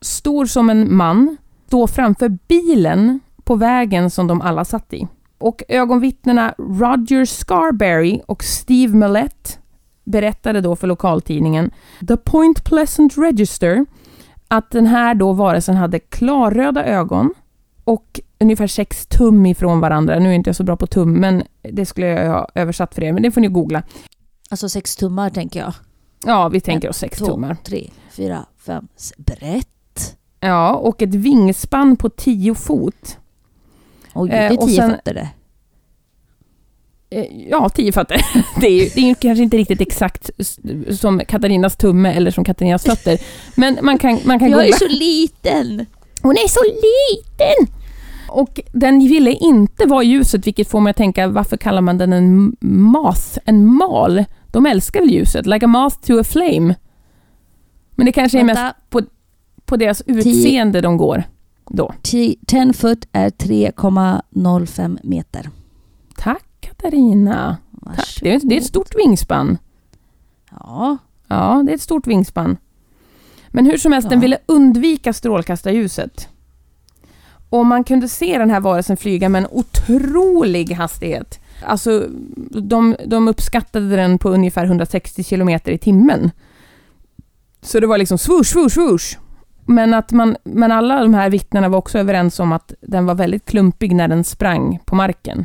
stor 0.00 0.46
som 0.46 0.70
en 0.70 0.96
man, 0.96 1.36
stå 1.66 1.86
framför 1.86 2.28
bilen 2.28 3.20
på 3.44 3.54
vägen 3.54 4.10
som 4.10 4.26
de 4.26 4.40
alla 4.40 4.64
satt 4.64 4.92
i. 4.92 5.08
Och 5.38 5.62
ögonvittnena 5.68 6.54
Roger 6.58 7.24
Scarberry 7.24 8.20
och 8.26 8.44
Steve 8.44 8.94
Millett 8.96 9.58
berättade 10.04 10.60
då 10.60 10.76
för 10.76 10.86
lokaltidningen 10.86 11.70
The 12.08 12.16
Point 12.16 12.64
Pleasant 12.64 13.18
Register 13.18 13.86
att 14.48 14.70
den 14.70 14.86
här 14.86 15.14
då 15.14 15.32
varelsen 15.32 15.76
hade 15.76 15.98
klarröda 15.98 16.84
ögon 16.84 17.34
och 17.84 18.20
ungefär 18.40 18.66
sex 18.66 19.06
tum 19.06 19.46
ifrån 19.46 19.80
varandra. 19.80 20.18
Nu 20.18 20.28
är 20.28 20.32
inte 20.32 20.48
jag 20.48 20.56
så 20.56 20.64
bra 20.64 20.76
på 20.76 20.86
tum, 20.86 21.12
men 21.12 21.42
det 21.62 21.86
skulle 21.86 22.06
jag 22.06 22.30
ha 22.32 22.48
översatt 22.54 22.94
för 22.94 23.02
er, 23.04 23.12
men 23.12 23.22
det 23.22 23.30
får 23.30 23.40
ni 23.40 23.48
googla. 23.48 23.82
Alltså 24.50 24.68
sex 24.68 24.96
tummar 24.96 25.30
tänker 25.30 25.60
jag. 25.60 25.72
Ja, 26.24 26.48
vi 26.48 26.60
tänker 26.60 26.88
oss 26.88 26.96
sex 26.98 27.18
Två, 27.18 27.26
tummar. 27.26 27.56
tre, 27.64 27.90
fyra, 28.10 28.46
fem. 28.58 28.88
Brett. 29.16 30.16
Ja, 30.40 30.74
och 30.74 31.02
ett 31.02 31.14
vingspann 31.14 31.96
på 31.96 32.08
10 32.10 32.54
fot. 32.54 33.18
Oj, 34.16 34.30
Eh, 34.30 34.36
det 34.36 34.54
är 34.54 34.66
tio 34.66 34.82
fötter 34.90 35.14
det. 35.14 35.28
Eh, 37.10 37.26
Ja, 37.50 37.68
10 37.68 37.92
fötter. 37.92 38.20
Det 38.60 38.66
är 38.66 38.72
ju 38.84 38.88
det 38.94 39.00
är 39.00 39.08
ju 39.08 39.14
kanske 39.14 39.42
inte 39.42 39.56
riktigt 39.56 39.80
exakt 39.80 40.30
som 40.90 41.20
Katarinas 41.28 41.76
tumme 41.76 42.12
eller 42.12 42.30
som 42.30 42.44
Katarinas 42.44 42.84
fötter. 42.84 43.18
Men 43.54 43.78
man 43.82 43.98
kan, 43.98 44.18
man 44.24 44.38
kan 44.38 44.50
Jag 44.50 44.60
är 44.60 44.64
googla. 44.64 44.76
så 44.78 44.88
liten! 44.88 45.86
Hon 46.22 46.32
är 46.32 46.48
så 46.48 46.60
liten! 46.64 47.74
Och 48.28 48.60
den 48.72 48.98
ville 48.98 49.32
inte 49.32 49.86
vara 49.86 50.02
ljuset, 50.02 50.46
vilket 50.46 50.68
får 50.68 50.80
mig 50.80 50.90
att 50.90 50.96
tänka, 50.96 51.28
varför 51.28 51.56
kallar 51.56 51.80
man 51.80 51.98
den 51.98 52.12
en 52.12 52.56
moth? 52.60 53.38
En 53.44 53.66
mal? 53.66 54.24
De 54.52 54.66
älskar 54.66 55.00
väl 55.00 55.10
ljuset? 55.10 55.46
Like 55.46 55.64
a 55.64 55.68
moth 55.68 55.96
to 56.06 56.20
a 56.20 56.24
flame. 56.24 56.74
Men 57.94 58.06
det 58.06 58.12
kanske 58.12 58.40
är 58.40 58.44
mest 58.44 58.60
Vänta, 58.60 58.76
på 59.64 59.76
deras 59.76 60.02
utseende 60.06 60.80
de 60.80 60.96
går 60.96 61.24
då. 61.70 61.94
10 62.02 62.72
foot 62.72 63.08
är 63.12 63.30
3,05 63.30 64.98
meter. 65.02 65.50
Tack 66.16 66.44
Katarina. 66.60 67.56
Tack. 67.96 68.18
Det 68.22 68.34
är, 68.34 68.40
det 68.48 68.54
är 68.54 68.58
ett 68.60 68.66
stort 68.66 68.94
vingspann. 68.96 69.58
Ja, 70.50 70.96
Ja, 71.28 71.62
det 71.66 71.72
är 71.72 71.74
ett 71.74 71.80
stort 71.82 72.06
vingspann. 72.06 72.56
Men 73.48 73.66
hur 73.66 73.76
som 73.76 73.92
helst, 73.92 74.08
den 74.08 74.18
Ja. 74.18 74.22
ville 74.22 74.38
undvika 74.46 75.12
strålkastarljuset. 75.12 76.28
Och 77.50 77.66
man 77.66 77.84
kunde 77.84 78.08
se 78.08 78.38
den 78.38 78.50
här 78.50 78.60
varelsen 78.60 78.96
flyga 78.96 79.28
med 79.28 79.42
en 79.44 79.48
otrolig 79.50 80.72
hastighet. 80.72 81.40
Alltså, 81.64 82.08
de, 82.62 82.96
de 83.06 83.28
uppskattade 83.28 83.96
den 83.96 84.18
på 84.18 84.28
ungefär 84.30 84.64
160 84.64 85.24
kilometer 85.24 85.72
i 85.72 85.78
timmen. 85.78 86.30
Så 87.62 87.80
det 87.80 87.86
var 87.86 87.98
liksom 87.98 88.18
swoosh, 88.18 88.44
swoosh, 88.52 88.70
swoosh. 88.74 89.16
Men, 89.66 89.94
att 89.94 90.12
man, 90.12 90.36
men 90.44 90.72
alla 90.72 91.02
de 91.02 91.14
här 91.14 91.30
vittnena 91.30 91.68
var 91.68 91.78
också 91.78 91.98
överens 91.98 92.40
om 92.40 92.52
att 92.52 92.74
den 92.80 93.06
var 93.06 93.14
väldigt 93.14 93.44
klumpig 93.44 93.94
när 93.94 94.08
den 94.08 94.24
sprang 94.24 94.78
på 94.84 94.94
marken. 94.94 95.44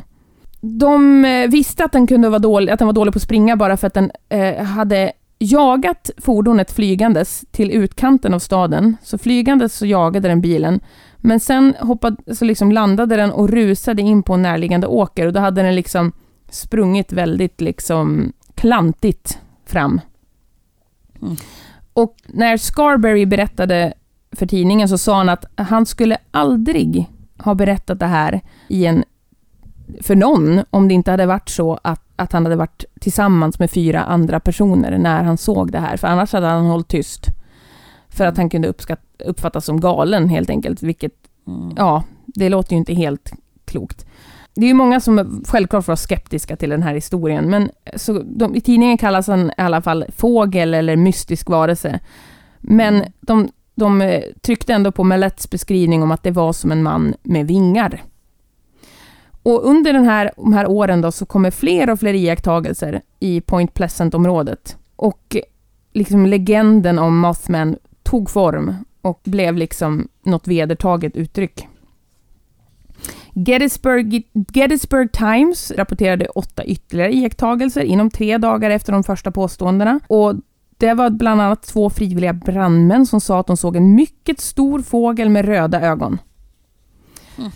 De 0.60 1.24
eh, 1.24 1.50
visste 1.50 1.84
att 1.84 1.92
den, 1.92 2.06
kunde 2.06 2.28
vara 2.28 2.38
dålig, 2.38 2.72
att 2.72 2.78
den 2.78 2.86
var 2.86 2.92
dålig 2.92 3.12
på 3.12 3.18
att 3.18 3.22
springa 3.22 3.56
bara 3.56 3.76
för 3.76 3.86
att 3.86 3.94
den 3.94 4.10
eh, 4.28 4.64
hade 4.64 5.12
jagat 5.38 6.10
fordonet 6.18 6.72
flygandes 6.72 7.44
till 7.50 7.70
utkanten 7.70 8.34
av 8.34 8.38
staden. 8.38 8.96
Så 9.02 9.18
flygandes 9.18 9.76
så 9.76 9.86
jagade 9.86 10.28
den 10.28 10.40
bilen. 10.40 10.80
Men 11.16 11.40
sen 11.40 11.74
hoppade, 11.80 12.34
så 12.34 12.44
liksom 12.44 12.72
landade 12.72 13.16
den 13.16 13.30
och 13.30 13.48
rusade 13.48 14.02
in 14.02 14.22
på 14.22 14.34
en 14.34 14.42
närliggande 14.42 14.86
åker 14.86 15.26
och 15.26 15.32
då 15.32 15.40
hade 15.40 15.62
den 15.62 15.74
liksom 15.74 16.12
sprungit 16.50 17.12
väldigt 17.12 17.60
liksom 17.60 18.32
klantigt 18.54 19.38
fram. 19.66 20.00
Mm. 21.22 21.36
Och 21.92 22.16
när 22.26 22.56
Scarberry 22.56 23.26
berättade 23.26 23.92
för 24.32 24.46
tidningen 24.46 24.88
så 24.88 24.98
sa 24.98 25.16
han 25.16 25.28
att 25.28 25.44
han 25.54 25.86
skulle 25.86 26.16
aldrig 26.30 27.06
ha 27.38 27.54
berättat 27.54 27.98
det 27.98 28.06
här 28.06 28.40
i 28.68 28.86
en, 28.86 29.04
för 30.00 30.16
någon 30.16 30.60
om 30.70 30.88
det 30.88 30.94
inte 30.94 31.10
hade 31.10 31.26
varit 31.26 31.48
så 31.48 31.78
att, 31.82 32.02
att 32.16 32.32
han 32.32 32.44
hade 32.44 32.56
varit 32.56 32.84
tillsammans 33.00 33.58
med 33.58 33.70
fyra 33.70 34.04
andra 34.04 34.40
personer 34.40 34.98
när 34.98 35.24
han 35.24 35.38
såg 35.38 35.72
det 35.72 35.78
här. 35.78 35.96
För 35.96 36.08
annars 36.08 36.32
hade 36.32 36.46
han 36.46 36.66
hållit 36.66 36.88
tyst. 36.88 37.26
För 38.08 38.26
att 38.26 38.36
han 38.36 38.50
kunde 38.50 38.68
uppskatt, 38.68 39.00
uppfattas 39.24 39.64
som 39.64 39.80
galen 39.80 40.28
helt 40.28 40.50
enkelt, 40.50 40.82
vilket 40.82 41.12
mm. 41.46 41.72
ja, 41.76 42.04
det 42.26 42.48
låter 42.48 42.72
ju 42.72 42.78
inte 42.78 42.94
helt 42.94 43.32
klokt. 43.64 44.06
Det 44.54 44.64
är 44.64 44.68
ju 44.68 44.74
många 44.74 45.00
som 45.00 45.42
självklart 45.48 45.88
var 45.88 45.96
skeptiska 45.96 46.56
till 46.56 46.70
den 46.70 46.82
här 46.82 46.94
historien, 46.94 47.50
men 47.50 47.70
så 47.96 48.22
de, 48.26 48.54
i 48.54 48.60
tidningen 48.60 48.98
kallas 48.98 49.26
han 49.26 49.50
i 49.50 49.52
alla 49.56 49.82
fall 49.82 50.04
fågel 50.16 50.74
eller 50.74 50.96
mystisk 50.96 51.48
varelse. 51.48 52.00
Men 52.60 53.04
de, 53.20 53.48
de 53.74 54.02
eh, 54.02 54.22
tryckte 54.42 54.74
ändå 54.74 54.92
på 54.92 55.04
Mallets 55.04 55.50
beskrivning 55.50 56.02
om 56.02 56.10
att 56.10 56.22
det 56.22 56.30
var 56.30 56.52
som 56.52 56.72
en 56.72 56.82
man 56.82 57.14
med 57.22 57.46
vingar. 57.46 58.02
Och 59.42 59.66
under 59.66 59.92
den 59.92 60.04
här, 60.04 60.32
de 60.36 60.52
här 60.52 60.66
åren 60.70 61.00
då 61.00 61.12
så 61.12 61.26
kommer 61.26 61.50
fler 61.50 61.90
och 61.90 62.00
fler 62.00 62.14
iakttagelser 62.14 63.02
i 63.20 63.40
Point 63.40 63.74
Pleasant-området. 63.74 64.76
Och 64.96 65.36
eh, 65.36 65.42
liksom 65.92 66.26
legenden 66.26 66.98
om 66.98 67.18
Mothman 67.18 67.76
tog 68.02 68.30
form 68.30 68.74
och 69.02 69.20
blev 69.24 69.56
liksom 69.56 70.08
något 70.22 70.48
vedertaget 70.48 71.16
uttryck. 71.16 71.68
Gettysburg, 73.34 74.22
Gettysburg 74.54 75.12
Times 75.12 75.70
rapporterade 75.70 76.26
åtta 76.26 76.64
ytterligare 76.64 77.12
iakttagelser 77.12 77.82
inom 77.82 78.10
tre 78.10 78.38
dagar 78.38 78.70
efter 78.70 78.92
de 78.92 79.04
första 79.04 79.30
påståendena. 79.30 80.00
Och 80.06 80.34
det 80.82 80.94
var 80.94 81.10
bland 81.10 81.40
annat 81.40 81.62
två 81.62 81.90
frivilliga 81.90 82.32
brandmän 82.32 83.06
som 83.06 83.20
sa 83.20 83.40
att 83.40 83.46
de 83.46 83.56
såg 83.56 83.76
en 83.76 83.94
mycket 83.94 84.40
stor 84.40 84.82
fågel 84.82 85.28
med 85.28 85.44
röda 85.44 85.80
ögon. 85.80 86.18
Mm. 87.38 87.50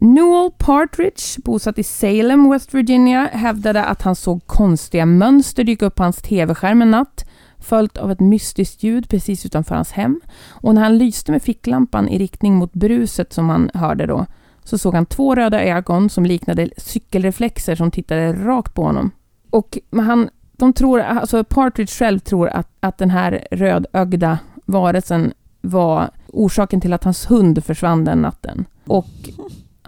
Newell 0.00 0.50
Partridge, 0.58 1.42
bosatt 1.44 1.78
i 1.78 1.82
Salem, 1.82 2.50
West 2.50 2.74
Virginia, 2.74 3.28
hävdade 3.32 3.84
att 3.84 4.02
han 4.02 4.16
såg 4.16 4.46
konstiga 4.46 5.06
mönster 5.06 5.64
dyka 5.64 5.86
upp 5.86 5.94
på 5.94 6.02
hans 6.02 6.22
tv-skärm 6.22 6.82
en 6.82 6.90
natt, 6.90 7.28
följt 7.58 7.98
av 7.98 8.10
ett 8.10 8.20
mystiskt 8.20 8.82
ljud 8.82 9.08
precis 9.08 9.46
utanför 9.46 9.74
hans 9.74 9.92
hem. 9.92 10.20
Och 10.48 10.74
när 10.74 10.82
han 10.82 10.98
lyste 10.98 11.32
med 11.32 11.42
ficklampan 11.42 12.08
i 12.08 12.18
riktning 12.18 12.54
mot 12.54 12.72
bruset 12.72 13.32
som 13.32 13.48
han 13.48 13.70
hörde 13.74 14.06
då, 14.06 14.26
så 14.64 14.78
såg 14.78 14.94
han 14.94 15.06
två 15.06 15.34
röda 15.34 15.64
ögon 15.64 16.10
som 16.10 16.26
liknade 16.26 16.70
cykelreflexer 16.76 17.74
som 17.74 17.90
tittade 17.90 18.32
rakt 18.32 18.74
på 18.74 18.82
honom. 18.82 19.10
Och 19.50 19.78
han, 19.92 20.30
de 20.58 20.72
tror, 20.72 21.00
alltså 21.00 21.44
Partridge 21.44 21.92
själv 21.92 22.18
tror 22.18 22.48
att, 22.48 22.68
att 22.80 22.98
den 22.98 23.10
här 23.10 23.46
rödögda 23.50 24.38
varelsen 24.64 25.32
var 25.60 26.10
orsaken 26.26 26.80
till 26.80 26.92
att 26.92 27.04
hans 27.04 27.30
hund 27.30 27.64
försvann 27.64 28.04
den 28.04 28.18
natten. 28.18 28.64
Och 28.86 29.08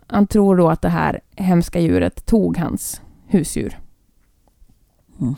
han 0.07 0.27
tror 0.27 0.57
då 0.57 0.68
att 0.68 0.83
det 0.83 0.89
här 0.89 1.21
hemska 1.37 1.81
djuret 1.81 2.27
tog 2.27 2.59
hans 2.59 3.01
husdjur. 3.27 3.79
Mm. 5.21 5.35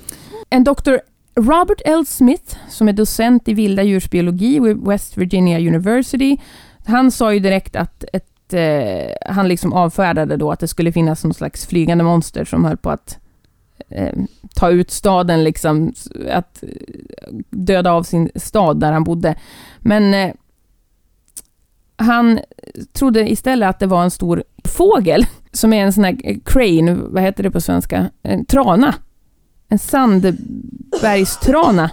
En 0.51 0.65
doktor 0.65 1.01
Robert 1.35 1.81
L. 1.85 2.07
Smith, 2.07 2.57
som 2.69 2.89
är 2.89 2.93
docent 2.93 3.49
i 3.49 3.55
vilda 3.55 3.83
djursbiologi 3.83 4.61
vid 4.61 4.87
West 4.87 5.17
Virginia 5.17 5.59
University, 5.59 6.39
han 6.87 7.11
sa 7.11 7.35
ju 7.35 7.41
direkt 7.41 7.77
att 7.77 8.05
ett, 8.13 8.53
eh, 8.53 9.33
han 9.35 9.49
liksom 9.49 9.73
avfärdade 9.73 10.37
då 10.37 10.53
att 10.53 10.61
det 10.61 10.69
skulle 10.69 10.93
finnas 10.93 11.25
någon 11.25 11.35
slags 11.35 11.67
flygande 11.67 12.05
monster 12.05 12.45
som 12.45 12.65
höll 12.65 12.77
på 12.77 12.91
att 12.91 13.19
eh, 13.89 14.13
ta 14.55 14.71
ut 14.71 14.91
staden, 14.91 15.45
liksom, 15.45 15.93
att 16.31 16.63
eh, 16.63 16.69
döda 17.51 17.93
av 17.93 18.03
sin 18.03 18.31
stad 18.35 18.81
där 18.81 18.93
han 18.93 19.05
bodde. 19.05 19.35
Men 19.79 20.15
eh, 20.15 20.35
han 21.97 22.41
trodde 22.93 23.31
istället 23.31 23.69
att 23.69 23.79
det 23.79 23.87
var 23.87 24.03
en 24.03 24.11
stor 24.11 24.45
fågel, 24.65 25.27
som 25.53 25.73
är 25.73 25.85
en 25.85 25.93
sån 25.93 26.05
här 26.05 26.17
eh, 26.25 26.37
crane, 26.45 26.95
vad 26.95 27.23
heter 27.23 27.43
det 27.43 27.51
på 27.51 27.61
svenska? 27.61 28.11
En 28.23 28.45
trana. 28.45 28.95
En 29.69 29.79
sandbergstrana. 29.79 31.91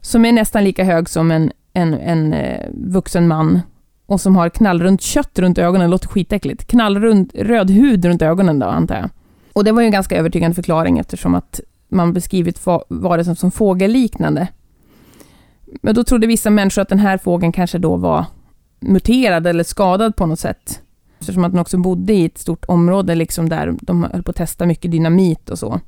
Som 0.00 0.24
är 0.24 0.32
nästan 0.32 0.64
lika 0.64 0.84
hög 0.84 1.08
som 1.08 1.30
en, 1.30 1.52
en, 1.72 1.94
en 1.94 2.32
eh, 2.32 2.68
vuxen 2.72 3.28
man. 3.28 3.60
Och 4.06 4.20
som 4.20 4.36
har 4.36 4.48
knallrunt 4.48 5.00
kött 5.00 5.38
runt 5.38 5.58
ögonen, 5.58 5.80
det 5.80 5.90
låter 5.90 6.08
skitäckligt. 6.08 6.66
Knallrund 6.66 7.32
röd 7.34 7.70
hud 7.70 8.04
runt 8.04 8.22
ögonen 8.22 8.58
då, 8.58 8.66
antar 8.66 8.94
jag. 8.94 9.10
Och 9.56 9.64
det 9.64 9.72
var 9.72 9.80
ju 9.80 9.86
en 9.86 9.92
ganska 9.92 10.16
övertygande 10.16 10.54
förklaring 10.54 10.98
eftersom 10.98 11.34
att 11.34 11.60
man 11.88 12.12
beskrivit 12.12 12.66
va- 12.66 12.84
varelsen 12.88 13.36
som 13.36 13.50
fågelliknande. 13.50 14.48
Men 15.82 15.94
då 15.94 16.04
trodde 16.04 16.26
vissa 16.26 16.50
människor 16.50 16.82
att 16.82 16.88
den 16.88 16.98
här 16.98 17.18
fågeln 17.18 17.52
kanske 17.52 17.78
då 17.78 17.96
var 17.96 18.24
muterad 18.80 19.46
eller 19.46 19.64
skadad 19.64 20.16
på 20.16 20.26
något 20.26 20.40
sätt. 20.40 20.82
Eftersom 21.20 21.44
att 21.44 21.52
den 21.52 21.60
också 21.60 21.78
bodde 21.78 22.12
i 22.12 22.24
ett 22.24 22.38
stort 22.38 22.64
område 22.64 23.14
liksom 23.14 23.48
där 23.48 23.74
de 23.80 24.02
höll 24.02 24.22
på 24.22 24.30
att 24.30 24.36
testa 24.36 24.66
mycket 24.66 24.90
dynamit 24.90 25.50
och 25.50 25.58
så. 25.58 25.80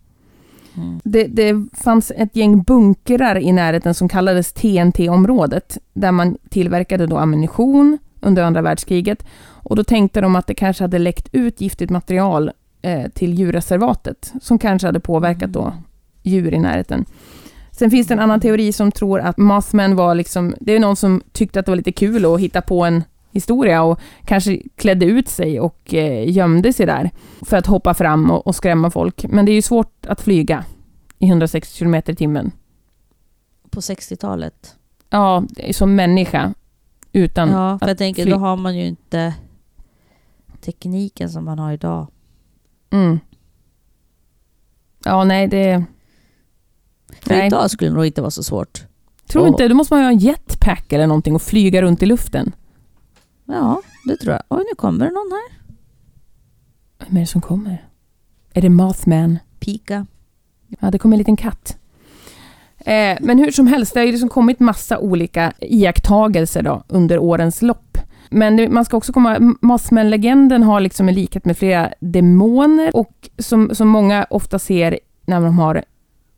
Mm. 0.76 1.00
Det, 1.04 1.26
det 1.26 1.66
fanns 1.72 2.12
ett 2.16 2.36
gäng 2.36 2.62
bunkrar 2.62 3.38
i 3.38 3.52
närheten 3.52 3.94
som 3.94 4.08
kallades 4.08 4.52
TNT-området, 4.52 5.78
där 5.92 6.12
man 6.12 6.36
tillverkade 6.50 7.06
då 7.06 7.18
ammunition 7.18 7.98
under 8.20 8.42
andra 8.42 8.62
världskriget. 8.62 9.26
Och 9.40 9.76
då 9.76 9.84
tänkte 9.84 10.20
de 10.20 10.36
att 10.36 10.46
det 10.46 10.54
kanske 10.54 10.84
hade 10.84 10.98
läckt 10.98 11.28
ut 11.32 11.60
giftigt 11.60 11.90
material 11.90 12.50
eh, 12.82 13.08
till 13.08 13.34
djurreservatet, 13.34 14.32
som 14.42 14.58
kanske 14.58 14.88
hade 14.88 15.00
påverkat 15.00 15.52
då 15.52 15.72
djur 16.22 16.54
i 16.54 16.58
närheten. 16.58 17.04
Sen 17.70 17.90
finns 17.90 18.06
det 18.06 18.14
en 18.14 18.20
annan 18.20 18.40
teori 18.40 18.72
som 18.72 18.92
tror 18.92 19.20
att 19.20 19.38
Mothman 19.38 19.96
var 19.96 20.14
liksom, 20.14 20.54
det 20.60 20.76
är 20.76 20.80
någon 20.80 20.96
som 20.96 21.22
tyckte 21.32 21.60
att 21.60 21.66
det 21.66 21.72
var 21.72 21.76
lite 21.76 21.92
kul 21.92 22.24
att 22.24 22.40
hitta 22.40 22.62
på 22.62 22.84
en 22.84 23.04
historia 23.30 23.82
och 23.82 24.00
kanske 24.24 24.62
klädde 24.76 25.06
ut 25.06 25.28
sig 25.28 25.60
och 25.60 25.94
eh, 25.94 26.30
gömde 26.30 26.72
sig 26.72 26.86
där 26.86 27.10
för 27.42 27.56
att 27.56 27.66
hoppa 27.66 27.94
fram 27.94 28.30
och, 28.30 28.46
och 28.46 28.54
skrämma 28.54 28.90
folk. 28.90 29.24
Men 29.28 29.44
det 29.44 29.52
är 29.52 29.54
ju 29.54 29.62
svårt 29.62 30.06
att 30.06 30.20
flyga 30.20 30.64
i 31.18 31.26
160 31.26 31.78
km 31.78 31.94
i 31.94 32.02
timmen. 32.16 32.50
På 33.70 33.80
60-talet. 33.80 34.76
Ja, 35.10 35.44
som 35.72 35.94
människa. 35.94 36.54
Utan 37.12 37.48
Ja, 37.48 37.78
för 37.78 37.88
jag 37.88 37.98
tänker 37.98 38.30
då 38.30 38.36
har 38.36 38.56
man 38.56 38.76
ju 38.76 38.86
inte 38.86 39.34
tekniken 40.60 41.30
som 41.30 41.44
man 41.44 41.58
har 41.58 41.72
idag. 41.72 42.06
Mm. 42.90 43.18
Ja, 45.04 45.24
nej, 45.24 45.48
det... 45.48 45.84
För 47.20 47.30
Nej. 47.30 47.46
idag 47.46 47.70
skulle 47.70 47.90
det 47.90 47.94
nog 47.94 48.06
inte 48.06 48.20
vara 48.20 48.30
så 48.30 48.42
svårt. 48.42 48.84
Tror 49.26 49.42
Och- 49.42 49.48
inte, 49.48 49.68
då 49.68 49.74
måste 49.74 49.94
man 49.94 50.02
ha 50.02 50.10
en 50.10 50.18
jetpack 50.18 50.92
eller 50.92 51.06
någonting 51.06 51.34
och 51.34 51.42
flyga 51.42 51.82
runt 51.82 52.02
i 52.02 52.06
luften. 52.06 52.52
Ja, 53.44 53.82
det 54.04 54.16
tror 54.16 54.32
jag. 54.32 54.42
Oj, 54.48 54.64
nu 54.70 54.74
kommer 54.76 55.04
det 55.06 55.10
någon 55.12 55.30
här. 55.32 55.58
Vem 57.06 57.16
är 57.16 57.20
det 57.20 57.26
som 57.26 57.40
kommer? 57.40 57.84
Är 58.52 58.62
det 58.62 58.68
Mothman? 58.68 59.38
Pika. 59.60 60.06
Ja, 60.80 60.90
det 60.90 60.98
kommer 60.98 61.14
en 61.16 61.18
liten 61.18 61.36
katt. 61.36 61.78
Eh, 62.78 63.18
men 63.20 63.38
hur 63.38 63.50
som 63.50 63.66
helst, 63.66 63.94
det 63.94 64.00
har 64.00 64.04
ju 64.04 64.12
liksom 64.12 64.28
kommit 64.28 64.60
massa 64.60 64.98
olika 64.98 65.52
iakttagelser 65.60 66.62
då, 66.62 66.84
under 66.88 67.18
årens 67.18 67.62
lopp. 67.62 67.87
Men 68.30 68.56
det, 68.56 68.68
man 68.68 68.84
ska 68.84 68.96
också 68.96 69.12
komma 69.12 69.56
Mothman-legenden 69.60 70.62
har 70.62 70.80
liksom 70.80 71.08
en 71.08 71.14
likhet 71.14 71.44
med 71.44 71.58
flera 71.58 71.92
demoner 72.00 72.96
och 72.96 73.28
som, 73.38 73.74
som 73.74 73.88
många 73.88 74.26
ofta 74.30 74.58
ser 74.58 74.98
när 75.26 75.40
de 75.40 75.58
har 75.58 75.84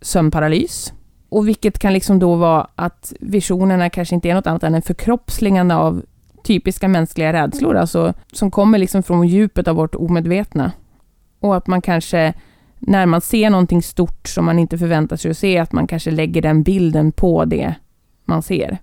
sömnparalys. 0.00 0.92
Och 1.28 1.48
vilket 1.48 1.78
kan 1.78 1.92
liksom 1.92 2.18
då 2.18 2.34
vara 2.34 2.66
att 2.74 3.12
visionerna 3.20 3.90
kanske 3.90 4.14
inte 4.14 4.30
är 4.30 4.34
något 4.34 4.46
annat 4.46 4.62
än 4.62 4.74
en 4.74 4.82
förkroppsligande 4.82 5.74
av 5.74 6.02
typiska 6.44 6.88
mänskliga 6.88 7.32
rädslor, 7.32 7.76
alltså 7.76 8.14
som 8.32 8.50
kommer 8.50 8.78
liksom 8.78 9.02
från 9.02 9.28
djupet 9.28 9.68
av 9.68 9.76
vårt 9.76 9.94
omedvetna. 9.94 10.72
Och 11.40 11.56
att 11.56 11.66
man 11.66 11.82
kanske, 11.82 12.34
när 12.78 13.06
man 13.06 13.20
ser 13.20 13.50
någonting 13.50 13.82
stort 13.82 14.28
som 14.28 14.44
man 14.44 14.58
inte 14.58 14.78
förväntar 14.78 15.16
sig 15.16 15.30
att 15.30 15.38
se, 15.38 15.58
att 15.58 15.72
man 15.72 15.86
kanske 15.86 16.10
lägger 16.10 16.42
den 16.42 16.62
bilden 16.62 17.12
på 17.12 17.44
det 17.44 17.74
man 18.24 18.42
ser. 18.42 18.78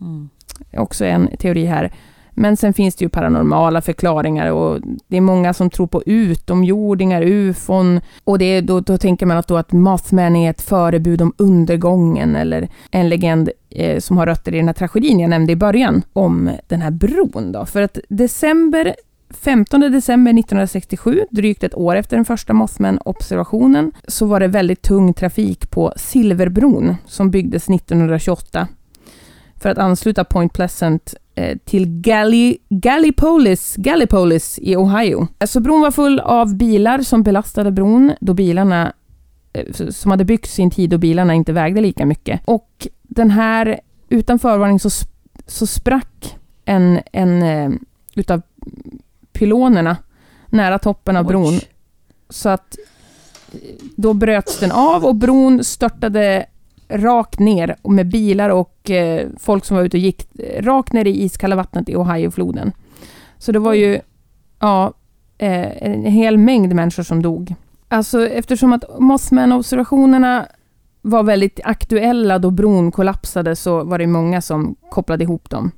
Mm. 0.00 0.28
Också 0.76 1.04
en 1.04 1.36
teori 1.36 1.64
här. 1.64 1.92
Men 2.34 2.56
sen 2.56 2.74
finns 2.74 2.94
det 2.94 3.04
ju 3.04 3.08
paranormala 3.08 3.80
förklaringar 3.80 4.50
och 4.50 4.80
det 5.08 5.16
är 5.16 5.20
många 5.20 5.54
som 5.54 5.70
tror 5.70 5.86
på 5.86 6.02
utomjordingar, 6.06 7.22
ufon. 7.22 8.00
Och 8.24 8.38
det 8.38 8.44
är 8.44 8.62
då, 8.62 8.80
då 8.80 8.98
tänker 8.98 9.26
man 9.26 9.36
att, 9.36 9.46
då 9.46 9.56
att 9.56 9.72
Mothman 9.72 10.36
är 10.36 10.50
ett 10.50 10.62
förebud 10.62 11.22
om 11.22 11.32
undergången 11.36 12.36
eller 12.36 12.68
en 12.90 13.08
legend 13.08 13.50
eh, 13.70 14.00
som 14.00 14.18
har 14.18 14.26
rötter 14.26 14.54
i 14.54 14.56
den 14.56 14.68
här 14.68 14.74
tragedin 14.74 15.20
jag 15.20 15.30
nämnde 15.30 15.52
i 15.52 15.56
början 15.56 16.02
om 16.12 16.50
den 16.68 16.82
här 16.82 16.90
bron. 16.90 17.52
Då. 17.52 17.66
För 17.66 17.82
att 17.82 17.98
december 18.08 18.94
15 19.30 19.80
december 19.80 20.30
1967, 20.30 21.24
drygt 21.30 21.64
ett 21.64 21.74
år 21.74 21.96
efter 21.96 22.16
den 22.16 22.24
första 22.24 22.52
Mothman-observationen, 22.52 23.92
så 24.08 24.26
var 24.26 24.40
det 24.40 24.48
väldigt 24.48 24.82
tung 24.82 25.14
trafik 25.14 25.70
på 25.70 25.92
Silverbron 25.96 26.96
som 27.06 27.30
byggdes 27.30 27.68
1928 27.70 28.68
för 29.60 29.68
att 29.68 29.78
ansluta 29.78 30.24
Point 30.24 30.52
Pleasant 30.52 31.14
till 31.64 31.86
Galli, 31.86 32.58
Gallipolis, 32.68 33.76
Gallipolis 33.76 34.58
i 34.62 34.76
Ohio. 34.76 35.28
Så 35.46 35.60
bron 35.60 35.80
var 35.80 35.90
full 35.90 36.20
av 36.20 36.54
bilar 36.54 36.98
som 37.02 37.22
belastade 37.22 37.70
bron 37.70 38.12
då 38.20 38.34
bilarna 38.34 38.92
eh, 39.52 39.72
som 39.90 40.10
hade 40.10 40.24
byggts 40.24 40.58
i 40.58 40.62
en 40.62 40.70
tid 40.70 40.90
då 40.90 40.98
bilarna 40.98 41.34
inte 41.34 41.52
vägde 41.52 41.80
lika 41.80 42.06
mycket. 42.06 42.40
Och 42.44 42.88
den 43.02 43.30
här, 43.30 43.80
utan 44.08 44.38
förvarning 44.38 44.80
så, 44.80 44.90
så 45.46 45.66
sprack 45.66 46.36
en, 46.64 47.00
en 47.12 47.42
eh, 47.42 47.70
utav 48.14 48.42
pylonerna 49.32 49.96
nära 50.46 50.78
toppen 50.78 51.16
av 51.16 51.24
bron. 51.24 51.54
Oj. 51.54 51.68
Så 52.28 52.48
att 52.48 52.76
då 53.96 54.14
bröts 54.14 54.58
den 54.58 54.72
av 54.72 55.04
och 55.04 55.14
bron 55.14 55.64
störtade 55.64 56.46
rakt 56.90 57.38
ner 57.38 57.76
med 57.84 58.08
bilar 58.08 58.50
och 58.50 58.90
eh, 58.90 59.28
folk 59.38 59.64
som 59.64 59.76
var 59.76 59.84
ute 59.84 59.96
och 59.96 60.00
gick 60.00 60.28
rakt 60.58 60.92
ner 60.92 61.04
i 61.04 61.22
iskalla 61.22 61.56
vattnet 61.56 61.88
i 61.88 61.96
Ohiofloden. 61.96 62.72
Så 63.38 63.52
det 63.52 63.58
var 63.58 63.74
ju 63.74 64.00
ja, 64.60 64.92
eh, 65.38 65.82
en 65.82 66.04
hel 66.04 66.38
mängd 66.38 66.74
människor 66.74 67.02
som 67.02 67.22
dog. 67.22 67.54
Alltså 67.88 68.26
eftersom 68.26 68.72
att 68.72 68.84
Mothman-observationerna 68.98 70.46
var 71.02 71.22
väldigt 71.22 71.60
aktuella 71.64 72.38
då 72.38 72.50
bron 72.50 72.92
kollapsade 72.92 73.56
så 73.56 73.84
var 73.84 73.98
det 73.98 74.06
många 74.06 74.40
som 74.40 74.76
kopplade 74.90 75.24
ihop 75.24 75.50
dem. 75.50 75.70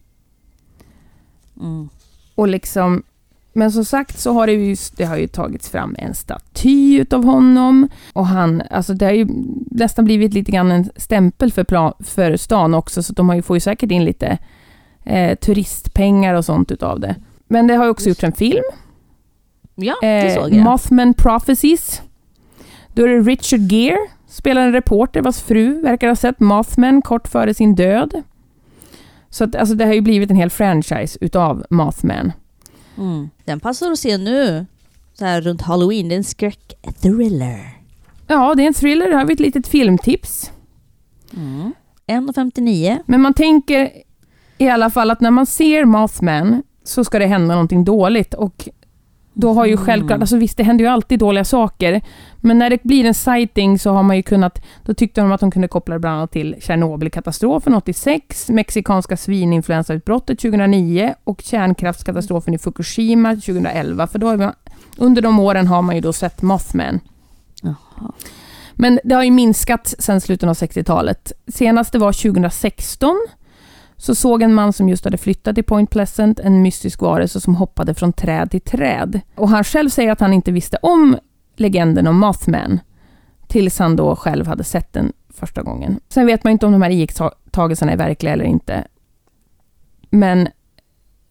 Mm. 1.61 1.89
Och 2.35 2.49
liksom, 2.49 3.03
men 3.53 3.73
som 3.73 3.85
sagt 3.85 4.19
så 4.19 4.33
har 4.33 4.47
det 4.47 4.53
ju, 4.53 4.77
det 4.97 5.05
har 5.05 5.17
ju 5.17 5.27
tagits 5.27 5.71
fram 5.71 5.97
en 5.99 6.15
staty 6.15 7.05
av 7.11 7.25
honom. 7.25 7.89
Och 8.13 8.27
han, 8.27 8.63
alltså 8.71 8.95
det 8.95 9.05
har 9.05 9.13
ju 9.13 9.27
nästan 9.71 10.05
blivit 10.05 10.35
lite 10.35 10.53
grann 10.53 10.71
en 10.71 10.91
stämpel 10.97 11.53
för, 11.53 11.65
plan, 11.65 11.93
för 12.01 12.37
stan 12.37 12.75
också, 12.75 13.03
så 13.03 13.13
de 13.13 13.29
har 13.29 13.37
ju, 13.37 13.43
får 13.43 13.57
ju 13.57 13.61
säkert 13.61 13.91
in 13.91 14.05
lite 14.05 14.39
eh, 15.05 15.35
turistpengar 15.39 16.35
och 16.35 16.45
sånt 16.45 16.71
utav 16.71 17.01
det. 17.01 17.17
Men 17.49 17.67
det 17.67 17.75
har 17.75 17.85
ju 17.85 17.91
också 17.91 18.09
gjorts 18.09 18.25
en 18.25 18.33
film. 18.33 18.65
Ja, 19.75 19.95
det 20.01 20.09
Eh, 20.09 20.35
såg 20.35 20.53
jag. 20.53 20.65
Mothman 20.65 21.15
Prophecies. 21.15 22.03
Då 22.95 23.05
är 23.05 23.09
det 23.09 23.21
Richard 23.21 23.61
Gere, 23.73 23.99
spelar 24.29 24.63
en 24.63 24.73
reporter 24.73 25.23
vars 25.23 25.41
fru 25.41 25.83
verkar 25.83 26.09
ha 26.09 26.17
sett 26.17 26.41
Mothman 26.41 27.03
kort 27.03 27.29
före 27.29 27.55
sin 27.55 27.75
död. 27.75 28.23
Så 29.31 29.45
att, 29.45 29.57
alltså, 29.57 29.75
det 29.75 29.85
har 29.87 29.93
ju 29.93 30.01
blivit 30.01 30.31
en 30.31 30.37
hel 30.37 30.51
franchise 30.51 31.19
utav 31.21 31.65
Mothman. 31.71 32.33
Mm. 32.99 33.31
Den 33.45 33.61
passar 33.61 33.91
att 33.93 33.99
se 33.99 34.19
nu. 34.19 34.67
Så 35.15 35.25
här 35.25 35.41
runt 35.41 35.63
halloween. 35.63 36.09
Det 36.09 36.15
är 36.15 36.17
en 36.17 36.25
skräck-thriller. 36.25 37.79
Ja, 38.27 38.55
det 38.55 38.63
är 38.63 38.67
en 38.67 38.75
thriller. 38.75 39.11
Här 39.11 39.19
har 39.19 39.25
vi 39.25 39.33
ett 39.33 39.41
litet 39.41 39.67
filmtips. 39.67 40.51
Mm. 41.37 41.73
1,59. 42.07 42.99
Men 43.07 43.21
man 43.21 43.35
tänker 43.35 43.91
i 44.59 44.69
alla 44.69 44.91
fall 44.91 45.11
att 45.11 45.21
när 45.21 45.31
man 45.31 45.47
ser 45.47 45.85
Mothman 45.85 46.63
så 46.85 47.05
ska 47.05 47.19
det 47.19 47.27
hända 47.27 47.55
någonting 47.55 47.85
dåligt. 47.85 48.35
Och 48.35 48.69
då 49.35 49.53
har 49.53 49.67
ju 49.67 49.73
Mm. 49.73 49.85
självklart, 49.85 50.21
alltså 50.21 50.37
visst 50.37 50.57
det 50.57 50.65
händer 50.65 50.85
ju 50.85 50.91
alltid 50.91 51.19
dåliga 51.19 51.45
saker, 51.45 52.01
men 52.37 52.59
när 52.59 52.71
det 52.71 52.83
blir 52.83 53.05
en 53.05 53.15
sighting 53.15 53.79
så 53.79 53.91
har 53.91 54.03
man 54.03 54.17
ju 54.17 54.23
kunnat, 54.23 54.63
då 54.85 54.95
tyckte 54.95 55.21
de 55.21 55.33
att 55.33 55.41
de 55.41 55.51
kunde 55.51 55.69
koppla 55.69 55.95
det 55.95 55.99
bland 55.99 56.17
annat 56.17 56.31
till 56.31 56.57
Tjernobylkatastrofen 56.61 57.75
86, 57.75 58.49
mexikanska 58.49 59.17
svininfluensautbrottet 59.17 60.39
2009 60.39 61.15
och 61.25 61.41
kärnkraftskatastrofen 61.41 62.55
i 62.55 62.59
Fukushima 62.59 63.31
2011, 63.35 64.07
för 64.07 64.19
då 64.19 64.27
har 64.27 64.37
man, 64.37 64.53
under 64.99 65.23
de 65.23 65.39
åren 65.41 65.67
har 65.67 65.83
man 65.83 65.95
ju 65.95 66.01
då 66.01 66.13
sett 66.13 66.43
Mothman. 66.43 67.01
Jaha. 67.63 68.13
Men 68.75 69.01
det 69.05 69.15
har 69.15 69.23
ju 69.23 69.31
minskat 69.31 69.95
sedan 69.99 70.21
slutet 70.21 70.49
av 70.49 70.55
60-talet. 70.55 71.33
Senast 71.49 71.93
det 71.93 71.99
var 71.99 72.13
2016 72.13 73.27
så 74.03 74.15
såg 74.15 74.43
en 74.43 74.55
man 74.55 74.73
som 74.73 74.89
just 74.89 75.05
hade 75.05 75.19
flyttat 75.19 75.55
till 75.55 75.65
Point 75.65 75.91
Pleasant 75.91 76.41
en 76.41 76.63
mystisk 76.63 77.01
varelse 77.01 77.41
som 77.41 77.55
hoppade 77.55 77.95
från 77.95 78.13
träd 78.13 78.51
till 78.51 78.61
träd. 78.61 79.21
Och 79.37 79.49
han 79.49 79.65
själv 79.65 79.89
säger 79.89 80.13
att 80.13 80.21
han 80.21 80.33
inte 80.33 80.53
visste 80.53 80.79
om 80.83 81.17
legenden 81.57 82.07
om 82.07 82.19
Mothman 82.19 82.81
tills 83.47 83.79
han 83.79 83.97
då 83.97 84.17
själv 84.17 84.47
hade 84.47 84.65
sett 84.65 84.93
den 84.93 85.13
första 85.35 85.63
gången. 85.63 86.01
Sen 86.09 86.27
vet 86.27 86.45
man 86.45 86.51
inte 86.51 86.67
om 86.67 86.73
de 86.73 86.83
här 86.83 86.91
iakttagelserna 86.91 87.93
är 87.93 87.97
verkliga 87.97 88.33
eller 88.33 88.45
inte. 88.45 88.85
Men 90.11 90.49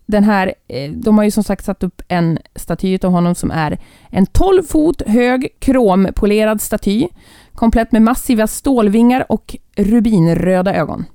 den 0.06 0.24
här, 0.24 0.54
eh, 0.68 0.92
de 0.92 1.18
har 1.18 1.26
ju 1.26 1.32
som 1.32 1.44
sagt 1.44 1.66
satt 1.66 1.84
upp 1.84 2.02
en 2.08 2.40
staty 2.56 3.00
av 3.04 3.12
honom 3.12 3.36
som 3.36 3.52
är 3.52 3.80
en 4.10 4.26
12 4.26 4.64
fot 4.64 5.02
hög 5.08 5.48
krompolerad 5.60 6.62
staty 6.62 7.08
komplett 7.54 7.92
med 7.92 8.02
massiva 8.02 8.48
stålvingar 8.48 9.26
och 9.30 9.56
rubinröda 9.76 10.76
ögon. 10.76 11.06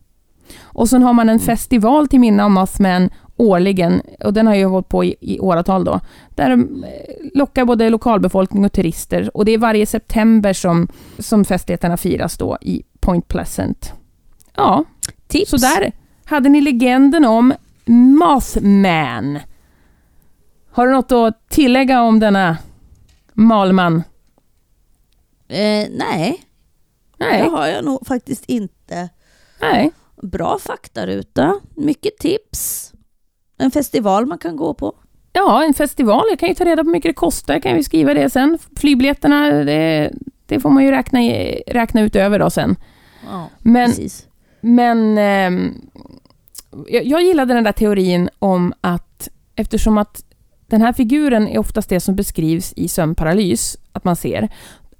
Och 0.63 0.89
sen 0.89 1.03
har 1.03 1.13
man 1.13 1.29
en 1.29 1.39
festival 1.41 2.09
till 2.09 2.21
minne 2.21 2.45
av 2.45 2.51
Mothman 2.51 3.11
årligen, 3.37 4.03
och 4.25 4.33
den 4.33 4.47
har 4.47 4.55
ju 4.55 4.65
hållit 4.65 4.89
på 4.89 5.05
i, 5.05 5.15
i 5.21 5.41
åratal 5.41 5.85
då, 5.85 6.01
där 6.35 6.51
de 6.51 6.85
eh, 6.85 6.91
lockar 7.35 7.65
både 7.65 7.91
lokalbefolkning 7.91 8.65
och 8.65 8.73
turister. 8.73 9.37
Och 9.37 9.45
det 9.45 9.53
är 9.53 9.59
varje 9.59 9.87
september 9.87 10.53
som, 10.53 10.89
som 11.19 11.45
festligheterna 11.45 11.97
firas 11.97 12.37
då 12.39 12.59
i 12.61 12.83
Point 13.01 13.29
Pleasant. 13.29 13.93
Ja, 14.57 14.85
Tips. 15.29 15.51
så 15.51 15.57
där 15.57 15.93
hade 16.25 16.49
ni 16.49 16.61
legenden 16.61 17.25
om 17.25 17.55
Mothman. 17.85 19.39
Har 20.71 20.87
du 20.87 20.93
något 20.93 21.13
att 21.13 21.49
tillägga 21.49 22.03
om 22.03 22.21
denna 22.21 22.57
malman? 23.33 24.03
Eh, 25.49 25.89
nej, 25.91 26.43
det 27.19 27.25
Nej, 27.25 27.49
har 27.49 27.67
jag 27.67 27.85
nog 27.85 28.07
faktiskt 28.07 28.45
inte. 28.47 29.09
nej. 29.61 29.91
Bra 30.27 30.59
faktaruta. 30.59 31.61
Mycket 31.77 32.19
tips. 32.19 32.93
En 33.59 33.71
festival 33.71 34.27
man 34.27 34.39
kan 34.39 34.57
gå 34.57 34.75
på. 34.75 34.95
Ja, 35.33 35.65
en 35.65 35.75
festival. 35.75 36.25
Jag 36.31 36.39
kan 36.39 36.49
ju 36.49 36.55
ta 36.55 36.65
reda 36.65 36.83
på 36.83 36.87
hur 36.87 36.93
mycket 36.93 37.09
det 37.09 37.15
kostar. 37.15 37.55
Jag 37.55 37.63
kan 37.63 37.77
ju 37.77 37.83
skriva 37.83 38.15
det 38.15 38.31
sen. 38.31 38.59
Flygbiljetterna, 38.77 39.51
det, 39.51 40.13
det 40.47 40.61
får 40.61 40.71
man 40.71 40.85
ju 40.85 40.91
räkna, 40.91 41.21
räkna 41.67 42.01
ut 42.01 42.17
över 42.17 42.39
då 42.39 42.51
sen. 42.51 42.77
Ja, 43.31 43.49
Men, 43.59 43.91
precis. 43.91 44.27
men 44.61 45.19
ehm, 45.19 45.75
jag, 46.89 47.23
gillade 47.23 47.55
den 47.55 47.65
där 47.65 47.73
teorin 47.73 48.29
om 48.39 48.75
att 48.81 49.29
eftersom 49.55 49.99
att 49.99 50.25
den 50.67 50.83
här 50.83 50.93
figuren 50.93 51.49
är 51.49 51.59
oftast 51.59 51.89
det 51.89 52.01
som 52.01 52.17
beskrivs 52.17 52.73
i 52.77 52.89
sömnparalys, 52.89 53.77
att 53.93 54.05
man 54.05 54.17
ser, 54.17 54.49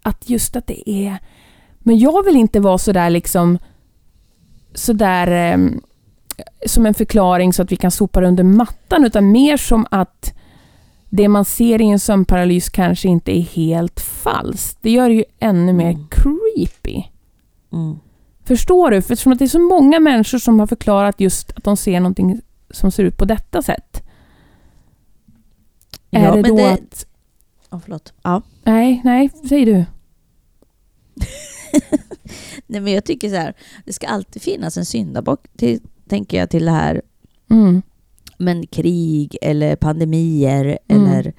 att 0.03 0.31
just 0.31 0.57
att 0.57 0.67
det 0.67 0.91
är... 0.91 1.19
Men 1.79 1.99
jag 1.99 2.25
vill 2.25 2.37
inte 2.37 2.61
vara 2.61 2.79
så 2.79 2.93
där 2.93 3.11
liksom 3.11 3.59
sådär 4.77 5.27
ehm, 5.27 5.81
som 6.67 6.87
en 6.87 6.95
förklaring 6.95 7.53
så 7.53 7.63
att 7.63 7.73
vi 7.73 7.77
kan 7.77 7.91
sopa 7.91 8.21
det 8.21 8.27
under 8.29 8.45
mattan, 8.45 9.05
utan 9.05 9.31
mer 9.31 9.57
som 9.57 9.87
att 9.91 10.33
det 11.11 11.29
man 11.29 11.45
ser 11.45 11.81
i 11.81 11.85
en 11.85 12.01
sömnparalys 12.01 12.69
kanske 12.69 13.09
inte 13.09 13.39
är 13.39 13.43
helt 13.43 14.01
falskt. 14.01 14.79
Det 14.83 14.91
gör 14.91 15.09
det 15.09 15.15
ju 15.15 15.25
ännu 15.39 15.73
mer 15.73 15.91
Mm. 15.91 16.07
creepy. 16.11 17.03
Mm. 17.73 17.99
Förstår 18.45 18.91
du? 18.91 19.03
För 19.03 19.13
eftersom 19.13 19.33
att 19.33 19.39
det 19.39 19.45
är 19.45 19.49
så 19.49 19.61
många 19.61 20.01
människor 20.01 20.39
som 20.39 20.61
har 20.61 20.67
förklarat 20.67 21.21
just 21.21 21.53
att 21.57 21.65
de 21.65 21.77
ser 21.77 22.01
någonting 22.01 22.41
som 22.71 22.91
ser 22.91 23.05
ut 23.05 23.17
på 23.17 23.25
detta 23.25 23.63
sätt. 23.63 24.03
Ja, 26.11 26.21
är 26.21 26.37
det 26.43 26.49
då 26.49 26.57
det- 26.57 26.73
att... 26.73 27.07
Ja, 27.71 27.81
förlåt. 27.85 28.13
Ja. 28.23 28.43
Nej, 28.65 29.01
nej, 29.05 29.31
säg 29.49 29.65
du. 29.65 29.85
Nej, 32.67 32.81
men 32.81 32.93
jag 32.93 33.05
tycker 33.05 33.29
så 33.29 33.37
här, 33.37 33.55
det 33.85 33.93
ska 33.93 34.07
alltid 34.07 34.43
finnas 34.43 34.77
en 34.77 34.85
syndabock, 34.85 35.41
till, 35.57 35.81
tänker 36.09 36.39
jag, 36.39 36.51
till 36.51 36.65
det 36.65 36.71
här. 36.71 37.03
Mm. 37.51 37.83
Men 38.39 38.67
krig 38.67 39.37
eller 39.43 39.77
pandemier 39.77 40.79
Mm. 40.89 41.07
eller... 41.07 41.33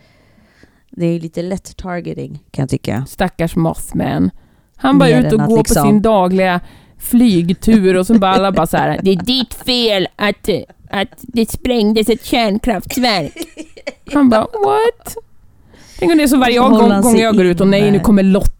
Det 0.91 1.05
är 1.05 1.19
lite 1.19 1.41
lätt 1.41 1.77
targeting 1.77 2.43
kan 2.51 2.63
jag 2.63 2.69
tycka. 2.69 3.05
Stackars 3.07 3.55
Mothman. 3.55 4.31
Han 4.75 4.99
bara 4.99 5.09
Mer 5.09 5.19
ut 5.19 5.33
än 5.33 5.41
och 5.41 5.47
går 5.47 5.57
liksom- 5.57 5.83
på 5.83 5.89
sin 5.89 6.01
dagliga 6.01 6.59
flygtur 6.97 7.97
och 7.97 8.07
så 8.07 8.13
bara 8.13 8.31
alla 8.31 8.51
bara 8.51 8.67
så 8.67 8.77
här. 8.77 8.99
Det 9.03 9.11
är 9.11 9.15
ditt 9.15 9.53
fel 9.53 10.07
att, 10.15 10.49
att 10.89 11.07
det 11.21 11.49
sprängdes 11.51 12.09
ett 12.09 12.25
kärnkraftverk. 12.25 13.33
Han 14.13 14.29
bara 14.29 14.41
what? 14.41 15.15
Tänk 15.99 16.11
om 16.11 16.17
det 16.17 16.23
är 16.23 16.27
så 16.27 16.37
varje 16.37 16.59
gång, 16.59 17.01
gång 17.01 17.17
jag 17.17 17.35
går 17.35 17.45
ut 17.45 17.61
och 17.61 17.67
nej 17.67 17.91
nu 17.91 17.99
kommer 17.99 18.23
Lotta. 18.23 18.51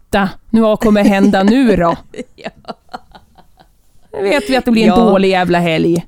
Nu 0.50 0.60
vad 0.60 0.80
kommer 0.80 1.04
hända 1.04 1.42
nu 1.42 1.76
då? 1.76 1.96
Nu 4.12 4.22
vet 4.22 4.50
vi 4.50 4.56
att 4.56 4.64
det 4.64 4.70
blir 4.70 4.82
en 4.82 4.88
Ja. 4.88 4.96
dålig 4.96 5.28
jävla 5.28 5.58
helg. 5.58 6.06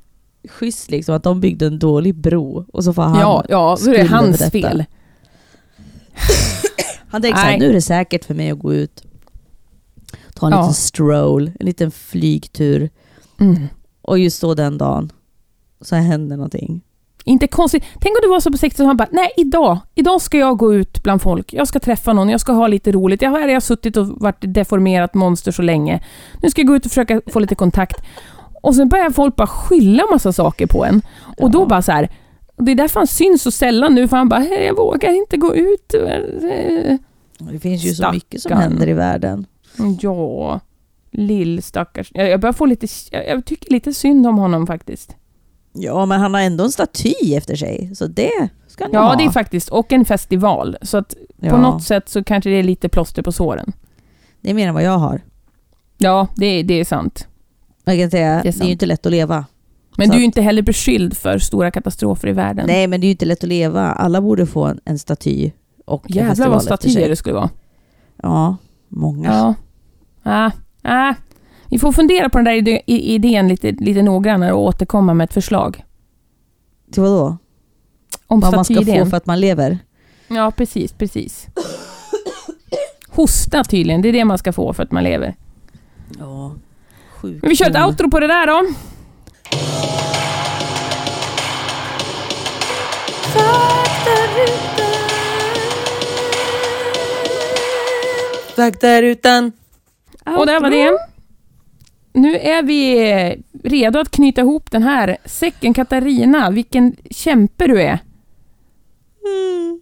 Schysst 0.48 0.90
liksom 0.90 1.14
att 1.14 1.22
de 1.22 1.40
byggde 1.40 1.66
en 1.66 1.78
dålig 1.78 2.14
bro 2.14 2.64
och 2.72 2.84
så 2.84 2.92
får 2.92 3.02
han... 3.02 3.20
Ja, 3.20 3.44
ja, 3.48 3.76
så 3.76 3.90
är 3.90 3.98
det 3.98 4.04
hans 4.04 4.50
fel. 4.50 4.84
Han 7.08 7.22
tänker 7.22 7.38
såhär, 7.40 7.58
nu 7.58 7.68
är 7.68 7.72
det 7.72 7.82
säkert 7.82 8.24
för 8.24 8.34
mig 8.34 8.50
att 8.50 8.58
gå 8.58 8.74
ut. 8.74 9.02
Ta 10.34 10.46
en 10.46 10.52
Ja. 10.52 10.60
liten 10.60 10.74
stroll, 10.74 11.50
en 11.60 11.66
liten 11.66 11.90
flygtur. 11.90 12.90
Mm. 13.40 13.66
Och 14.02 14.18
just 14.18 14.40
då 14.40 14.54
den 14.54 14.78
dagen 14.78 15.12
så 15.80 15.96
händer 15.96 16.36
någonting. 16.36 16.80
Inte 17.24 17.46
konstigt. 17.46 17.84
Tänk 18.00 18.16
om 18.16 18.20
det 18.22 18.28
var 18.28 18.40
så 18.40 18.52
på 18.52 18.58
60 18.58 18.84
han 18.84 18.96
bara, 18.96 19.08
nej 19.12 19.28
idag, 19.36 19.78
idag 19.94 20.20
ska 20.20 20.38
jag 20.38 20.56
gå 20.58 20.74
ut 20.74 21.02
bland 21.02 21.22
folk. 21.22 21.52
Jag 21.52 21.68
ska 21.68 21.80
träffa 21.80 22.12
någon, 22.12 22.28
jag 22.28 22.40
ska 22.40 22.52
ha 22.52 22.66
lite 22.66 22.92
roligt. 22.92 23.22
Jag 23.22 23.30
har, 23.30 23.40
jag 23.40 23.52
har 23.54 23.60
suttit 23.60 23.96
och 23.96 24.06
varit 24.08 24.36
deformerat 24.54 25.14
monster 25.14 25.52
så 25.52 25.62
länge. 25.62 26.00
Nu 26.42 26.50
ska 26.50 26.60
jag 26.60 26.66
gå 26.68 26.76
ut 26.76 26.84
och 26.84 26.90
försöka 26.90 27.20
få 27.26 27.38
lite 27.40 27.54
kontakt. 27.54 27.96
Och 28.62 28.74
sen 28.74 28.88
börjar 28.88 29.10
folk 29.10 29.36
bara 29.36 29.46
skylla 29.46 30.02
massa 30.12 30.32
saker 30.32 30.66
på 30.66 30.84
en. 30.84 31.02
Och 31.38 31.50
då 31.50 31.60
Ja. 31.60 31.66
bara 31.66 31.82
så 31.82 31.92
här, 31.92 32.10
det 32.56 32.70
är 32.72 32.76
därför 32.76 33.00
han 33.00 33.06
syns 33.06 33.42
så 33.42 33.50
sällan 33.50 33.94
nu, 33.94 34.08
för 34.08 34.16
han 34.16 34.28
bara, 34.28 34.40
"Hej, 34.40 34.64
jag 34.66 34.76
vågar 34.76 35.10
inte 35.12 35.36
gå 35.36 35.54
ut. 35.54 35.94
Det 37.38 37.58
finns 37.58 37.84
ju 37.84 37.88
så 37.88 37.94
Stackarn. 37.94 38.14
mycket 38.14 38.42
som 38.42 38.52
händer 38.52 38.88
i 38.88 38.92
världen. 38.92 39.46
Ja, 40.00 40.60
lill 41.10 41.62
stackars. 41.62 42.10
Jag, 42.14 42.40
börjar 42.40 42.52
få 42.52 42.66
lite, 42.66 42.86
jag 43.12 43.44
tycker 43.44 43.72
lite 43.72 43.92
synd 43.94 44.26
om 44.26 44.38
honom 44.38 44.66
faktiskt. 44.66 45.16
Ja, 45.72 46.06
men 46.06 46.20
han 46.20 46.34
har 46.34 46.40
ändå 46.40 46.64
en 46.64 46.72
staty 46.72 47.34
efter 47.34 47.56
sig, 47.56 47.90
så 47.94 48.06
det 48.06 48.48
ska 48.68 48.84
han 48.84 48.90
Ja, 48.92 49.00
ha. 49.00 49.16
det 49.16 49.24
är 49.24 49.30
faktiskt, 49.30 49.68
och 49.68 49.92
en 49.92 50.04
festival. 50.04 50.76
Så 50.82 50.96
att 50.98 51.14
ja, 51.40 51.50
På 51.50 51.56
något 51.56 51.82
sätt 51.82 52.08
så 52.08 52.24
kanske 52.24 52.50
det 52.50 52.56
är 52.56 52.62
lite 52.62 52.88
plåster 52.88 53.22
på 53.22 53.32
såren. 53.32 53.72
Det 54.40 54.50
är 54.50 54.54
mer 54.54 54.68
än 54.68 54.74
vad 54.74 54.82
jag 54.82 54.98
har. 54.98 55.20
Ja, 55.98 56.26
det, 56.36 56.62
det 56.62 56.74
är 56.74 56.84
sant. 56.84 57.26
Jag 57.84 57.98
kan 57.98 58.10
säga, 58.10 58.34
Det 58.36 58.42
det 58.42 58.48
är 58.48 58.48
är, 58.48 58.52
sant. 58.52 58.68
ju 58.68 58.72
inte 58.72 58.86
lätt 58.86 59.06
att 59.06 59.12
leva. 59.12 59.44
Men 59.96 60.06
Så 60.06 60.12
du 60.12 60.16
är 60.16 60.20
ju 60.20 60.24
inte 60.24 60.42
heller 60.42 60.62
beskylld 60.62 61.16
för 61.16 61.38
stora 61.38 61.70
katastrofer 61.70 62.28
i 62.28 62.32
världen. 62.32 62.66
Nej, 62.66 62.86
men 62.86 63.00
det 63.00 63.04
är 63.04 63.08
ju 63.08 63.12
inte 63.12 63.24
lätt 63.26 63.42
att 63.44 63.48
leva. 63.48 63.82
Alla 63.92 64.20
borde 64.20 64.46
få 64.46 64.64
en, 64.64 64.80
en 64.84 64.98
staty 64.98 65.50
och 65.86 66.10
en 66.10 66.16
Jävlar 66.16 66.28
festival 66.30 66.50
vad 66.50 66.58
efter 66.62 66.76
statyer 66.76 66.94
sig. 67.00 67.08
det 67.08 67.16
skulle 67.16 67.34
vara. 67.34 67.50
Ja, 68.22 68.56
många. 68.88 69.28
Ja. 69.28 69.54
Ah, 70.22 70.50
ah. 70.82 71.14
Vi 71.70 71.78
får 71.78 71.92
fundera 71.92 72.28
på 72.28 72.38
den 72.38 72.44
där 72.44 72.82
idén 72.86 73.48
lite, 73.48 73.72
lite 73.72 74.02
noggrannare 74.02 74.52
och 74.52 74.62
återkomma 74.62 75.14
med 75.14 75.24
ett 75.24 75.34
förslag. 75.34 75.84
Till 76.92 77.02
vad 77.02 77.10
då? 77.10 77.36
Om 78.26 78.40
Vad 78.40 78.54
man 78.54 78.64
ska 78.64 78.84
få 78.84 79.06
för 79.06 79.16
att 79.16 79.26
man 79.26 79.40
lever? 79.40 79.78
Ja, 80.28 80.50
precis, 80.50 80.92
precis. 80.92 81.46
Hosta 83.08 83.64
tydligen, 83.64 84.02
det 84.02 84.08
är 84.08 84.12
det 84.12 84.24
man 84.24 84.38
ska 84.38 84.52
få 84.52 84.72
för 84.72 84.82
att 84.82 84.92
man 84.92 85.04
lever. 85.04 85.36
Ja. 86.18 86.54
Sjukdom. 87.14 87.40
Men 87.42 87.50
vi 87.50 87.56
kör 87.56 87.70
ett 87.70 87.86
outro 87.86 88.10
på 88.10 88.20
det 88.20 88.26
där 88.26 88.46
då. 88.46 88.66
Faktarutan. 98.56 99.52
Och 100.38 100.46
där 100.46 100.60
var 100.60 100.70
det. 100.70 101.09
Nu 102.12 102.36
är 102.36 102.62
vi 102.62 102.96
redo 103.64 103.98
att 103.98 104.10
knyta 104.10 104.40
ihop 104.40 104.70
den 104.70 104.82
här 104.82 105.16
säcken. 105.24 105.74
Katarina, 105.74 106.50
vilken 106.50 106.96
kämpe 107.10 107.66
du 107.66 107.82
är. 107.82 107.98
Mm. 109.24 109.80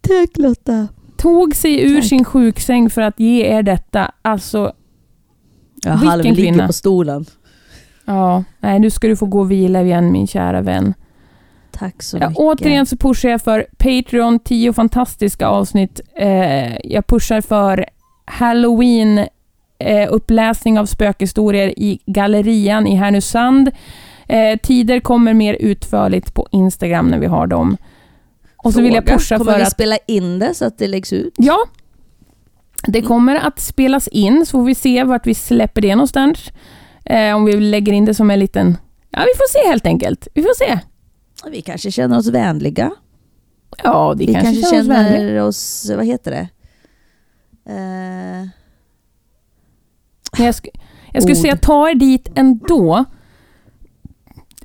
Tack 0.00 0.38
Lotta. 0.38 0.88
Tog 1.16 1.54
sig 1.56 1.82
ur 1.92 2.00
Tack. 2.00 2.08
sin 2.08 2.24
sjuksäng 2.24 2.90
för 2.90 3.02
att 3.02 3.20
ge 3.20 3.46
er 3.46 3.62
detta. 3.62 4.12
Alltså, 4.22 4.72
Jag 5.82 5.92
Vilken 5.92 6.08
halvligger 6.08 6.34
kvinna. 6.36 6.66
på 6.66 6.72
stolen. 6.72 7.24
ja. 8.04 8.44
Nej, 8.60 8.78
nu 8.78 8.90
ska 8.90 9.08
du 9.08 9.16
få 9.16 9.26
gå 9.26 9.40
och 9.40 9.50
vila 9.50 9.82
igen 9.82 10.12
min 10.12 10.26
kära 10.26 10.60
vän. 10.60 10.94
Tack 11.70 12.02
så 12.02 12.16
Ja, 12.18 12.28
mycket. 12.28 12.40
återigen 12.42 12.86
så 12.86 12.96
pushar 12.96 13.28
jag 13.28 13.42
för 13.42 13.66
Patreon, 13.78 14.38
10 14.38 14.72
fantastiska 14.72 15.46
avsnitt. 15.48 16.00
Eh, 16.16 16.76
jag 16.86 17.06
pushar 17.06 17.40
för 17.40 17.84
Halloween, 18.24 19.26
eh, 19.80 20.08
uppläsning 20.12 20.78
av 20.78 20.86
spökhistorier 20.86 21.78
i 21.78 21.98
Gallerian 22.06 22.86
i 22.86 22.94
Härnösand. 22.94 23.70
Eh, 24.28 24.58
tider 24.58 25.00
kommer 25.00 25.34
mer 25.34 25.54
utförligt 25.54 26.34
på 26.34 26.48
Instagram 26.52 27.08
när 27.08 27.18
vi 27.18 27.26
har 27.26 27.46
dem. 27.46 27.76
Och 28.56 28.72
så 28.72 28.80
vill 28.80 28.94
jag 28.94 29.04
Fråga, 29.04 29.18
pusha 29.18 29.38
Kommer 29.38 29.52
för 29.52 29.58
vi 29.58 29.64
att... 29.64 29.72
spela 29.72 29.96
in 30.06 30.38
det 30.38 30.54
så 30.54 30.64
att 30.64 30.78
det 30.78 30.86
läggs 30.86 31.12
ut? 31.12 31.34
Ja, 31.36 31.58
det 32.86 33.02
kommer 33.02 33.36
att 33.36 33.60
spelas 33.60 34.08
in 34.08 34.46
så 34.46 34.50
får 34.50 34.64
vi 34.64 34.74
se 34.74 35.04
vart 35.04 35.26
vi 35.26 35.34
släpper 35.34 35.80
det 35.80 35.94
någonstans. 35.94 36.52
Eh, 37.04 37.36
om 37.36 37.44
vi 37.44 37.60
lägger 37.60 37.92
in 37.92 38.04
det 38.04 38.14
som 38.14 38.30
en 38.30 38.38
liten... 38.38 38.76
Ja, 39.10 39.18
vi 39.20 39.36
får 39.36 39.62
se 39.62 39.68
helt 39.70 39.86
enkelt. 39.86 40.28
Vi 40.34 40.42
får 40.42 40.54
se. 40.54 40.78
Vi 41.50 41.62
kanske 41.62 41.90
känner 41.90 42.18
oss 42.18 42.26
vänliga. 42.26 42.90
Ja, 43.84 44.14
det 44.16 44.26
Vi 44.26 44.34
kanske, 44.34 44.52
kanske 44.52 44.76
känner 44.76 45.10
vänligt. 45.18 45.42
oss, 45.42 45.90
vad 45.96 46.06
heter 46.06 46.30
det? 46.30 46.48
Eh, 47.72 48.48
Men 50.36 50.46
jag, 50.46 50.54
sk 50.54 50.68
jag 51.12 51.22
skulle 51.22 51.36
Ord. 51.36 51.42
säga 51.42 51.56
ta 51.56 51.88
er 51.90 51.94
dit 51.94 52.28
ändå. 52.34 53.04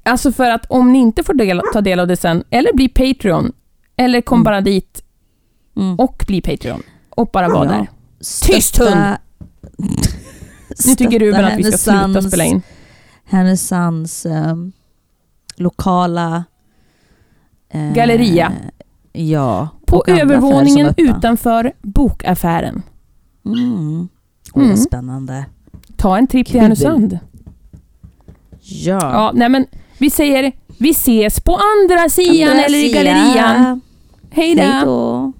Alltså 0.04 0.32
för 0.32 0.50
att 0.50 0.66
om 0.66 0.92
ni 0.92 1.00
inte 1.00 1.24
får 1.24 1.34
del, 1.34 1.62
ta 1.74 1.82
del 1.82 2.00
av 2.00 2.08
det 2.08 2.18
sen, 2.18 2.44
eller 2.50 2.74
bli 2.74 2.88
Patreon, 2.90 3.52
eller 3.98 4.22
kom 4.22 4.36
Mm. 4.38 4.44
bara 4.44 4.62
dit 4.62 5.04
mm. 5.78 5.96
och 6.00 6.24
bli 6.28 6.42
Patreon. 6.42 6.82
Och 7.10 7.30
bara 7.34 7.50
vara 7.50 7.66
Ja. 7.66 7.72
där. 7.72 7.88
Tyst, 8.42 8.78
hund! 8.78 9.18
Nu 10.88 10.96
tycker 10.96 11.20
Ruben 11.20 11.46
att 11.46 11.58
vi 11.60 11.64
ska 11.64 11.78
sluta 11.78 12.22
spela 12.22 12.44
in. 12.46 12.62
Härnösands 13.26 14.26
ehm, 14.26 14.72
lokala... 15.56 16.44
eh, 17.70 17.94
Galleria. 17.94 18.52
Ja. 19.14 19.70
På 19.86 20.04
övervåningen 20.08 20.94
utanför 20.98 21.74
bokaffären. 21.82 22.82
Mm. 23.46 24.08
Åh, 24.54 24.64
Mm. 24.64 24.78
spännande. 24.78 25.46
Ta 25.98 26.18
en 26.18 26.28
tripp 26.28 26.48
till. 26.48 26.60
Härnösand. 26.62 27.20
Ja. 28.62 29.00
Ja, 29.00 29.32
nej 29.34 29.50
men 29.50 29.66
vi 29.98 30.10
säger 30.10 30.52
vi 30.80 30.90
ses 30.90 31.40
på 31.40 31.60
andra 31.82 32.10
sidan 32.10 32.50
Andra 32.52 32.64
eller 32.66 32.78
i 32.78 32.92
gallerian. 32.92 33.82
Hej 34.32 34.56
då! 34.56 35.34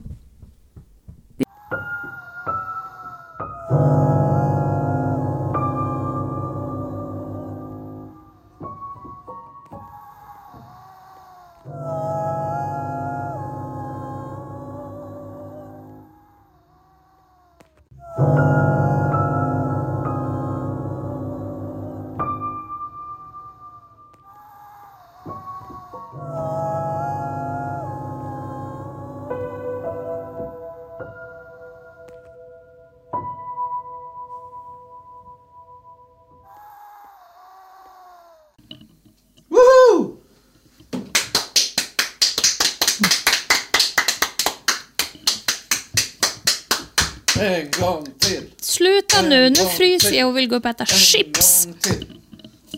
Sluta 49.16 49.30
nu, 49.30 49.50
nu 49.50 49.56
fryser 49.56 50.14
jag 50.14 50.28
och 50.30 50.38
vill 50.38 50.48
gå 50.50 50.56
upp 50.56 50.64
och 50.66 50.70
äta 50.70 50.84
En 50.84 50.88
chips. 50.88 51.66
gång 51.66 51.74
till. 51.80 52.06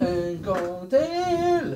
En 0.02 0.44
gång 0.46 0.90
till. 0.90 1.76